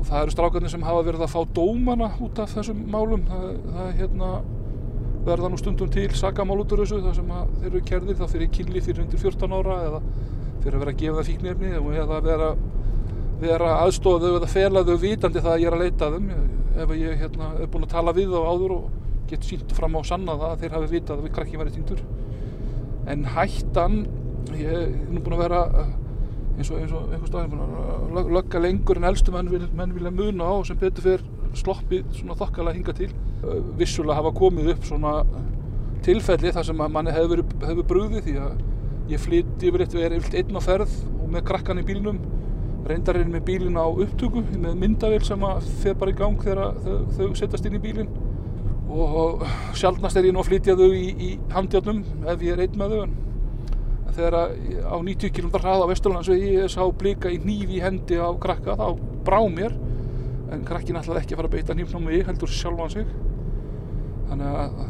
og 0.00 0.08
það 0.08 0.22
eru 0.22 0.34
strákarnir 0.34 0.72
sem 0.72 0.86
hafa 0.86 1.04
verið 1.04 1.26
að 1.26 1.34
fá 1.34 1.40
dómana 1.54 2.08
út 2.24 2.38
af 2.40 2.54
þessum 2.54 2.78
málum. 2.88 3.26
Það, 3.28 3.48
það 3.74 3.90
hérna 3.98 4.30
verða 5.26 5.50
nú 5.52 5.58
stundum 5.60 5.90
til 5.92 6.08
sakamál 6.16 6.62
út 6.62 6.72
úr 6.72 6.82
þessu 6.84 7.02
þar 7.04 7.16
sem 7.18 7.32
þeir 7.60 7.70
eru 7.70 7.82
kerðir 7.90 8.16
þá 8.16 8.26
fyrir 8.32 8.52
kynli 8.54 8.80
fyrir 8.80 9.02
undir 9.04 9.20
14 9.20 9.56
ára 9.58 9.76
eða 9.88 10.00
fyrir 10.62 10.76
að 10.78 10.84
vera 10.84 10.94
að 10.94 11.02
gefa 11.02 11.18
það 11.18 11.28
fíknefni 11.28 11.74
eða 12.00 12.20
vera 12.24 12.54
vera 13.40 13.74
aðstofa 13.84 14.20
þau 14.24 14.38
eða 14.38 14.48
fela 14.52 14.82
þau 14.84 14.96
vitandi 15.00 15.42
það 15.42 15.52
að 15.52 15.62
ég 15.62 15.70
er 15.70 15.76
að 15.76 15.84
leita 15.84 16.08
að 16.08 16.16
þeim. 16.16 16.48
Ef 16.80 16.92
ég 16.96 17.20
hérna, 17.20 17.52
er 17.58 17.70
búinn 17.70 17.86
að 17.86 17.94
tala 17.94 18.16
við 18.16 18.32
þá 18.32 18.40
áður 18.46 18.74
og 18.76 18.88
get 19.30 19.46
sínt 19.46 19.72
fram 19.76 19.96
á 19.96 20.00
sanna 20.06 20.36
það 20.38 20.50
að 20.50 20.64
þeir 20.64 20.74
hafi 20.76 20.90
vitað 20.94 21.16
að 21.16 21.26
við 21.26 21.34
krakki 21.36 21.60
væri 21.60 21.74
týndur. 21.74 22.02
En 23.10 23.24
hættan 23.34 23.96
ég 24.56 24.70
er 24.70 24.88
nú 25.10 25.20
búinn 25.22 25.36
að 25.38 25.42
vera 25.44 25.60
eh, 25.82 25.92
eins 26.58 26.70
og, 26.70 26.80
eins 26.80 26.94
og 26.96 27.12
einhver 27.12 27.30
staðin 27.30 27.52
búinn 27.52 27.64
að 27.66 28.16
lög- 28.18 28.32
lögga 28.38 28.62
lengur 28.64 29.00
en 29.00 29.08
elstu 29.10 29.34
menn, 29.34 29.50
vil, 29.52 29.68
menn 29.76 29.94
vilja 29.96 30.12
muna 30.14 30.50
á 30.50 30.54
sem 30.66 30.78
betur 30.80 31.06
fyrir 31.06 31.24
sloppið 31.60 32.10
svona 32.14 32.36
þokkalega 32.38 32.78
hinga 32.78 32.96
til. 33.00 33.10
Eh, 33.44 33.62
vissulega 33.80 34.18
hafa 34.20 34.34
komið 34.36 34.74
upp 34.74 34.84
svona 34.88 35.14
tilfelli 36.04 36.52
þar 36.56 36.64
sem 36.70 36.76
manni 36.80 37.12
hefur, 37.12 37.42
hefur 37.64 37.88
brugðið 37.90 38.26
því 38.28 38.36
að 38.40 38.60
ég 39.10 39.20
flytt 39.20 39.64
yfir 39.66 39.82
eitt 39.84 39.96
verið 39.96 40.20
yfir 40.22 40.38
einn 40.40 40.56
á 40.56 40.62
ferð 40.64 40.92
og 41.18 41.26
með 41.34 41.44
krakkan 41.50 41.80
í 41.82 41.86
bílnum 41.86 42.20
reyndar 42.86 43.18
er 43.20 43.28
með 43.28 43.42
bílinn 43.50 43.76
á 43.76 43.84
upptöku 43.90 44.40
með 44.56 44.78
myndavél 44.80 45.20
sem 45.26 45.42
að 45.44 45.66
fer 45.82 45.96
bara 46.00 46.14
í 46.14 46.16
gang 46.16 46.38
þegar 46.40 46.78
þau, 46.80 46.94
þau 47.16 47.26
setjast 47.36 47.66
inn 47.68 47.76
í 47.76 47.82
bílinn. 47.82 48.08
Og 48.90 49.44
sjálfnast 49.78 50.16
er 50.18 50.26
ég 50.26 50.34
nú 50.34 50.40
að 50.42 50.48
flytja 50.48 50.74
þau 50.78 50.88
í, 50.96 51.10
í 51.14 51.28
handjárnum 51.52 52.00
ef 52.32 52.40
ég 52.42 52.56
er 52.56 52.64
einn 52.64 52.78
með 52.80 52.94
þau 52.94 53.02
en 53.04 53.12
þegar 54.16 54.36
á 54.90 54.96
90 55.00 55.34
km 55.36 55.50
hraða 55.58 55.86
á 55.86 55.90
Vesturlandsvegi 55.90 56.54
ég 56.56 56.72
sá 56.72 56.82
blika 56.90 57.30
í 57.32 57.40
í 57.40 57.82
hendi 57.82 58.18
á 58.20 58.30
krakka 58.40 58.76
þá 58.78 58.86
brá 59.26 59.40
mér. 59.48 59.76
En 60.50 60.64
krakkin 60.66 60.98
ætlaði 60.98 61.22
ekki 61.22 61.36
að 61.36 61.42
fara 61.42 61.50
að 61.50 61.56
beita 61.58 61.74
á 61.76 62.00
mig 62.02 62.26
heldur 62.26 62.50
sjálfan 62.50 62.90
sig. 62.90 63.12
Þannig 64.30 64.46
að 64.50 64.80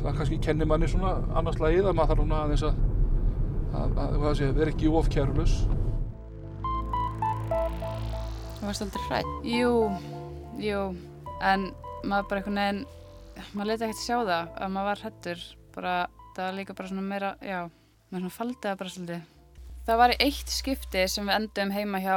það 0.00 0.16
kannski 0.16 0.38
kennir 0.44 0.68
manni 0.68 0.88
svona 0.88 1.16
annars 1.36 1.58
lagið 1.60 1.90
að 1.90 1.96
maður 1.98 2.20
þarf 2.20 2.34
aðeins 2.36 2.64
að, 2.66 2.78
að, 3.80 3.98
að, 4.04 4.14
að 4.30 4.36
sé, 4.38 4.48
vera 4.56 4.72
ekki 4.72 4.92
of 5.00 5.10
kærulus 5.12 5.56
Þú 8.60 8.68
varst 8.68 8.84
aldrei 8.84 9.04
hrætt? 9.08 9.34
Jú, 9.48 9.74
jú, 10.60 10.80
en 11.48 11.68
maður 12.04 12.30
bara 12.30 12.40
einhvern 12.40 12.60
veginn, 12.60 12.80
maður 13.54 13.70
leiti 13.70 13.86
ekkert 13.86 14.02
sjá 14.02 14.16
það 14.18 14.32
að 14.34 14.72
maður 14.74 14.88
var 14.90 15.04
hrættur, 15.04 15.44
bara, 15.76 15.94
það 16.36 16.44
var 16.44 16.58
líka 16.58 16.76
bara 16.76 16.90
svona 16.90 17.06
meira, 17.06 17.30
já, 17.44 17.60
maður 18.10 18.24
svona 18.24 18.36
faldi 18.36 18.58
það 18.64 18.80
bara 18.80 18.92
svolítið. 18.94 19.28
Það 19.86 20.00
var 20.00 20.14
eitt 20.20 20.52
skipti 20.52 21.02
sem 21.08 21.28
við 21.28 21.36
endum 21.36 21.72
heima 21.74 22.00
hjá 22.04 22.16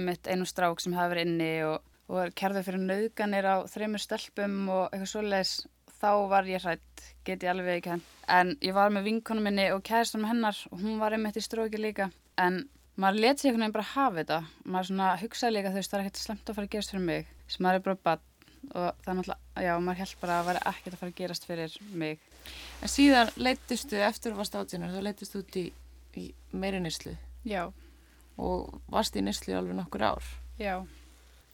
mitt 0.00 0.28
einu 0.30 0.46
strák 0.48 0.80
sem 0.82 0.94
hafi 0.96 1.12
verið 1.12 1.28
inni 1.28 1.50
og, 1.68 1.84
og 2.08 2.32
kerðið 2.38 2.68
fyrir 2.68 2.84
nauðganir 2.88 3.48
á 3.48 3.56
þreymur 3.70 4.02
stelpum 4.02 4.56
og 4.72 4.84
eitthvað 4.88 5.12
svoleiðis. 5.12 5.54
þá 6.02 6.12
var 6.26 6.48
ég 6.50 6.64
hrætt, 6.64 7.02
get 7.22 7.44
ég 7.44 7.50
alveg 7.52 7.76
ekki 7.78 7.92
henn. 7.92 8.00
En 8.26 8.56
ég 8.58 8.74
var 8.74 8.90
með 8.90 9.04
vinkonum 9.06 9.44
minni 9.46 9.68
og 9.70 9.84
kæristunum 9.86 10.26
hennar 10.26 10.58
og 10.72 10.80
hún 10.80 10.98
var 10.98 11.14
einmitt 11.14 11.38
í 11.38 11.44
stróki 11.44 11.78
líka. 11.78 12.08
En 12.34 12.64
maður 12.98 13.20
let 13.22 13.38
sér 13.38 13.52
einhvern 13.52 13.62
veginn 13.62 13.76
bara 13.76 13.90
hafa 13.92 14.16
þetta. 14.18 14.40
Maður 14.64 14.88
svona 14.88 15.12
hugsaði 15.20 15.54
líka 15.54 15.70
þú 15.70 15.78
veist, 15.78 15.92
það 15.92 16.00
er 16.00 16.04
ekkert 16.08 16.24
slemt 16.24 16.50
að 16.50 16.58
fara 16.58 16.66
að 16.66 16.74
gerast 16.74 16.94
fyrir 16.94 17.06
mig. 17.06 17.30
Sem 17.46 17.62
maður 17.62 17.78
er 17.78 17.86
bara 17.86 18.02
bann 18.08 18.26
og 18.70 18.88
það 19.02 19.10
er 19.12 19.18
náttúrulega, 19.18 19.62
já, 19.66 19.72
maður 19.82 20.00
held 20.02 20.14
bara 20.22 20.38
að 20.40 20.48
vera 20.50 20.64
ekkert 20.70 20.94
að 20.94 21.00
fara 21.02 21.12
að 21.12 21.20
gerast 21.20 21.46
fyrir 21.48 21.76
mig. 22.02 22.22
En 22.82 22.90
síðan 22.92 23.32
leytistu 23.36 24.00
eftir 24.02 24.32
að 24.32 24.40
varst 24.42 24.58
átjunar, 24.58 24.94
þá 24.94 25.06
leytistu 25.08 25.42
út 25.42 25.58
í, 25.60 25.64
í 26.18 26.26
meiri 26.52 26.80
nýrslu 26.82 27.14
Já, 27.46 27.64
og 28.38 28.80
varst 28.92 29.16
í 29.18 29.22
nýrslu 29.24 29.54
alveg 29.58 29.78
nokkur 29.78 30.06
ár. 30.12 30.28
já. 30.58 30.82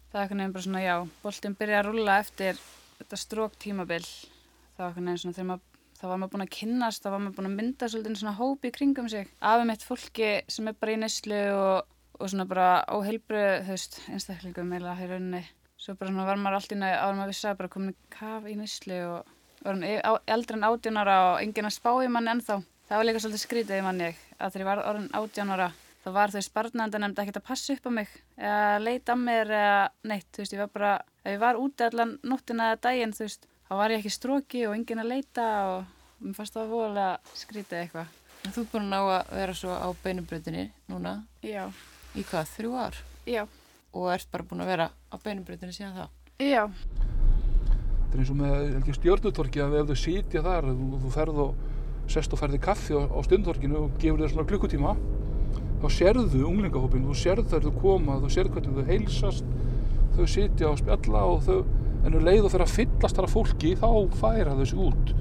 Það 0.08 0.18
er 0.18 0.22
einhvern 0.24 0.38
veginn 0.40 0.52
bara 0.54 0.64
svona, 0.64 0.80
já, 0.80 0.94
boltinn 1.22 1.56
byrja 1.58 1.80
að 1.82 1.86
rúlla 1.90 2.14
eftir 2.22 2.60
þetta 2.98 3.16
strók 3.20 3.58
tímabil. 3.60 4.00
Það 4.00 4.78
var 4.80 4.86
einhvern 4.88 5.10
veginn 5.10 5.20
svona 5.20 5.36
þegar 5.36 5.48
maður 5.50 5.66
þá 5.98 6.04
var 6.06 6.18
maður 6.22 6.32
búin 6.32 6.44
að 6.46 6.54
kynnast, 6.54 7.02
þá 7.02 7.08
var 7.10 7.20
maður 7.24 7.36
búin 7.36 7.48
að 7.50 7.56
mynda 7.58 7.88
svolítið 7.90 8.18
svona 8.22 8.34
hópi 8.38 8.70
kringum 8.72 9.08
sig. 9.12 9.28
Afið 9.42 9.68
mitt 9.68 9.84
fólki 9.84 10.30
sem 10.48 10.70
er 10.70 10.76
bara 10.80 10.94
í 10.94 11.00
neslu 11.02 11.40
og, 11.58 11.88
og 12.16 12.30
svona 12.32 12.46
bara 12.48 12.68
veist, 13.68 13.98
einstaklingum 14.08 14.72
eða 14.78 14.94
í 15.02 15.10
rauninni. 15.10 15.42
Svo 15.88 15.94
bara 15.96 16.10
svona 16.12 16.24
var 16.28 16.36
maður 16.36 16.58
alltaf 16.58 16.74
í 16.74 16.76
náðu, 16.82 16.96
áður 17.00 17.14
maður 17.16 17.30
vissi 17.32 17.46
að 17.48 17.54
bara 17.62 17.68
komin 17.72 17.92
í 17.94 18.08
kaf 18.12 18.44
í 18.44 18.54
neslu 18.60 18.96
og 19.08 19.30
var 19.64 19.78
hann 19.78 19.84
á, 20.04 20.12
eldri 20.36 20.56
en 20.58 20.66
átjónara 20.68 21.14
og 21.30 21.36
enginn 21.40 21.64
að 21.64 21.72
spá 21.78 21.88
í 22.04 22.10
manni 22.12 22.32
ennþá. 22.34 22.56
Það 22.90 23.00
var 23.00 23.06
líka 23.08 23.22
svolítið 23.24 23.40
skrítið 23.40 23.78
í 23.78 23.84
manni 23.86 24.08
að 24.36 24.52
þegar 24.52 24.60
ég 24.60 24.68
var 24.68 24.82
orðin 24.90 25.08
átjónara 25.16 25.68
þá 26.04 26.10
var 26.18 26.34
þau 26.34 26.42
spartnænda 26.44 27.00
nefnd 27.00 27.22
ekkert 27.22 27.38
að 27.40 27.46
passa 27.48 27.72
upp 27.78 27.88
á 27.88 27.90
mig 27.96 28.12
eða 28.36 28.82
leita 28.84 29.14
að 29.16 29.22
mér 29.24 29.54
eða 29.62 29.80
neitt, 30.12 30.28
þú 30.28 30.42
veist, 30.44 30.54
ég 30.58 30.62
var 30.62 30.70
bara, 30.76 30.92
ef 31.24 31.32
ég 31.32 31.40
var 31.46 31.62
úti 31.64 31.86
allan 31.88 32.14
nóttina 32.20 32.68
eða 32.74 32.80
daginn, 32.84 33.16
þú 33.16 33.24
veist, 33.24 33.48
þá 33.64 33.72
var 33.80 33.96
ég 33.96 34.04
ekki 34.04 34.12
stróki 34.12 34.62
og 34.68 34.76
enginn 34.76 35.02
að 35.02 35.10
leita 35.14 35.48
og 35.72 36.20
mér 36.20 36.36
fannst 36.36 36.60
það 36.60 36.70
voðalega 36.76 37.40
skrítið 37.42 37.80
eitthvað. 37.80 38.12
Þú 38.44 38.60
er 38.66 38.70
búin 38.76 38.92
að 39.00 39.10
að 39.16 39.34
vera 39.40 39.56
svo 39.64 39.72
á 39.72 39.88
beinubröðinni 40.04 40.68
núna 40.92 41.16
Já, 41.40 41.64
í 42.12 42.28
hvað, 42.28 42.54
þrjú 42.58 42.76
ár? 42.76 43.02
já, 43.24 43.42
Og 43.96 44.12
ert 44.12 44.28
bara 44.28 44.44
búin 44.44 44.60
að 44.62 44.68
vera 44.76 44.90
á 45.08 45.16
beinubröðinni 45.24 45.74
síðan 45.76 45.96
þá? 45.96 46.06
já, 46.42 46.64
Þetta 48.08 48.16
er 48.16 48.20
eins 48.22 48.30
og 48.32 48.38
með 48.40 48.92
stjórnutorki 48.96 49.60
að 49.60 49.74
ef 49.82 49.88
þau 49.90 49.98
sitja 50.00 50.42
þar, 50.44 50.68
þú, 50.72 50.86
þú 51.02 51.10
ferð 51.12 51.40
og 51.44 51.56
sest 52.08 52.32
og 52.32 52.40
ferði 52.40 52.60
kaffi 52.64 52.94
á, 52.96 53.04
á 53.04 53.18
stundtorkinu 53.26 53.82
og 53.82 53.98
gefur 54.00 54.22
þér 54.22 54.32
svona 54.32 54.48
klukkutíma, 54.48 54.94
þá 55.82 55.86
sérðu 55.92 56.40
unglingahópin, 56.48 57.04
þú 57.04 57.16
sérðu 57.20 57.44
þær 57.52 57.66
þú 57.66 57.72
koma, 57.82 58.16
þú 58.22 58.30
sérðu 58.32 58.54
hvernig 58.56 58.78
þau 58.78 58.88
heilsast, 58.88 59.50
þau 60.16 60.24
sitja 60.32 60.70
og 60.72 60.80
spjalla 60.80 61.24
og 61.34 61.44
þau, 61.44 61.58
en 62.08 62.16
um 62.16 62.24
leið 62.24 62.48
og 62.48 62.54
fyrir 62.54 62.64
að 62.64 62.74
fyllast 62.78 63.18
þar 63.20 63.28
að 63.28 63.34
fólki, 63.36 63.74
þá 63.76 63.88
færa 64.22 64.56
þau 64.56 64.64
sig 64.72 64.82
út. 64.88 65.12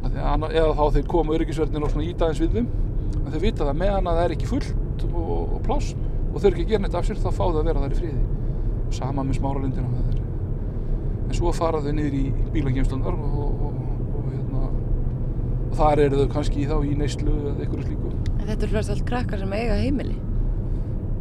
Af 0.00 0.08
því 0.08 0.16
að 0.24 0.30
anna- 0.32 0.52
Eða 0.56 0.74
þá 0.80 0.84
þeir 0.96 1.06
koma 1.12 1.36
öryggisverðin 1.36 1.84
og 1.84 1.92
svona 1.92 2.08
íta 2.08 2.28
eins 2.32 2.40
við 2.40 2.56
þeim, 2.56 2.68
en 3.20 3.32
þau 3.34 3.40
vita 3.44 3.68
það 3.68 3.80
meðan 3.84 4.08
að 4.08 4.16
það 4.16 4.24
er 4.24 4.34
ekki 4.38 4.48
fullt 4.54 5.04
og, 5.12 5.30
og 5.58 5.60
pláss 5.68 5.92
og 6.32 6.40
þau 6.40 6.46
eru 6.48 6.54
ekki 6.56 6.64
að 6.64 6.72
gera 6.72 6.82
neitt 6.86 6.96
af 6.96 7.04
sér, 7.10 7.20
þá 7.20 7.28
fá 7.36 7.44
þau 7.44 7.60
að 7.60 7.68
vera 7.68 7.84
þar 7.84 7.92
í 7.92 8.00
friði. 8.90 8.98
Sama 8.98 9.24
með 9.24 9.38
smáralindina. 9.38 9.88
En 11.30 11.36
svo 11.36 11.52
fara 11.54 11.80
þau 11.80 11.92
niður 11.94 12.16
í 12.18 12.24
bílagemslunar 12.54 13.14
og, 13.14 13.36
og, 13.38 13.60
og, 13.68 13.76
og, 14.18 14.30
hérna, 14.32 14.64
og 15.68 15.76
þar 15.78 16.02
eru 16.06 16.24
þau 16.24 16.32
kannski 16.34 16.66
þá 16.66 16.76
í 16.82 16.96
neyslu 16.98 17.30
eða 17.30 17.54
einhverju 17.64 17.86
slíku. 17.86 18.12
En 18.40 18.46
þetta 18.48 18.66
eru 18.66 18.72
flest 18.74 18.90
allt 18.90 19.06
krakkar 19.06 19.38
sem 19.38 19.52
eiga 19.54 19.78
heimili. 19.78 20.16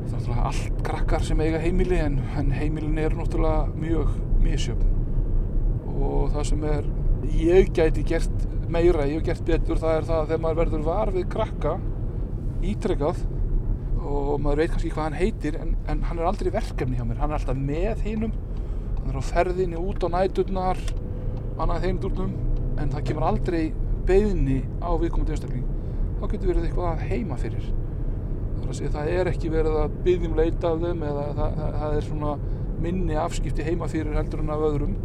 Það 0.09 0.15
er 0.15 0.19
náttúrulega 0.19 0.45
allt 0.49 0.83
krakkar 0.87 1.25
sem 1.27 1.43
eiga 1.45 1.59
heimili 1.61 1.99
en, 2.01 2.21
en 2.37 2.51
heimilin 2.51 2.97
er 2.97 3.13
náttúrulega 3.13 3.67
mjög 3.77 4.15
misjöfn. 4.41 4.95
Og 5.99 6.31
það 6.33 6.47
sem 6.49 6.63
er, 6.63 6.87
ég 7.37 7.73
gæti 7.75 8.05
gert 8.07 8.47
meira, 8.69 9.05
ég 9.09 9.19
hef 9.19 9.27
gert 9.27 9.45
betur, 9.45 9.77
það 9.81 9.95
er 9.97 10.07
það 10.07 10.19
að 10.19 10.27
þegar 10.29 10.41
maður 10.45 10.59
verður 10.63 10.83
var 10.85 11.11
við 11.13 11.29
krakka 11.33 11.75
ítrekkað 12.69 13.21
og 14.09 14.39
maður 14.41 14.63
veit 14.63 14.71
kannski 14.73 14.91
hvað 14.93 15.05
hann 15.07 15.19
heitir 15.19 15.57
en, 15.59 15.75
en 15.91 16.01
hann 16.07 16.19
er 16.21 16.29
aldrei 16.29 16.49
verkefni 16.53 16.97
hjá 16.97 17.05
mér, 17.05 17.19
hann 17.21 17.33
er 17.33 17.37
alltaf 17.39 17.57
með 17.57 18.05
hinum. 18.07 18.33
Hann 18.99 19.11
er 19.11 19.19
á 19.21 19.23
ferðinni 19.29 19.79
út 19.79 20.05
á 20.05 20.07
næturnar 20.15 20.79
annað 21.59 21.85
þeim 21.85 21.99
durnum 22.03 22.33
en 22.79 22.93
það 22.93 23.05
kemur 23.09 23.27
aldrei 23.27 23.63
beðni 24.07 24.61
á 24.81 24.89
viðkomandi 24.99 25.35
einstakling. 25.35 25.67
Þá 26.19 26.25
getur 26.31 26.51
verið 26.51 26.69
eitthvað 26.69 26.89
að 26.93 27.05
heima 27.11 27.37
fyrir. 27.39 27.69
Það 28.69 29.09
er, 29.09 29.29
ekki 29.31 29.49
verið 29.49 29.77
að 29.81 29.93
byggðum 30.05 30.35
leita 30.37 30.73
af 30.73 30.81
þeim 30.83 31.05
eða 31.09 31.27
það, 31.37 31.53
það, 31.59 31.77
það 31.81 31.93
er 31.97 32.07
svona 32.07 32.33
minni 32.79 33.15
afskipti 33.19 33.65
heima 33.65 33.87
fyrir 33.91 34.17
heldur 34.17 34.43
en 34.43 34.51
af 34.53 34.65
öðrum. 34.69 34.97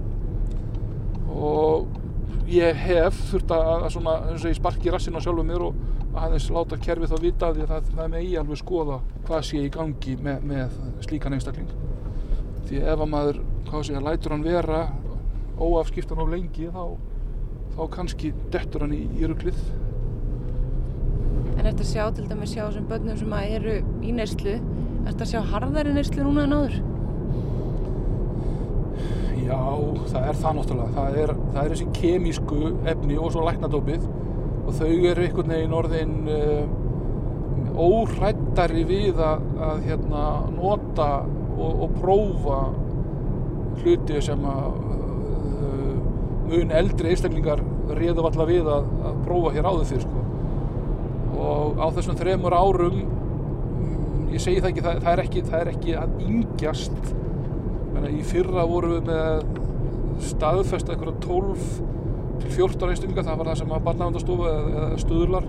Og 1.35 2.51
ég 2.51 2.83
hef 2.85 3.21
þurft 3.31 3.55
að, 3.57 3.87
svona, 3.95 4.17
eins 4.31 4.45
og 4.45 4.53
ég 4.53 4.59
sparki 4.59 4.93
rassinn 4.93 5.17
á 5.17 5.23
sjálfum 5.25 5.49
mér 5.49 5.65
og 5.71 5.79
aðeins 6.15 6.51
láta 6.55 6.79
kerfið 6.81 7.13
þá 7.13 7.23
vita 7.23 7.51
því 7.55 7.65
að 7.65 7.73
það, 7.73 7.89
það 7.97 8.13
megi 8.15 8.37
alveg 8.41 8.61
skoða 8.61 8.99
hvað 9.27 9.47
sé 9.49 9.63
í 9.65 9.73
gangi 9.75 10.17
með, 10.23 10.45
með 10.51 10.77
slíkan 11.07 11.37
einstakling 11.37 11.73
því 12.69 12.83
ef 12.83 13.01
að 13.01 13.11
maður, 13.13 13.41
hvað 13.69 13.87
sé 13.89 13.97
að 13.99 14.07
lætur 14.09 14.35
hann 14.35 14.47
vera 14.47 14.83
óafskiptan 15.59 16.23
of 16.23 16.31
lengi 16.31 16.71
þá, 16.75 16.85
þá 17.75 17.83
kannski 17.99 18.33
dettur 18.55 18.87
hann 18.87 18.97
í, 18.97 19.05
ruglið 19.27 19.59
En 21.55 21.69
ertu 21.71 21.85
að 21.85 21.91
sjá 21.93 22.09
til 22.15 22.25
dæmis 22.29 22.51
sjá 22.53 22.65
þessum 22.65 22.89
börnum 22.91 23.19
sem 23.19 23.35
að 23.35 23.53
eru 23.59 23.77
í 24.05 24.11
neyslu, 24.15 24.57
ertu 25.07 25.25
að 25.25 25.31
sjá 25.31 25.41
harðari 25.53 25.95
neyslu 25.95 26.27
núna 26.27 26.45
en 26.49 26.57
áður? 26.59 26.75
Já, 29.45 29.61
það 30.11 30.27
er 30.29 30.39
það 30.41 30.57
náttúrulega. 30.59 30.91
Það 30.97 31.19
er, 31.23 31.33
það 31.55 31.61
er 31.63 31.73
þessi 31.75 31.87
kemísku 31.99 32.61
efni 32.91 33.19
og 33.21 33.33
svo 33.35 33.45
læknadópið 33.47 34.07
og 34.65 34.73
þau 34.79 34.91
eru 34.91 35.25
einhvern 35.25 35.53
veginn 35.55 35.77
orðin 35.77 36.15
uh, 36.33 36.65
óhrættari 37.75 38.85
við 38.89 39.21
að, 39.23 39.47
að 39.69 39.83
hérna, 39.89 40.25
nota 40.55 41.09
og, 41.55 41.85
og 41.87 41.97
prófa 41.99 42.61
hluti 43.83 44.21
sem 44.25 44.47
að 44.49 44.79
uh, 45.69 45.97
mun 46.49 46.75
eldri 46.81 47.13
einstaklingar 47.13 47.65
réðu 47.99 48.25
valla 48.25 48.47
við 48.49 48.71
að, 48.71 48.87
að 49.11 49.19
prófa 49.27 49.53
hér 49.57 49.69
áður 49.69 49.91
fyrir 49.91 50.07
sko. 50.07 50.23
Og 51.45 51.83
á 51.83 51.87
þessum 51.97 52.17
þremur 52.17 52.55
árum, 52.57 53.03
mm, 53.03 54.31
ég 54.33 54.43
segi 54.45 54.63
það 54.63 54.71
ekki, 54.71 54.87
það, 54.87 55.03
það, 55.03 55.13
er, 55.13 55.25
ekki 55.25 55.45
það 55.51 55.61
er 55.61 55.73
ekki 55.75 55.97
að 56.01 56.17
yngjast 56.25 57.15
í 58.05 58.23
fyrra 58.27 58.65
vorum 58.69 58.99
við 58.99 59.07
með 59.09 60.25
staðfest 60.25 60.91
eitthvað 60.93 61.21
12 61.25 61.94
til 62.43 62.51
14 62.51 62.91
einstaklinga, 62.91 63.27
það 63.27 63.39
var 63.41 63.51
það 63.51 63.61
sem 63.61 63.75
að 63.75 63.87
barnavendastofa 63.89 64.55
eða 64.55 64.89
stuðlar 65.03 65.49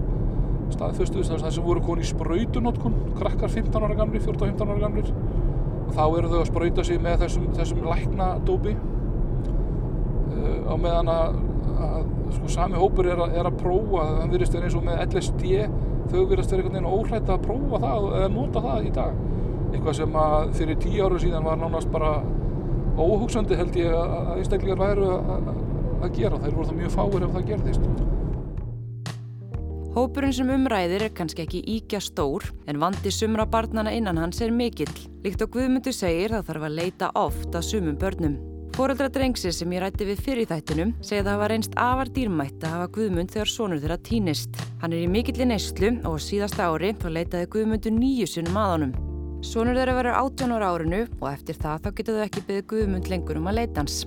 staðfestu, 0.74 1.24
það 1.28 1.50
sem 1.54 1.66
voru 1.66 1.84
koni 1.86 2.06
í 2.06 2.10
sprautunótkun, 2.10 2.96
krakkar 3.20 3.52
15 3.54 3.86
ára 3.86 3.98
gamlir, 3.98 4.24
14-15 4.26 4.72
ára 4.72 4.84
gamlir. 4.84 5.12
Og 5.86 5.92
þá 5.94 6.04
eru 6.06 6.32
þau 6.32 6.40
að 6.40 6.48
sprauta 6.50 6.86
sig 6.88 7.02
með 7.02 7.26
þessum, 7.26 7.50
þessum 7.56 7.84
læknadópi. 7.86 8.76
Uh, 10.36 10.58
á 10.66 10.74
meðan 10.82 11.12
að, 11.14 11.38
að 11.86 12.00
sko, 12.38 12.54
sami 12.56 12.80
hópur 12.82 13.10
er 13.12 13.22
að, 13.28 13.38
er 13.40 13.50
að 13.50 13.60
prófa, 13.62 14.08
það 14.10 14.34
virðist 14.34 14.58
vera 14.58 14.70
eins 14.70 14.80
og 14.80 14.88
með 14.88 15.04
LSD, 15.06 15.54
þau 16.10 16.24
virðist 16.32 16.56
vera 16.56 16.64
einhvern 16.64 16.80
veginn 16.80 16.90
óhrætt 16.90 17.32
að 17.36 17.46
prófa 17.46 17.82
það 17.86 18.10
eða 18.22 18.32
nota 18.34 18.66
það 18.66 18.90
í 18.90 18.96
dag. 18.98 19.22
Eitthvað 19.76 20.00
sem 20.00 20.20
að 20.22 20.50
fyrir 20.58 20.82
tíu 20.82 21.06
áru 21.06 21.22
síðan 21.22 21.46
var 21.46 21.62
nánast 21.62 21.94
bara 21.94 22.18
óhugsandi 22.96 23.58
held 23.60 23.76
ég 23.78 23.92
að 23.92 24.38
einstaklingar 24.40 24.80
væru 24.80 25.08
að, 25.16 25.50
að 26.06 26.22
gera. 26.22 26.40
Þeir 26.44 26.56
voru 26.56 26.70
það 26.70 26.80
mjög 26.82 26.96
fáir 26.96 27.26
ef 27.26 27.36
það 27.36 27.50
gerðist. 27.52 27.90
Hópurinn 29.96 30.34
sem 30.36 30.50
umræðir 30.52 31.06
er 31.06 31.14
kannski 31.16 31.46
ekki 31.46 31.62
íkja 31.72 32.02
stór 32.04 32.44
en 32.68 32.82
vandi 32.82 33.14
sumra 33.16 33.46
barnana 33.48 33.94
innan 33.96 34.20
hans 34.20 34.42
er 34.44 34.52
mikill. 34.52 34.92
Líkt 35.24 35.46
og 35.46 35.54
Guðmundur 35.54 35.96
segir 35.96 36.36
þá 36.36 36.42
þarf 36.50 36.68
að 36.68 36.76
leita 36.82 37.14
oft 37.16 37.56
að 37.56 37.64
sumum 37.70 37.96
börnum. 38.02 38.36
Fóreldra 38.76 39.08
drengsi 39.08 39.54
sem 39.56 39.72
ég 39.72 39.80
rætti 39.80 40.04
við 40.04 40.20
fyrir 40.26 40.50
þættinum 40.50 40.90
segja 41.00 41.24
það 41.24 41.32
hafa 41.32 41.48
reynst 41.48 41.78
afar 41.80 42.10
dýrmætt 42.12 42.66
að 42.68 42.74
hafa 42.74 42.90
Guðmund 42.98 43.32
þegar 43.32 43.52
sonur 43.54 43.80
þeirra 43.80 43.98
týnist. 44.04 44.60
Hann 44.82 44.92
er 44.92 45.06
í 45.06 45.08
mikilli 45.14 45.48
neyslu 45.48 45.94
og 46.10 46.18
síðasta 46.20 46.68
ári 46.68 46.90
þá 47.00 47.08
leitaði 47.16 47.48
Guðmundur 47.54 47.96
nýju 47.96 48.28
sunnum 48.34 48.60
að 48.60 48.74
honum. 48.74 48.92
Sonur 49.48 49.80
þeirra 49.80 49.96
verður 49.96 50.20
18 50.20 50.58
ára 50.58 50.74
árinu 50.76 51.02
og 51.22 51.30
eftir 51.32 51.56
það 51.64 51.86
þá 51.86 51.90
getur 52.02 52.20
þau 52.20 52.26
ekki 52.26 52.44
byggðið 52.50 52.68
Guðmund 52.74 53.10
lengur 53.14 53.40
um 53.40 53.48
að 53.48 53.62
leita 53.62 53.86
hans. 53.86 54.02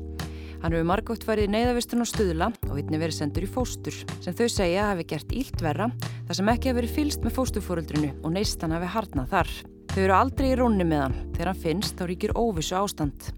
Hann 0.58 0.74
hefur 0.74 0.86
margótt 0.90 1.22
farið 1.26 1.46
í 1.46 1.50
neyðavistun 1.54 2.02
og 2.02 2.08
stuðla 2.10 2.48
og 2.66 2.74
einnig 2.74 2.98
verið 2.98 3.16
sendur 3.20 3.44
í 3.46 3.50
fóstur 3.50 3.94
sem 4.24 4.34
þau 4.34 4.48
segja 4.50 4.88
hafi 4.88 5.04
gert 5.12 5.34
ílt 5.38 5.62
verra 5.62 5.86
þar 6.00 6.38
sem 6.38 6.50
ekki 6.50 6.72
hafi 6.72 6.78
verið 6.80 6.94
fylst 6.96 7.22
með 7.22 7.36
fósturfóruldrinu 7.36 8.10
og 8.26 8.34
neistan 8.34 8.74
hafi 8.74 8.88
harnað 8.90 9.30
þar. 9.36 9.52
Þau 9.92 10.00
eru 10.02 10.16
aldrei 10.16 10.48
í 10.50 10.56
rónni 10.58 10.86
með 10.88 11.04
hann. 11.04 11.16
Þegar 11.36 11.52
hann 11.52 11.62
finnst 11.62 11.98
þá 11.98 12.04
ríkir 12.10 12.34
óvissu 12.34 12.78
ástand. 12.78 13.30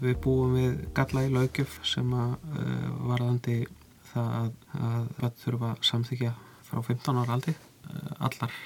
Við 0.00 0.18
búum 0.24 0.56
við 0.56 0.82
galla 0.96 1.24
í 1.28 1.32
laugjöf 1.36 1.78
sem 1.86 2.16
að 2.16 2.34
uh, 2.48 2.90
varðandi 3.12 3.60
það 4.08 4.34
að, 4.40 4.50
að 4.88 5.08
við 5.20 5.40
þurfum 5.44 5.68
að 5.68 5.88
samþykja 5.92 6.34
frá 6.68 6.80
15 6.88 7.22
ára 7.22 7.36
aldi 7.36 7.54
uh, 7.54 8.28
allar, 8.28 8.60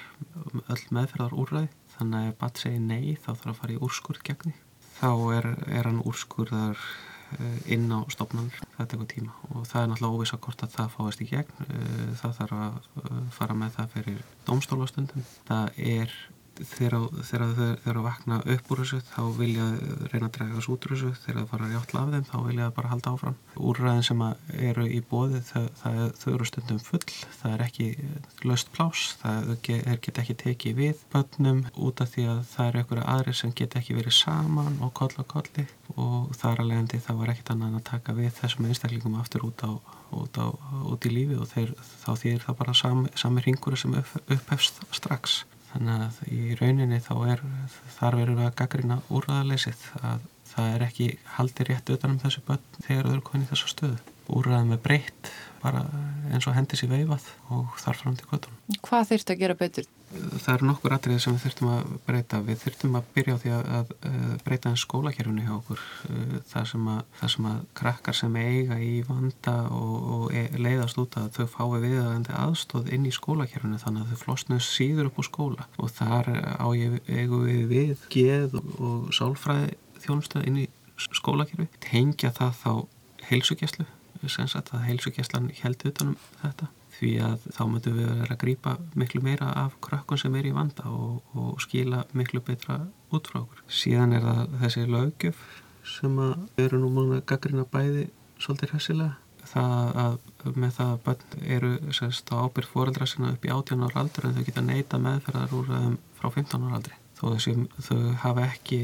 öll 0.70 0.82
meðferðar 0.94 1.34
úrræði 1.34 1.70
þannig 1.96 2.28
að 2.30 2.36
bat 2.40 2.62
segir 2.62 2.82
nei 2.82 3.16
þá 3.18 3.32
þarf 3.32 3.48
að 3.52 3.58
fara 3.60 3.74
í 3.74 3.80
úrskurð 3.86 4.26
gegni 4.26 4.54
þá 4.98 5.10
er, 5.36 5.48
er 5.66 5.88
hann 5.88 6.02
úrskurðar 6.06 6.86
inn 7.72 7.88
á 7.92 8.00
stopnarnir, 8.12 8.60
það 8.76 8.90
tekur 8.92 9.10
tíma. 9.10 9.34
Og 9.52 9.66
það 9.68 9.82
er 9.82 9.90
náttúrulega 9.92 10.18
óvisa 10.18 10.38
hvort 10.42 10.64
að 10.66 10.76
það 10.76 10.92
fáist 10.96 11.24
í 11.24 11.28
gegn. 11.30 11.72
Það 12.20 12.36
þarf 12.38 12.54
að 12.58 12.78
fara 13.38 13.58
með 13.58 13.74
það 13.78 13.96
fyrir 13.96 14.22
domstólastundum 14.48 15.26
það 15.48 15.82
er 15.96 16.16
þegar 16.60 17.44
þau 17.84 18.02
vakna 18.04 18.38
upp 18.54 18.70
úr 18.72 18.82
þessu 18.82 19.00
þá 19.08 19.20
vilja 19.38 19.66
reyna 20.12 20.28
að 20.28 20.34
drega 20.36 20.56
þessu 20.56 20.74
út 20.74 20.86
úr 20.86 20.94
þessu. 20.94 21.12
Þegar 21.24 21.38
það 21.40 21.50
fara 21.52 21.68
að 21.68 21.74
játla 21.76 22.02
af 22.02 22.12
þeim 22.12 22.26
þá 22.28 22.36
vilja 22.46 22.66
það 22.66 22.74
bara 22.78 22.92
halda 22.92 23.12
áfram. 23.12 23.36
Úrræðin 23.70 24.06
sem 24.08 24.24
eru 24.70 24.86
í 24.86 25.00
bóði 25.12 25.42
það, 25.48 25.68
það, 25.82 26.00
þau 26.22 26.28
eru 26.32 26.48
stundum 26.50 26.82
full. 26.82 27.02
Það 27.38 27.54
er 27.56 27.64
ekki 27.66 27.88
löst 28.48 28.72
plás 28.74 29.04
það 29.22 29.52
er 29.52 30.02
get 30.02 30.20
ekki 30.22 30.38
tekið 30.42 30.78
við 30.78 31.04
bönnum 31.12 31.62
út 31.76 32.02
af 32.02 32.12
því 32.14 32.26
að 32.32 32.42
það 32.52 32.70
eru 32.70 32.82
einhverja 32.82 33.08
aðri 33.14 33.36
sem 33.38 33.54
get 33.56 33.78
ekki 33.78 33.96
verið 33.98 34.16
saman 34.18 34.80
og 34.82 34.92
koll 34.98 35.12
og 35.16 35.28
kolli. 35.30 35.66
Og 35.96 36.32
þar 36.38 36.62
að 36.62 36.70
leiðandi 36.70 37.02
það 37.04 37.22
var 37.22 37.32
ekkit 37.34 37.54
annað 37.54 37.78
að 37.78 37.86
taka 37.90 38.16
við 38.16 38.30
þessum 38.38 38.68
einstaklingum 38.68 39.18
aftur 39.20 39.46
út, 39.48 39.64
á, 39.66 39.72
út, 40.16 40.40
á, 40.40 40.46
út 40.88 41.08
í 41.08 41.12
lífi 41.12 41.36
og 41.36 41.50
þeir, 41.52 41.74
þá 42.04 42.10
þýðir 42.22 42.44
það 42.46 42.60
bara 42.62 42.76
sami, 42.76 43.12
sami 43.18 43.44
ringur 43.44 43.76
sem 43.76 43.98
upp, 44.00 44.14
upphefst 44.24 44.80
strax 44.94 45.42
þannig 45.72 46.04
að 46.06 46.20
í 46.28 46.56
rauninni 46.60 47.00
þá 47.02 47.14
er 47.34 47.44
þar 47.96 48.18
verður 48.20 48.38
við 48.40 48.48
að 48.48 48.58
gaggrina 48.60 48.98
úrraðaleysið 49.12 49.86
að 50.02 50.26
það 50.52 50.74
er 50.74 50.84
ekki 50.86 51.08
haldi 51.36 51.68
rétt 51.68 51.94
utanum 51.94 52.20
þessu 52.20 52.44
börn 52.46 52.66
þegar 52.84 53.08
þau 53.08 53.14
eru 53.14 53.24
konið 53.28 53.52
þessu 53.52 53.72
stöðu. 53.72 53.98
Úrraðum 54.32 54.74
er 54.76 54.82
breytt 54.84 55.32
bara 55.62 55.86
eins 56.32 56.46
og 56.48 56.56
hendis 56.56 56.82
í 56.84 56.90
veifað 56.90 57.26
og 57.54 57.74
þar 57.80 57.98
fram 57.98 58.14
til 58.18 58.28
kvötunum. 58.28 58.62
Hvað 58.82 59.10
þurft 59.12 59.32
að 59.32 59.42
gera 59.42 59.56
betur? 59.58 59.88
Það 60.12 60.48
eru 60.52 60.66
nokkur 60.68 60.92
atriðið 60.92 61.20
sem 61.24 61.36
við 61.36 61.44
þurftum 61.46 61.68
að 61.72 61.92
breyta. 62.06 62.40
Við 62.44 62.58
þurftum 62.60 62.96
að 62.98 63.06
byrja 63.14 63.36
á 63.36 63.40
því 63.42 63.52
að, 63.56 63.70
að, 63.78 63.92
breyta 64.44 64.72
en 64.72 64.80
skólakerfunu 64.82 65.44
hjá 65.46 65.52
okkur. 65.54 65.84
Það 66.50 66.66
sem, 66.72 66.90
að, 66.92 66.98
það 67.20 67.32
sem 67.34 67.48
að 67.52 67.62
krakkar 67.80 68.18
sem 68.18 68.36
eiga 68.42 68.78
í 68.82 68.90
vanda 69.08 69.54
og, 69.72 69.94
og 70.16 70.36
e, 70.36 70.42
leiðast 70.58 71.00
út 71.00 71.16
að 71.20 71.30
þau 71.38 71.46
fái 71.54 71.80
viðaðandi 71.86 72.36
aðstóð 72.42 72.92
inn 72.92 73.08
í 73.08 73.14
skólakerfunu 73.16 73.80
þannig 73.80 74.04
að 74.04 74.12
þau 74.12 74.22
flosnum 74.26 74.62
síður 74.66 75.08
upp 75.08 75.22
á 75.22 75.24
skóla 75.30 75.68
og 75.78 75.96
þar 75.96 76.30
á 76.60 76.66
ég 76.76 77.00
eigu 77.08 77.40
við 77.46 77.64
við 77.72 78.06
geð 78.12 78.60
og, 78.60 78.76
og 78.82 79.16
sálfræði 79.16 79.72
þjónustöð 80.04 80.46
inn 80.50 80.62
í 80.66 80.68
skólakerfi. 81.08 81.70
Tengja 81.80 82.34
það 82.36 82.60
þá 82.60 82.72
heilsugjæslu 83.30 83.88
sagt, 84.28 84.74
að 84.74 84.86
heilsugjæslan 84.88 85.50
held 85.62 85.86
utanum 85.88 86.16
þetta 86.42 86.70
því 87.02 87.12
að 87.24 87.46
þá 87.56 87.62
mötum 87.70 87.96
við 87.96 88.10
vera 88.10 88.34
að 88.34 88.40
grýpa 88.42 88.74
miklu 88.98 89.22
meira 89.24 89.48
af 89.64 89.74
krökkun 89.84 90.20
sem 90.20 90.36
er 90.38 90.48
í 90.48 90.54
vanda 90.54 90.90
og, 90.90 91.22
og 91.34 91.58
skila 91.62 92.04
miklu 92.18 92.42
betra 92.44 92.78
út 93.12 93.30
frá 93.30 93.42
okkur. 93.42 93.64
Síðan 93.66 94.14
er 94.16 94.26
það 94.26 94.56
þessi 94.62 94.84
lögjöf 94.90 95.42
sem 95.88 96.20
eru 96.62 96.80
nú 96.80 96.92
manna 96.94 97.20
gaggrina 97.26 97.66
bæði 97.72 98.08
svolítið 98.42 98.76
hressilega. 98.76 99.18
Það 99.52 99.96
að 100.02 100.52
með 100.54 100.74
það 100.76 100.92
að 100.92 101.00
bönn 101.06 101.46
eru 101.56 101.70
sérst 101.96 102.30
á 102.30 102.34
ábyrg 102.46 102.70
fóreldra 102.70 103.08
sinna 103.10 103.32
upp 103.34 103.46
í 103.46 103.50
18 103.50 103.82
ára 103.88 104.04
aldur 104.04 104.28
en 104.28 104.36
þau 104.36 104.44
geta 104.46 104.62
neita 104.64 105.00
meðferðar 105.02 105.56
úr 105.58 105.72
um, 105.78 105.96
frá 106.18 106.30
15 106.30 106.68
ára 106.68 106.78
aldri. 106.78 106.94
Þó 107.18 107.24
þessum 107.34 107.66
þau 107.88 107.98
hafa 108.22 108.46
ekki, 108.52 108.80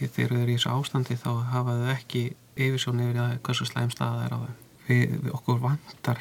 þegar 0.00 0.34
þau 0.34 0.42
eru 0.42 0.50
í 0.50 0.58
þessu 0.58 0.74
ástandi 0.74 1.18
þá 1.22 1.30
hafa 1.54 1.78
þau 1.78 1.94
ekki 1.94 2.24
yfirsjón 2.58 3.06
yfir 3.06 3.22
að 3.22 3.38
hversu 3.46 3.68
slæm 3.70 3.94
staða 3.94 4.26
er 4.26 4.36
á 4.36 4.38
þau 4.42 4.61
við, 4.88 5.18
við 5.22 5.30
okkur 5.36 5.60
vantar 5.62 6.20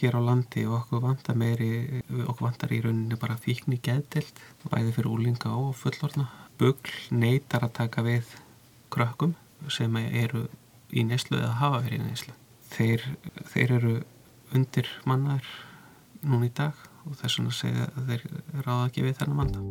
hér 0.00 0.16
á 0.16 0.20
landi 0.24 0.64
og 0.66 0.78
okkur 0.80 1.02
vantar 1.04 1.36
meiri 1.36 2.00
okkur 2.08 2.46
vantar 2.46 2.72
í 2.72 2.80
rauninni 2.84 3.18
bara 3.20 3.36
fíkni 3.40 3.80
geðdilt, 3.84 4.38
bæði 4.70 4.94
fyrir 4.96 5.10
úlinga 5.12 5.52
og 5.52 5.74
fullorna. 5.76 6.28
Bugl 6.60 6.94
neytar 7.12 7.66
að 7.66 7.76
taka 7.82 8.04
við 8.04 8.34
krökkum 8.92 9.34
sem 9.68 9.96
eru 10.00 10.46
í 10.90 11.04
neslu 11.06 11.38
eða 11.38 11.56
hafa 11.60 11.82
verið 11.84 12.00
í 12.00 12.08
neslu. 12.08 12.36
Þeir, 12.70 13.04
þeir 13.52 13.76
eru 13.78 13.94
undir 14.56 14.88
mannar 15.08 15.44
núna 16.24 16.48
í 16.48 16.54
dag 16.54 16.76
og 17.06 17.16
þess 17.20 17.38
vegna 17.38 17.54
segja 17.56 17.88
að 17.94 18.10
þeir 18.10 18.24
ráða 18.66 18.86
ekki 18.88 19.06
við 19.06 19.18
þennan 19.20 19.40
manda. 19.40 19.64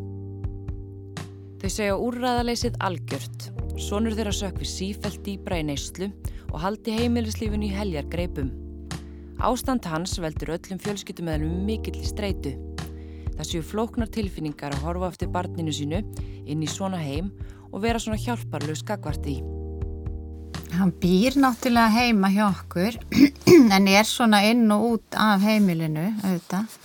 Þau 1.60 1.72
segja 1.76 1.96
úrræðaleysið 2.00 2.78
algjört. 2.88 3.50
Sónur 3.80 4.16
þeirra 4.16 4.34
sökvi 4.36 4.68
sífælt 4.68 5.22
dýbra 5.26 5.60
í 5.60 5.66
neyslu 5.68 6.10
og 6.10 6.39
haldi 6.58 6.96
heimilislífinu 6.98 7.68
í 7.68 7.76
heljar 7.76 8.08
greipum. 8.10 8.50
Ástand 9.40 9.86
hans 9.88 10.18
veldur 10.20 10.56
öllum 10.56 10.82
fjölskyttumöðlum 10.82 11.62
mikill 11.68 12.00
í 12.02 12.08
streitu. 12.08 12.56
Það 13.38 13.48
séu 13.48 13.64
flóknar 13.64 14.10
tilfinningar 14.12 14.74
að 14.76 14.84
horfa 14.88 15.14
eftir 15.14 15.30
barninu 15.32 15.72
sínu 15.72 16.02
inn 16.50 16.66
í 16.66 16.68
svona 16.68 17.00
heim 17.00 17.30
og 17.70 17.84
vera 17.86 18.02
svona 18.02 18.20
hjálparlög 18.20 18.82
skakvart 18.82 19.30
í. 19.30 19.38
Hann 20.76 20.92
býr 21.02 21.38
náttúrulega 21.40 21.94
heima 21.94 22.30
hjá 22.34 22.46
okkur 22.50 22.98
en 23.76 23.88
er 23.88 24.08
svona 24.08 24.42
inn 24.50 24.68
og 24.76 24.86
út 24.94 25.18
af 25.18 25.46
heimilinu 25.46 26.10
auðvitað. 26.20 26.76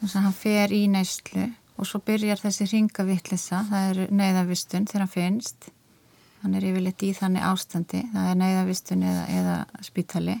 Þannig 0.00 0.18
að 0.18 0.26
hann 0.26 0.36
fer 0.42 0.74
í 0.74 0.82
neyslu 0.92 1.46
og 1.74 1.88
svo 1.88 2.02
byrjar 2.06 2.42
þessi 2.42 2.68
ringavittlisa, 2.70 3.64
það 3.70 3.88
er 3.88 4.12
neyðavistun 4.14 4.86
þegar 4.90 5.06
hann 5.06 5.14
finnst 5.14 5.70
hann 6.44 6.54
er 6.54 6.68
yfirleitt 6.68 7.02
í 7.02 7.10
þannig 7.16 7.46
ástandi 7.48 8.04
það 8.12 8.30
er 8.30 8.40
neyðavistun 8.42 9.04
eða, 9.08 9.24
eða 9.40 9.56
spítali. 9.82 10.38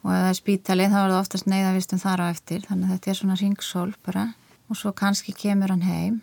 Og 0.00 0.14
ef 0.14 0.22
það 0.22 0.30
er 0.30 0.38
spítali 0.38 0.88
þá 0.88 0.98
er 1.02 1.10
það 1.10 1.20
oftast 1.20 1.50
neyðavistun 1.50 2.00
þar 2.00 2.24
á 2.24 2.26
eftir 2.30 2.64
þannig 2.64 2.88
að 2.88 2.94
þetta 2.96 3.10
er 3.10 3.20
svona 3.20 3.38
ringsól 3.42 3.88
bara. 4.06 4.26
Og 4.70 4.78
svo 4.78 4.94
kannski 4.96 5.34
kemur 5.34 5.74
hann 5.74 5.84
heim 5.84 6.20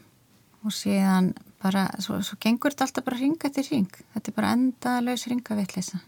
og 0.66 0.74
síðan 0.74 1.34
bara 1.62 1.88
svo, 2.04 2.20
svo 2.26 2.38
gengur 2.42 2.74
þetta 2.74 2.88
alltaf 2.88 3.06
bara 3.08 3.20
ringa 3.20 3.52
til 3.54 3.66
ring 3.72 4.00
þetta 4.14 4.32
er 4.32 4.38
bara 4.38 4.54
endalaus 4.58 5.26
ringavittlisa 5.30 6.02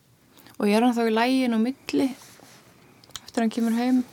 Og 0.59 0.67
ég 0.67 0.75
er 0.75 0.83
hann 0.83 0.95
þá 0.95 1.05
í 1.07 1.13
lægin 1.13 1.55
og 1.55 1.63
milli 1.63 2.09
eftir 3.23 3.43
hann 3.43 3.53
kemur 3.53 3.77
heim? 3.77 4.03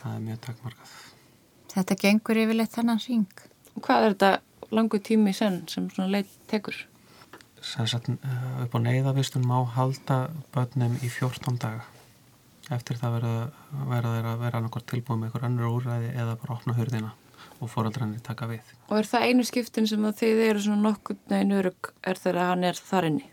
Það 0.00 0.14
er 0.14 0.24
mjög 0.28 0.40
takkmarkað 0.48 0.96
Þetta 1.74 1.98
gengur 2.00 2.40
yfirleitt 2.44 2.74
þannan 2.74 3.04
ring 3.04 3.44
Og 3.74 3.84
hvað 3.84 4.08
er 4.08 4.16
þetta 4.16 4.74
langu 4.74 5.00
tími 5.04 5.34
senn 5.36 5.62
sem 5.70 5.88
svona 5.92 6.10
leitt 6.16 6.34
tekur? 6.50 6.76
Sagt, 7.64 8.08
eh, 8.08 8.62
upp 8.64 8.74
á 8.76 8.78
neyðavistun 8.84 9.46
má 9.48 9.58
halda 9.74 10.28
börnum 10.54 10.96
í 11.00 11.10
14 11.10 11.58
daga 11.58 11.84
eftir 12.72 12.96
það 12.96 13.18
verða, 13.18 13.34
þeir 13.90 14.28
að 14.30 14.40
vera 14.40 14.60
annarkort 14.60 14.86
tilbúið 14.88 15.20
með 15.20 15.28
einhver 15.28 15.46
annur 15.48 15.72
úræði 15.74 16.10
eða 16.14 16.36
bara 16.40 16.56
opna 16.56 16.76
hörðina 16.78 17.12
og 17.60 17.70
fóraldrarnir 17.70 18.22
taka 18.24 18.48
við. 18.48 18.72
Og 18.88 18.98
er 18.98 19.08
það 19.08 19.26
einu 19.28 19.44
skiptin 19.46 19.88
sem 19.88 20.04
að 20.04 20.20
þið 20.22 20.42
eru 20.48 20.64
svona 20.64 20.88
nokkur 20.88 21.18
neginn 21.30 21.56
örug 21.58 21.90
er 22.02 22.20
þegar 22.20 22.50
hann 22.52 22.64
er 22.70 22.80
þar 22.80 23.08
inni? 23.10 23.28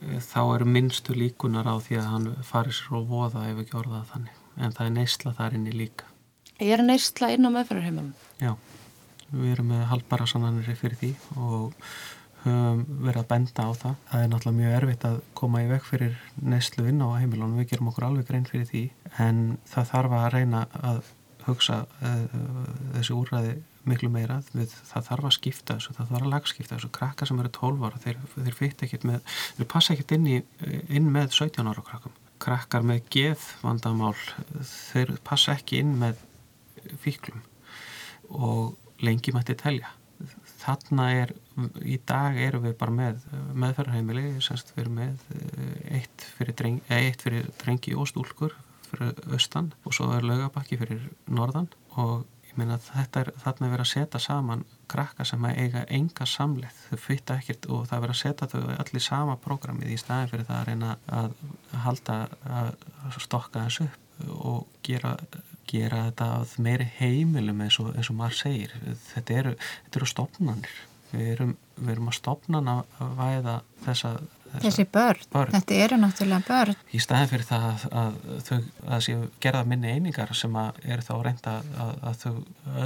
Eh, 0.00 0.20
þá 0.22 0.40
eru 0.54 0.68
minnstu 0.70 1.16
líkunar 1.18 1.66
á 1.66 1.76
því 1.82 1.98
að 1.98 2.10
hann 2.12 2.30
farir 2.46 2.76
sér 2.76 3.00
og 3.00 3.10
voða 3.10 3.48
ef 3.50 3.64
ekki 3.64 3.78
orðað 3.80 4.06
þannig 4.14 4.38
en 4.60 4.76
það 4.76 4.86
er 4.86 4.96
neysla 4.98 5.34
þar 5.38 5.58
inni 5.58 5.74
líka. 5.74 6.06
Er 6.60 6.82
neysla 6.84 7.30
inn 7.34 7.48
á 7.48 7.50
meðferðarheimum? 7.50 8.10
Já, 8.42 8.54
við 9.32 9.52
erum 9.54 9.70
með 9.72 9.86
halbara 9.90 10.26
sannanir 10.28 10.76
fyrir 10.76 10.98
því 11.00 11.14
og 11.40 11.76
höfum 12.44 12.82
verið 13.04 13.22
að 13.22 13.28
benda 13.30 13.64
á 13.66 13.70
það. 13.76 13.96
Það 14.10 14.24
er 14.24 14.30
náttúrulega 14.32 14.58
mjög 14.58 14.76
erfitt 14.78 15.06
að 15.08 15.16
koma 15.40 15.62
í 15.62 15.70
vekk 15.70 15.88
fyrir 15.88 16.18
neyslu 16.52 16.86
inn 16.90 17.02
á 17.04 17.08
heimilónum, 17.18 17.58
við 17.60 17.72
gerum 17.72 17.90
okkur 17.90 18.06
alveg 18.08 18.28
grein 18.28 18.46
fyrir 18.48 18.68
því. 18.70 18.84
En 19.22 19.42
það 19.70 19.90
þarf 19.92 20.16
að 20.18 20.28
reyna 20.34 20.62
að 20.80 21.02
hugsa 21.46 21.82
uh, 22.04 22.40
þessi 22.96 23.16
úrræði 23.16 23.58
miklu 23.88 24.10
meira, 24.12 24.40
við, 24.52 24.72
það 24.90 25.06
þarf 25.08 25.28
að 25.28 25.36
skipta 25.36 25.76
þessu, 25.78 25.94
það 25.96 26.10
þarf 26.10 26.26
að 26.26 26.34
lagskipta 26.34 26.74
þessu, 26.76 26.90
krakkar 26.96 27.30
sem 27.30 27.38
eru 27.40 27.52
12 27.56 27.86
ára, 27.88 28.00
þeir, 28.02 28.18
þeir 28.34 28.58
fyrt 28.58 28.84
ekkert 28.86 29.06
með, 29.08 29.36
þeir 29.56 29.70
passa 29.72 29.94
ekkert 29.94 30.16
inn, 30.16 30.26
inn 30.98 31.08
með 31.14 31.32
17 31.38 31.70
ára 31.70 31.84
krakkum. 31.86 32.18
Krakkar 32.40 32.84
með 32.88 33.08
geð 33.12 33.46
vandamál, 33.64 34.14
þeir 34.92 35.14
passa 35.24 35.56
ekki 35.56 35.80
inn 35.80 35.96
með 36.00 36.20
fíklum. 37.00 37.40
Og 38.30 38.76
lengi 39.04 39.32
mætti 39.34 39.56
telja 39.58 39.88
þarna 40.60 41.06
er, 41.22 41.32
í 41.82 41.98
dag 42.06 42.36
erum 42.40 42.66
við 42.66 42.74
bara 42.80 42.94
með 42.94 43.22
meðferðarheimili, 43.54 44.24
semst 44.44 44.74
við 44.74 44.84
erum 44.84 44.98
með 45.00 45.22
eh, 45.36 46.00
eitt 46.00 46.26
fyrir, 46.36 46.56
dreng, 46.58 46.82
eh, 46.88 47.06
eitt 47.08 47.24
fyrir 47.24 47.48
drengi 47.62 47.96
og 47.96 48.10
stúlkur 48.10 48.56
fyrir 48.90 49.16
austan 49.30 49.70
og 49.84 49.94
svo 49.96 50.10
er 50.16 50.26
lögabakki 50.26 50.78
fyrir 50.80 51.08
norðan. 51.30 51.70
Og 52.02 52.26
ég 52.50 52.58
meina 52.58 52.80
þetta 52.82 53.24
er 53.24 53.32
þarna 53.44 53.68
er 53.68 53.74
verið 53.76 53.86
að 53.86 53.92
setja 53.92 54.22
saman 54.26 54.66
krakka 54.90 55.24
sem 55.28 55.44
eiga 55.52 55.84
enga 55.86 56.26
samleið, 56.26 56.84
þau 56.90 57.02
fyrta 57.04 57.38
ekkert 57.38 57.70
og 57.70 57.86
það 57.86 57.96
er 57.96 58.04
verið 58.06 58.16
að 58.16 58.22
setja 58.24 58.50
þau 58.50 58.62
allir 58.74 59.06
sama 59.06 59.38
prógramið 59.40 59.94
í 59.94 59.98
staðin 60.02 60.32
fyrir 60.32 60.48
það 60.48 60.60
að 60.60 60.70
reyna 60.70 60.94
að 61.20 61.34
halda 61.86 62.20
að 62.60 63.20
stokka 63.22 63.66
þessu 63.68 63.86
upp 63.86 64.09
og 64.28 64.66
gera 64.86 65.16
gera 65.70 66.06
þetta 66.08 66.28
að 66.40 66.54
meiri 66.64 66.86
heimilum 66.98 67.60
eins 67.62 67.78
og, 67.82 67.92
eins 67.94 68.10
og 68.10 68.16
maður 68.18 68.38
segir 68.40 68.72
þetta 69.12 69.36
eru, 69.42 69.52
þetta 69.84 70.00
eru 70.00 70.08
stopnarnir 70.10 70.78
við 71.12 71.32
erum, 71.36 71.56
við 71.78 71.94
erum 71.94 72.10
að 72.10 72.18
stopnana 72.18 72.76
að 72.98 73.16
væða 73.20 73.56
þessa, 73.86 74.14
Þessi 74.50 74.82
börn, 74.90 75.20
börn, 75.30 75.52
þetta 75.54 75.76
eru 75.78 75.96
náttúrulega 76.00 76.42
börn. 76.48 76.78
Í 76.90 76.98
staðin 76.98 77.28
fyrir 77.30 77.46
það 77.46 77.66
að, 77.68 77.84
að 78.00 78.16
þau 78.48 78.56
að 78.96 79.04
séu 79.06 79.28
gerða 79.44 79.60
minni 79.70 79.92
einingar 79.94 80.32
sem 80.34 80.56
að 80.58 80.80
eru 80.90 81.04
þá 81.06 81.12
reynda 81.22 81.52
að, 81.84 81.92
að 82.10 82.16
þau 82.24 82.32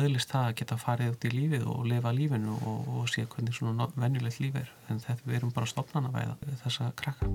öðlist 0.03 0.35
það 0.35 0.51
að 0.51 0.57
geta 0.61 0.79
farið 0.83 1.15
út 1.15 1.25
í 1.25 1.33
lífið 1.33 1.65
og 1.73 1.87
lifa 1.89 2.13
lífinu 2.19 2.59
og, 2.59 2.91
og 2.99 3.09
sé 3.15 3.25
hvernig 3.25 3.57
svona 3.57 3.89
venjulegt 3.97 4.43
líf 4.45 4.61
er. 4.61 4.69
En 4.93 5.01
þetta 5.07 5.31
við 5.31 5.41
erum 5.41 5.57
bara 5.57 5.73
stopnana 5.73 6.13
væða 6.13 6.37
þessa 6.67 6.93
krakka. 7.01 7.33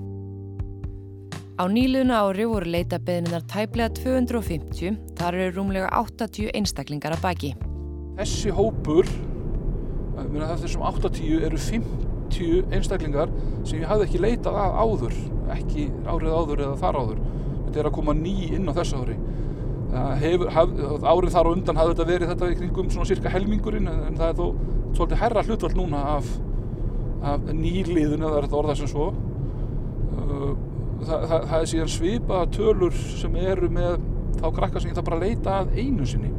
Á 1.59 1.67
nýliðuna 1.67 2.21
ári 2.23 2.45
voru 2.47 2.71
leita 2.71 3.01
beðninar 3.03 3.43
tæplega 3.51 3.91
250, 3.99 4.95
þar 5.19 5.39
eru 5.43 5.57
rúmlega 5.57 5.89
80 5.91 6.53
einstaklingar 6.55 7.17
að 7.17 7.25
baki. 7.25 7.49
Þessi 8.19 8.53
hópur, 8.55 9.09
þessum 10.15 10.85
80 10.87 11.43
eru 11.49 11.59
50 11.59 12.09
50 12.29 12.73
einstaklingar 12.75 13.31
sem 13.65 13.81
ég 13.81 13.89
hafði 13.89 14.07
ekki 14.07 14.21
leitað 14.21 14.57
að 14.61 14.77
áður 14.83 15.15
ekki 15.55 15.85
árið 16.05 16.35
áður 16.35 16.63
eða 16.65 16.79
þar 16.79 16.99
áður. 17.01 17.21
Þetta 17.65 17.81
er 17.81 17.89
að 17.89 17.95
koma 17.97 18.15
ný 18.17 18.35
inn 18.55 18.69
á 18.69 18.73
þessu 18.77 19.01
ári. 19.01 19.17
Hefur, 20.21 20.51
haf, 20.53 20.73
árið 21.01 21.33
þar 21.33 21.49
og 21.49 21.55
undan 21.57 21.79
hafði 21.79 21.95
þetta 21.95 22.09
verið 22.11 22.33
þetta 22.33 22.49
í 22.49 22.57
kringum 22.59 22.91
svona 22.93 23.09
cirka 23.09 23.33
helmingurinn 23.33 23.89
en 23.89 24.19
það 24.19 24.27
er 24.27 24.37
þó 24.37 24.45
svolítið 24.97 25.21
herra 25.23 25.45
hlutvall 25.47 25.75
núna 25.79 26.03
af, 26.15 26.29
af 27.31 27.49
nýliðun 27.49 28.25
eða 28.27 28.43
þetta 28.43 28.59
orða 28.59 28.77
sem 28.77 28.91
svo 28.91 29.09
það, 31.05 31.27
það, 31.29 31.47
það 31.51 31.57
er 31.59 31.71
síðan 31.73 31.93
svipaða 31.95 32.51
tölur 32.55 32.99
sem 33.21 33.39
eru 33.41 33.71
með 33.73 33.99
þá 34.39 34.47
krakka 34.55 34.81
sem 34.83 34.95
það 34.95 35.07
bara 35.09 35.23
leita 35.23 35.55
að 35.61 35.73
einu 35.79 36.07
sinni 36.07 36.31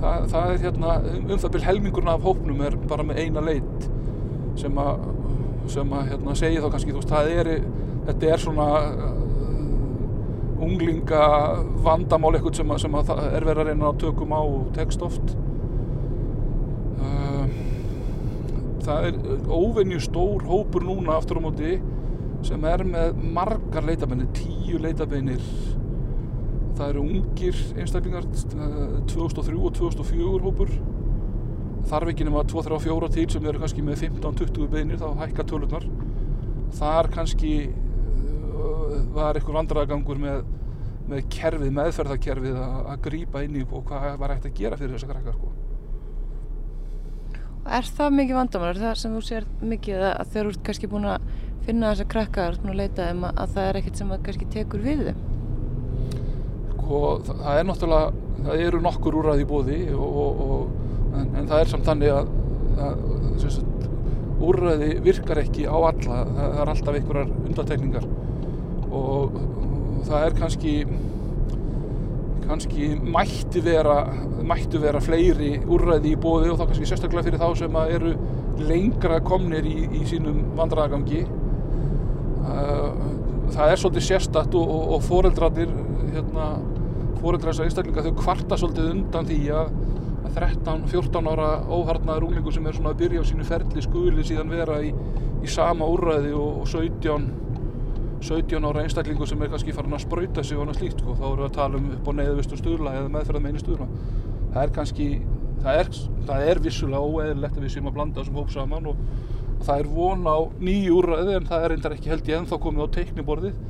það, 0.00 0.28
það 0.32 0.52
er 0.52 0.62
hérna 0.64 0.98
um 1.20 1.40
það 1.40 1.54
byrj 1.56 1.66
helmingurna 1.68 2.16
af 2.16 2.28
hópnum 2.28 2.62
er 2.66 2.76
bara 2.90 3.06
með 3.06 3.24
eina 3.24 3.44
leit 3.44 3.90
sem 4.60 4.80
að, 4.80 5.04
sem 5.70 5.92
að 5.96 6.12
hérna, 6.12 6.36
segja 6.38 6.64
þá 6.64 6.72
kannski, 6.74 6.94
þú 6.94 7.02
veist, 7.02 7.12
það 7.12 7.32
er, 7.36 7.50
þetta 8.08 8.32
er 8.32 8.42
svona 8.42 8.66
uh, 8.88 10.64
unglinga 10.66 11.22
vandamál 11.84 12.34
eitthvað 12.34 12.60
sem, 12.60 12.74
að, 12.74 12.82
sem 12.84 12.98
að 12.98 13.14
er 13.28 13.46
verið 13.48 13.62
að 13.62 13.70
reyna 13.70 13.88
að 13.90 14.02
tökum 14.04 14.34
á 14.36 14.42
text 14.76 15.04
oft. 15.06 15.32
Uh, 17.00 17.54
það 18.84 19.08
er 19.08 19.22
óvenju 19.48 20.02
stór 20.04 20.44
hópur 20.48 20.84
núna 20.88 21.16
aftur 21.16 21.40
á 21.40 21.46
móti 21.46 21.78
sem 22.46 22.64
er 22.70 22.84
með 22.86 23.20
margar 23.36 23.84
leitabennir, 23.86 24.30
tíu 24.36 24.80
leitabennir. 24.80 25.42
Það 26.78 26.86
eru 26.88 27.02
ungir 27.04 27.58
einstaklingar, 27.76 28.26
2003 29.10 29.58
og 29.58 29.74
2004 29.76 30.44
hópur 30.46 30.72
þarf 31.88 32.12
ekki 32.12 32.26
nema 32.28 32.44
2-3-4 32.48 33.10
til 33.14 33.26
sem 33.32 33.46
eru 33.48 33.60
kannski 33.62 33.84
með 33.84 34.04
15-20 34.06 34.70
beinir 34.72 35.00
þá 35.00 35.08
hækka 35.22 35.46
tölurnar 35.48 35.86
þar 36.76 37.10
kannski 37.14 37.54
uh, 37.70 38.98
var 39.14 39.38
einhver 39.38 39.56
vandraðagangur 39.56 40.20
með, 40.20 40.44
með 41.10 41.24
kerfið, 41.32 41.72
meðferðarkerfið 41.78 42.60
að 42.60 42.94
grýpa 43.06 43.44
inn 43.46 43.58
í 43.58 43.66
og 43.66 43.84
hvað 43.88 44.14
var 44.20 44.36
hægt 44.36 44.48
að 44.50 44.56
gera 44.60 44.78
fyrir 44.80 44.96
þessa 44.96 45.10
krakkar 45.10 45.38
sko. 45.38 45.52
Er 47.70 47.86
það 47.86 48.14
mikið 48.16 48.38
vandamál? 48.38 48.70
Er 48.72 48.80
það 48.80 48.94
sem 49.02 49.14
þú 49.16 49.22
sér 49.26 49.48
mikið 49.60 50.04
að 50.10 50.30
þeir 50.32 50.42
eru 50.44 50.60
kannski 50.66 50.90
búin 50.90 51.10
að 51.10 51.26
finna 51.66 51.92
þessa 51.92 52.08
krakkar 52.14 52.58
og 52.64 52.76
leita 52.76 53.10
um 53.14 53.26
að 53.30 53.56
það 53.56 53.68
er 53.68 53.80
ekkert 53.80 54.00
sem 54.00 54.14
að 54.14 54.22
kannski 54.28 54.48
tekur 54.54 54.84
við 54.84 55.04
þeim? 55.08 55.26
Sko, 56.70 57.02
það 57.28 57.58
er 57.58 57.68
náttúrulega, 57.68 58.24
það 58.46 58.64
eru 58.66 58.80
nokkur 58.86 59.18
úrraði 59.20 59.44
í 59.44 59.50
bóði 59.50 59.80
en, 59.90 61.28
en 61.36 61.50
það 61.50 61.58
er 61.60 61.70
samt 61.74 61.86
þannig 61.86 62.14
að, 62.16 62.32
að 62.86 63.04
sagt, 63.44 63.86
úrræði 64.40 64.90
virkar 65.04 65.42
ekki 65.42 65.68
á 65.68 65.76
alla 65.76 65.92
það, 66.00 66.34
það 66.40 66.58
er 66.62 66.72
alltaf 66.74 66.98
einhverjar 66.98 67.32
undatekningar 67.44 68.10
og, 68.90 69.38
og 69.38 70.02
það 70.08 70.26
er 70.26 70.36
kannski 70.40 70.74
kannski 72.50 72.88
mætti 72.98 73.62
vera 73.62 74.00
mættu 74.46 74.80
vera 74.82 75.00
fleiri 75.04 75.52
úrræði 75.70 76.14
í 76.14 76.18
bóði 76.18 76.50
og 76.50 76.58
þá 76.58 76.64
kannski 76.70 76.88
sérstaklega 76.88 77.28
fyrir 77.28 77.42
þá 77.42 77.50
sem 77.60 77.76
eru 77.84 78.14
lengra 78.60 79.20
komnir 79.24 79.68
í, 79.68 79.84
í 80.00 80.02
sínum 80.08 80.42
vandragangi 80.58 81.22
það 83.50 83.72
er 83.72 83.80
svolítið 83.82 84.06
sérstatt 84.06 84.56
og, 84.58 84.74
og, 84.74 84.84
og 84.96 85.06
foreldrarnir 85.06 85.72
hérna, 86.14 86.50
foreldrar 87.20 87.52
þessar 87.52 87.68
einstaklinga 87.68 88.04
þau 88.06 88.18
kvarta 88.20 88.58
svolítið 88.60 88.92
undan 88.94 89.28
því 89.28 89.40
að 89.54 89.72
13-14 90.30 91.28
ára 91.32 91.48
óharnaður 91.66 92.28
úlingu 92.28 92.52
sem 92.54 92.66
er 92.68 92.76
svona 92.76 92.92
að 92.92 93.00
byrja 93.02 93.24
á 93.24 93.28
sínu 93.30 93.46
ferli 93.48 93.82
skuli 93.84 94.24
síðan 94.26 94.52
vera 94.52 94.78
í, 94.84 94.92
í 95.42 95.50
sama 95.50 95.88
úrræði 95.90 96.32
og, 96.36 96.60
og 96.62 96.68
17, 96.70 97.26
17 98.26 98.68
ára 98.68 98.84
einstaklingu 98.84 99.26
sem 99.26 99.42
er 99.42 99.50
kannski 99.52 99.74
farin 99.74 99.96
að 99.96 100.04
spröyta 100.04 100.44
sig 100.46 100.58
og 100.58 100.66
annað 100.66 100.80
slíkt 100.80 101.02
sko. 101.02 101.16
þá 101.18 101.26
erum 101.26 101.42
við 101.42 101.48
að 101.48 101.56
tala 101.58 101.80
um 101.80 101.90
upp 101.96 102.10
á 102.10 102.12
neyðvistum 102.20 102.60
stuðla 102.60 102.94
eða 103.00 103.12
meðferðað 103.16 103.44
með 103.46 103.54
einu 103.54 103.64
stuðla 103.64 103.88
það 104.54 104.62
er 104.62 104.74
kannski, 104.76 105.08
það 105.64 105.82
er, 105.82 105.92
það 106.30 106.46
er 106.52 106.62
vissulega 106.66 107.10
óeðilegt 107.10 107.58
að 107.58 107.66
við 107.66 107.74
séum 107.74 107.90
að 107.90 107.96
blanda 107.98 108.20
þessum 108.20 108.40
hóp 108.40 108.54
saman 108.54 108.90
og, 108.90 108.96
og 108.96 109.39
það 109.66 109.82
er 109.82 109.90
von 109.92 110.26
á 110.26 110.38
nýju 110.60 110.96
úrræði 111.00 111.36
en 111.36 111.48
það 111.48 111.64
er 111.64 111.72
reyndar 111.74 111.94
ekki 111.96 112.12
held 112.12 112.30
ég 112.30 112.40
ennþá 112.40 112.58
komið 112.64 112.86
á 112.86 112.94
teikniborðið. 112.96 113.60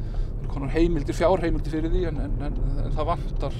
Heimildir, 0.51 1.14
fjárheimildir 1.14 1.72
fyrir 1.72 1.93
því 1.93 2.07
en, 2.09 2.16
en, 2.24 2.32
en, 2.49 2.57
en 2.84 2.95
það 2.97 3.11
vantar 3.12 3.59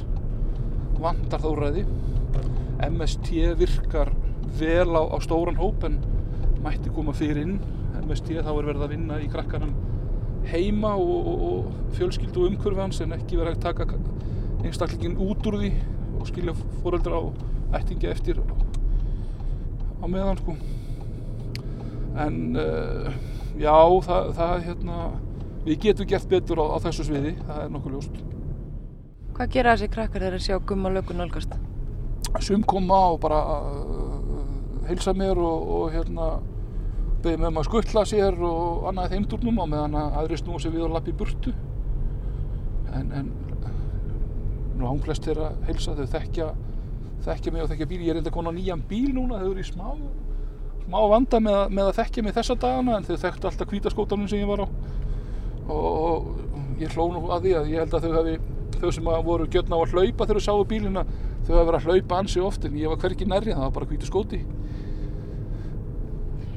vantar 1.01 1.43
það 1.43 1.53
úrræði. 1.53 1.85
MST 2.87 3.31
virkar 3.61 4.11
vel 4.59 4.91
á, 4.99 5.03
á 5.07 5.17
stóran 5.23 5.61
hóp 5.61 5.87
en 5.87 6.01
mætti 6.65 6.93
koma 6.95 7.15
fyrir 7.17 7.45
inn. 7.45 7.61
MST 8.01 8.35
þá 8.41 8.51
er 8.57 8.69
verið 8.73 8.87
að 8.87 8.93
vinna 8.97 9.21
í 9.23 9.31
krakkanum 9.31 9.73
heima 10.51 10.95
og, 10.97 11.29
og, 11.31 11.47
og 11.51 11.95
fjölskyldu 11.99 12.49
umkurfi 12.49 12.81
hans 12.81 13.01
en 13.05 13.15
ekki 13.17 13.39
verið 13.39 13.59
að 13.59 13.65
taka 13.69 13.87
einstaklingin 14.65 15.19
út 15.21 15.47
úr 15.49 15.59
því 15.61 15.71
og 16.19 16.29
skilja 16.29 16.57
fóröldra 16.83 17.21
á 17.21 17.23
ættingi 17.81 18.11
eftir 18.11 18.41
á 20.01 20.05
meðan 20.09 20.41
sko 20.41 20.57
en 22.19 22.57
uh, 22.59 23.11
já 23.61 23.75
það, 24.07 24.31
það 24.39 24.55
hérna 24.67 25.01
við 25.65 25.83
getum 25.85 26.09
gert 26.11 26.29
betur 26.31 26.63
á, 26.63 26.65
á 26.75 26.77
þessu 26.87 27.07
sviði 27.07 27.35
það 27.47 27.65
er 27.65 27.75
nokkuð 27.75 27.97
ljóst. 27.97 28.23
Hvað 29.37 29.53
gera 29.57 29.75
þessi 29.75 29.91
krakkar 29.95 30.25
þegar 30.25 30.39
þeir 30.39 30.47
sjá 30.47 30.65
gumma 30.71 30.95
lökun 30.95 31.21
nálgast? 31.21 31.59
sum 32.41 32.63
koma 32.63 32.99
og 33.11 33.21
bara 33.21 33.41
uh, 33.59 34.41
heilsa 34.89 35.15
mér 35.17 35.39
og, 35.39 35.71
og 35.77 35.93
hérna 35.95 36.31
beði 37.21 37.43
með 37.43 37.55
maður 37.57 37.69
skuttla 37.69 38.05
sér 38.09 38.39
og 38.47 38.87
annað 38.89 39.15
þeim 39.15 39.27
durnum 39.29 39.61
á 39.61 39.67
meðan 39.69 39.99
að 39.99 40.19
aðri 40.23 40.41
snúa 40.41 40.63
sér 40.63 40.75
við 40.75 40.87
og 40.87 40.95
lappi 40.95 41.13
í 41.13 41.19
burtu. 41.21 41.53
En, 42.97 43.11
en 43.15 43.29
langflest 44.81 45.29
er 45.29 45.43
að 45.45 45.59
heilsa 45.69 45.95
þau 45.99 46.07
þekkja 46.15 46.49
þekkja 47.25 47.53
mig 47.53 47.65
og 47.65 47.71
þekkja 47.71 47.89
bíl 47.91 48.01
ég 48.01 48.15
er 48.15 48.21
enda 48.23 48.33
konar 48.33 48.55
nýjan 48.57 48.83
bíl 48.89 49.11
núna 49.13 49.41
þau 49.43 49.51
eru 49.51 49.61
í 49.61 49.69
smá 49.69 49.91
smá 50.91 51.01
vanda 51.07 51.39
með, 51.39 51.59
með 51.71 51.91
að 51.91 51.99
þekkja 52.01 52.25
mig 52.27 52.35
þessa 52.35 52.57
dagana 52.59 52.97
en 52.99 53.05
þau 53.07 53.17
þekktu 53.25 53.51
alltaf 53.51 53.69
kvítaskótanum 53.71 54.31
sem 54.31 54.41
ég 54.43 54.51
var 54.51 54.65
á. 54.65 54.67
Og, 55.71 55.87
og 55.87 56.81
ég 56.83 56.97
hló 56.97 57.07
nú 57.15 57.29
að 57.31 57.47
því 57.47 57.53
að 57.61 57.71
ég 57.71 57.85
held 57.85 57.95
að 57.95 58.07
þau 58.07 58.17
hafi 58.19 58.39
þau 58.81 58.91
sem 58.97 59.11
voru 59.27 59.47
gjörna 59.53 59.77
á 59.77 59.81
að 59.85 59.93
hlaupa 59.95 60.27
þegar 60.27 60.41
þau 60.41 60.47
sáu 60.49 60.65
bílina 60.67 61.05
þau 61.47 61.53
hafa 61.55 61.67
verið 61.69 61.79
að 61.79 61.87
hlaupa 61.87 62.19
ansi 62.19 62.43
oft 62.43 62.65
en 62.67 62.79
ég 62.81 62.91
var 62.91 63.01
hverki 63.03 63.29
nærri 63.29 63.55
það 63.55 63.67
var 63.67 63.75
bara 63.77 63.89
hvítu 63.91 64.09
skóti 64.09 64.41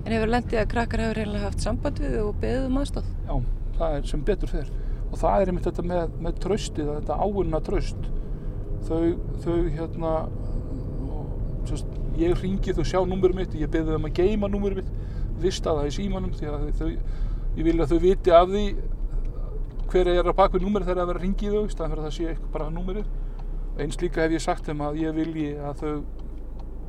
En 0.04 0.12
hefur 0.12 0.32
lendið 0.32 0.60
að 0.60 0.72
krakkar 0.74 1.04
hefur 1.04 1.20
reynilega 1.22 1.48
haft 1.48 1.64
samband 1.64 2.00
við 2.04 2.18
og 2.20 2.34
beðið 2.42 2.66
um 2.68 2.80
aðstáð? 2.82 3.12
Já, 3.24 3.36
það 3.78 3.94
er 3.98 4.10
sem 4.10 4.24
betur 4.28 4.52
fer. 4.52 4.72
Og 5.06 5.20
það 5.22 5.36
er 5.44 5.52
einmitt 5.52 5.68
þetta 5.70 5.86
með, 5.88 6.18
með 6.26 6.42
tröstið 6.44 6.90
þetta 6.90 7.20
áunna 7.24 7.62
tröst 7.64 8.10
þau, 8.88 9.14
þau 9.46 9.60
hérna 9.78 10.14
sérst, 11.70 11.94
ég 12.20 12.42
ringi 12.42 12.76
þau 12.78 12.86
sjá 12.86 13.00
númurum 13.06 13.40
mitt 13.42 13.56
ég 13.58 13.72
beði 13.74 13.96
þeim 13.96 14.10
að 14.10 14.18
geima 14.20 14.50
númurum 14.52 14.82
mitt 14.82 14.92
vista 15.44 15.74
það 15.74 15.90
í 15.90 15.94
símanum 15.98 16.34
því 16.38 16.50
að 16.52 16.68
þau 16.80 16.90
ég 17.58 17.66
vil 17.68 17.80
að 17.82 17.94
þau 17.94 18.00
viti 18.02 18.34
af 18.34 18.50
því 18.50 18.66
hver 19.94 20.10
er 20.10 20.26
að 20.26 20.38
baka 20.38 20.58
við 20.58 20.66
númeri 20.66 20.88
þegar 20.88 21.00
það 21.00 21.10
verður 21.10 21.20
að 21.20 21.26
ringi 21.28 21.50
þau 21.54 21.70
staðan 21.70 21.92
fyrir 21.92 22.02
að 22.02 22.08
það 22.08 22.16
sé 22.18 22.28
eitthvað 22.32 22.54
bara 22.56 22.70
númerið. 22.74 23.10
Eins 23.84 24.00
líka 24.02 24.24
hef 24.24 24.34
ég 24.34 24.44
sagt 24.44 24.70
þeim 24.70 24.82
að 24.86 25.00
ég 25.02 25.18
vilji 25.18 25.50
að 25.58 25.82
þau 25.84 25.92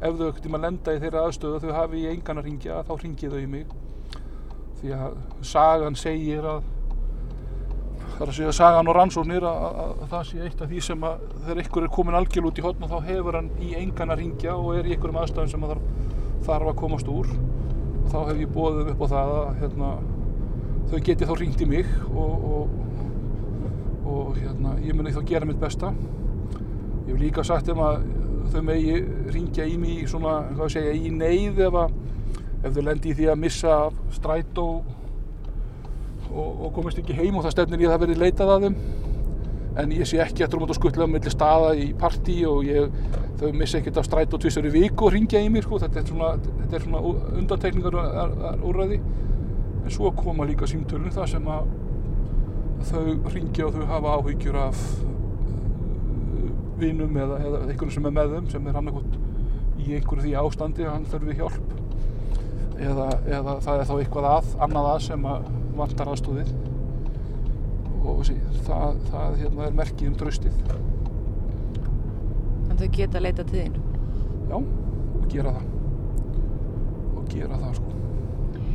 ef 0.05 0.16
þau 0.18 0.29
ekkert 0.29 0.49
um 0.49 0.57
að 0.59 0.64
lenda 0.64 0.95
í 0.95 1.03
þeirra 1.03 1.25
aðstöðu 1.29 1.59
að 1.59 1.66
þau 1.66 1.75
hafi 1.79 2.01
í 2.01 2.07
engan 2.12 2.41
að 2.41 2.49
ringja 2.49 2.79
þá 2.89 2.95
ringi 3.03 3.31
þau 3.33 3.41
í 3.41 3.51
mig. 3.55 3.75
Því 4.81 4.95
að 4.97 5.18
sagan 5.53 5.99
segir 6.01 6.49
að 6.49 6.64
það 8.15 8.23
er 8.23 8.31
að 8.31 8.37
segja 8.37 8.53
sagan 8.55 8.89
og 8.91 8.95
rannsóknir 8.95 9.45
að, 9.49 9.65
að, 9.67 9.93
að 10.05 10.11
það 10.12 10.27
sé 10.29 10.43
eitt 10.47 10.61
af 10.62 10.71
því 10.71 10.83
sem 10.87 11.07
að 11.09 11.23
þegar 11.35 11.61
ykkur 11.65 11.87
er 11.87 11.93
komin 11.97 12.17
algjörl 12.19 12.49
út 12.51 12.61
í 12.61 12.65
hotn 12.65 12.87
og 12.87 12.93
þá 12.93 13.09
hefur 13.09 13.39
hann 13.39 13.51
í 13.59 13.71
engan 13.81 14.15
að 14.15 14.21
ringja 14.21 14.55
og 14.55 14.79
er 14.79 14.89
í 14.89 14.95
ykkurum 14.95 15.19
aðstæðum 15.23 15.51
sem 15.51 15.67
að 15.67 15.75
þarf, 15.75 16.15
þarf 16.47 16.71
að 16.71 16.79
komast 16.83 17.11
úr. 17.11 17.31
Og 18.05 18.09
þá 18.12 18.19
hef 18.31 18.43
ég 18.45 18.55
bóðið 18.55 18.91
upp 18.95 19.03
á 19.03 19.07
það 19.15 19.35
að 19.35 19.51
hérna, 19.62 19.91
þau 20.93 20.99
geti 21.09 21.29
þá 21.31 21.35
ringt 21.41 21.65
í 21.65 21.71
mig 21.75 21.95
og, 22.12 22.49
og, 22.55 22.75
og 24.15 24.35
hérna, 24.39 24.77
ég 24.85 24.99
muni 24.99 25.15
þá 25.17 25.23
gera 25.33 25.51
mitt 25.51 25.62
besta. 25.62 25.91
Ég 27.09 27.15
hef 27.15 27.23
líka 27.25 27.47
sagt 27.47 27.71
um 27.75 27.83
að 27.83 28.05
þau 28.55 28.61
megi 28.69 28.99
ringja 29.35 29.67
í 29.67 29.79
mig 29.81 30.05
svona, 30.11 30.43
hvað 30.55 30.77
segja, 30.77 30.95
í 30.95 31.11
neyð 31.11 31.65
ef, 31.67 31.81
ef 32.62 32.77
þau 32.77 32.85
lendir 32.85 33.11
í 33.11 33.19
því 33.19 33.33
að 33.33 33.41
missa 33.43 33.79
strætó 34.15 34.69
og, 34.77 35.01
og 36.33 36.70
komist 36.75 37.01
ekki 37.01 37.16
heim 37.18 37.37
og 37.37 37.45
það 37.45 37.57
stefnir 37.57 37.83
í 37.83 37.89
að 37.89 37.95
það 37.95 38.05
verið 38.05 38.22
leitað 38.22 38.55
að 38.55 38.66
þeim. 38.66 38.79
En 39.83 39.93
ég 39.95 40.07
sé 40.07 40.20
ekki 40.22 40.45
eftir 40.47 40.61
um 40.61 40.68
að 40.68 40.77
skuttlega 40.79 41.11
millir 41.11 41.35
staða 41.35 41.72
í 41.75 41.89
partí 41.99 42.37
og 42.47 42.61
ég, 42.68 42.93
þau 43.41 43.49
missi 43.59 43.81
ekkert 43.81 43.99
af 43.99 44.07
stræt 44.07 44.37
og 44.37 44.43
tvisar 44.45 44.68
í 44.68 44.70
viku 44.70 45.09
og 45.09 45.14
ringja 45.16 45.43
í 45.43 45.49
mér 45.51 45.66
sko. 45.66 45.81
þetta 45.83 46.01
er 46.01 46.07
svona, 46.07 46.29
svona 46.85 47.01
undantekningar 47.41 47.97
úrræði. 48.62 49.01
En 49.85 49.91
svo 49.93 50.12
koma 50.16 50.47
líka 50.47 50.68
símtölun 50.70 51.12
það 51.12 51.33
sem 51.35 51.51
að 51.51 51.72
þau 52.91 53.35
ringja 53.35 53.66
og 53.66 53.75
þau 53.75 53.91
hafa 53.91 54.14
áhyggjur 54.20 54.61
af 54.62 54.87
vinum 56.79 57.18
eða, 57.18 57.41
eða 57.43 57.61
einhvern 57.66 57.93
sem 57.95 58.07
er 58.07 58.14
með 58.14 58.33
þeim 58.35 58.49
sem 58.53 58.70
er 58.70 58.79
annarkot 58.79 59.18
í 59.83 59.97
einhverju 59.99 60.25
því 60.25 60.37
ástandi 60.39 60.87
að 60.87 60.95
hann 60.95 61.11
þurfi 61.11 61.37
hjálp. 61.41 61.75
Eða, 62.75 63.11
eða 63.27 63.59
það 63.64 63.81
er 63.81 63.91
þá 63.91 63.95
eitthvað 63.99 64.31
að, 64.31 64.49
annað 64.66 64.91
að 64.93 65.05
sem 65.09 65.29
að 65.31 65.53
vantar 65.79 66.11
aðstóðið 66.12 66.51
og 68.05 68.20
það, 68.66 68.99
það 69.09 69.39
hérna, 69.41 69.66
er 69.66 69.77
merkið 69.79 70.11
um 70.11 70.16
draustið. 70.20 70.57
En 72.68 72.79
þau 72.81 72.89
geta 72.93 73.18
að 73.20 73.25
leita 73.25 73.47
til 73.49 73.61
þín? 73.62 73.79
Já, 74.51 74.57
og 74.59 75.27
gera 75.33 75.55
það. 75.57 75.66
Og 77.14 77.29
gera 77.33 77.61
það 77.62 77.75
sko. 77.79 77.95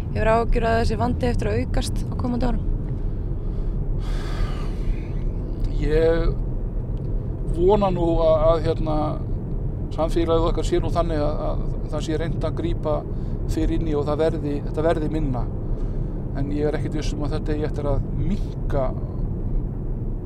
Hefur 0.10 0.32
ágjur 0.34 0.66
að 0.66 0.78
þessi 0.80 1.00
vandi 1.04 1.30
eftir 1.30 1.52
að 1.52 1.60
aukast 1.62 2.04
á 2.10 2.14
komandi 2.18 2.50
árum? 2.50 2.66
Ég 5.80 6.34
vona 7.60 7.92
nú 7.94 8.08
að, 8.26 8.48
að 8.50 8.66
hérna, 8.66 8.98
samfélagið 9.94 10.50
okkar 10.50 10.68
sé 10.68 10.82
nú 10.82 10.92
þannig 10.94 11.22
að, 11.22 11.46
að 11.46 11.64
það 11.94 12.06
sé 12.08 12.20
reynda 12.20 12.50
að 12.50 12.60
grýpa 12.60 13.00
fyrir 13.50 13.78
inni 13.78 13.96
og 13.98 14.10
verði, 14.10 14.60
þetta 14.66 14.86
verði 14.86 15.10
minna 15.14 15.46
en 16.38 16.52
ég 16.54 16.68
er 16.68 16.78
ekkert 16.78 17.00
vissum 17.00 17.24
að 17.26 17.38
þetta 17.38 17.56
er 17.56 17.66
eftir 17.70 17.90
að 17.90 18.10
minka 18.20 18.90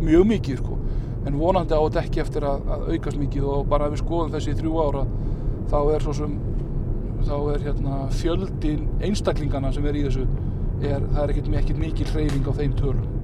mjög 0.03 0.25
mikið 0.33 0.61
sko. 0.63 0.79
en 1.23 1.37
vonandi 1.39 1.71
á 1.71 1.79
þetta 1.79 2.01
ekki 2.03 2.19
eftir 2.19 2.43
að, 2.43 2.65
að 2.67 2.87
aukast 2.91 3.19
mikið 3.19 3.43
og 3.47 3.67
bara 3.71 3.87
ef 3.87 3.93
við 3.93 4.01
skoðum 4.03 4.33
þessi 4.33 4.55
þrjú 4.59 4.73
ára 4.83 5.03
þá 5.71 5.77
er 5.95 6.03
svo 6.03 6.15
sem 6.17 6.33
þá 7.23 7.35
er 7.53 7.67
hérna 7.69 7.99
fjöldin 8.11 8.87
einstaklingana 8.99 9.71
sem 9.71 9.85
er 9.87 9.95
í 9.95 10.03
þessu 10.03 10.25
er, 10.83 10.99
það 11.13 11.21
er 11.23 11.33
ekkert 11.33 11.79
mikið 11.79 12.11
hreyfing 12.11 12.49
á 12.49 12.53
þeim 12.59 12.75
tölum 12.81 13.22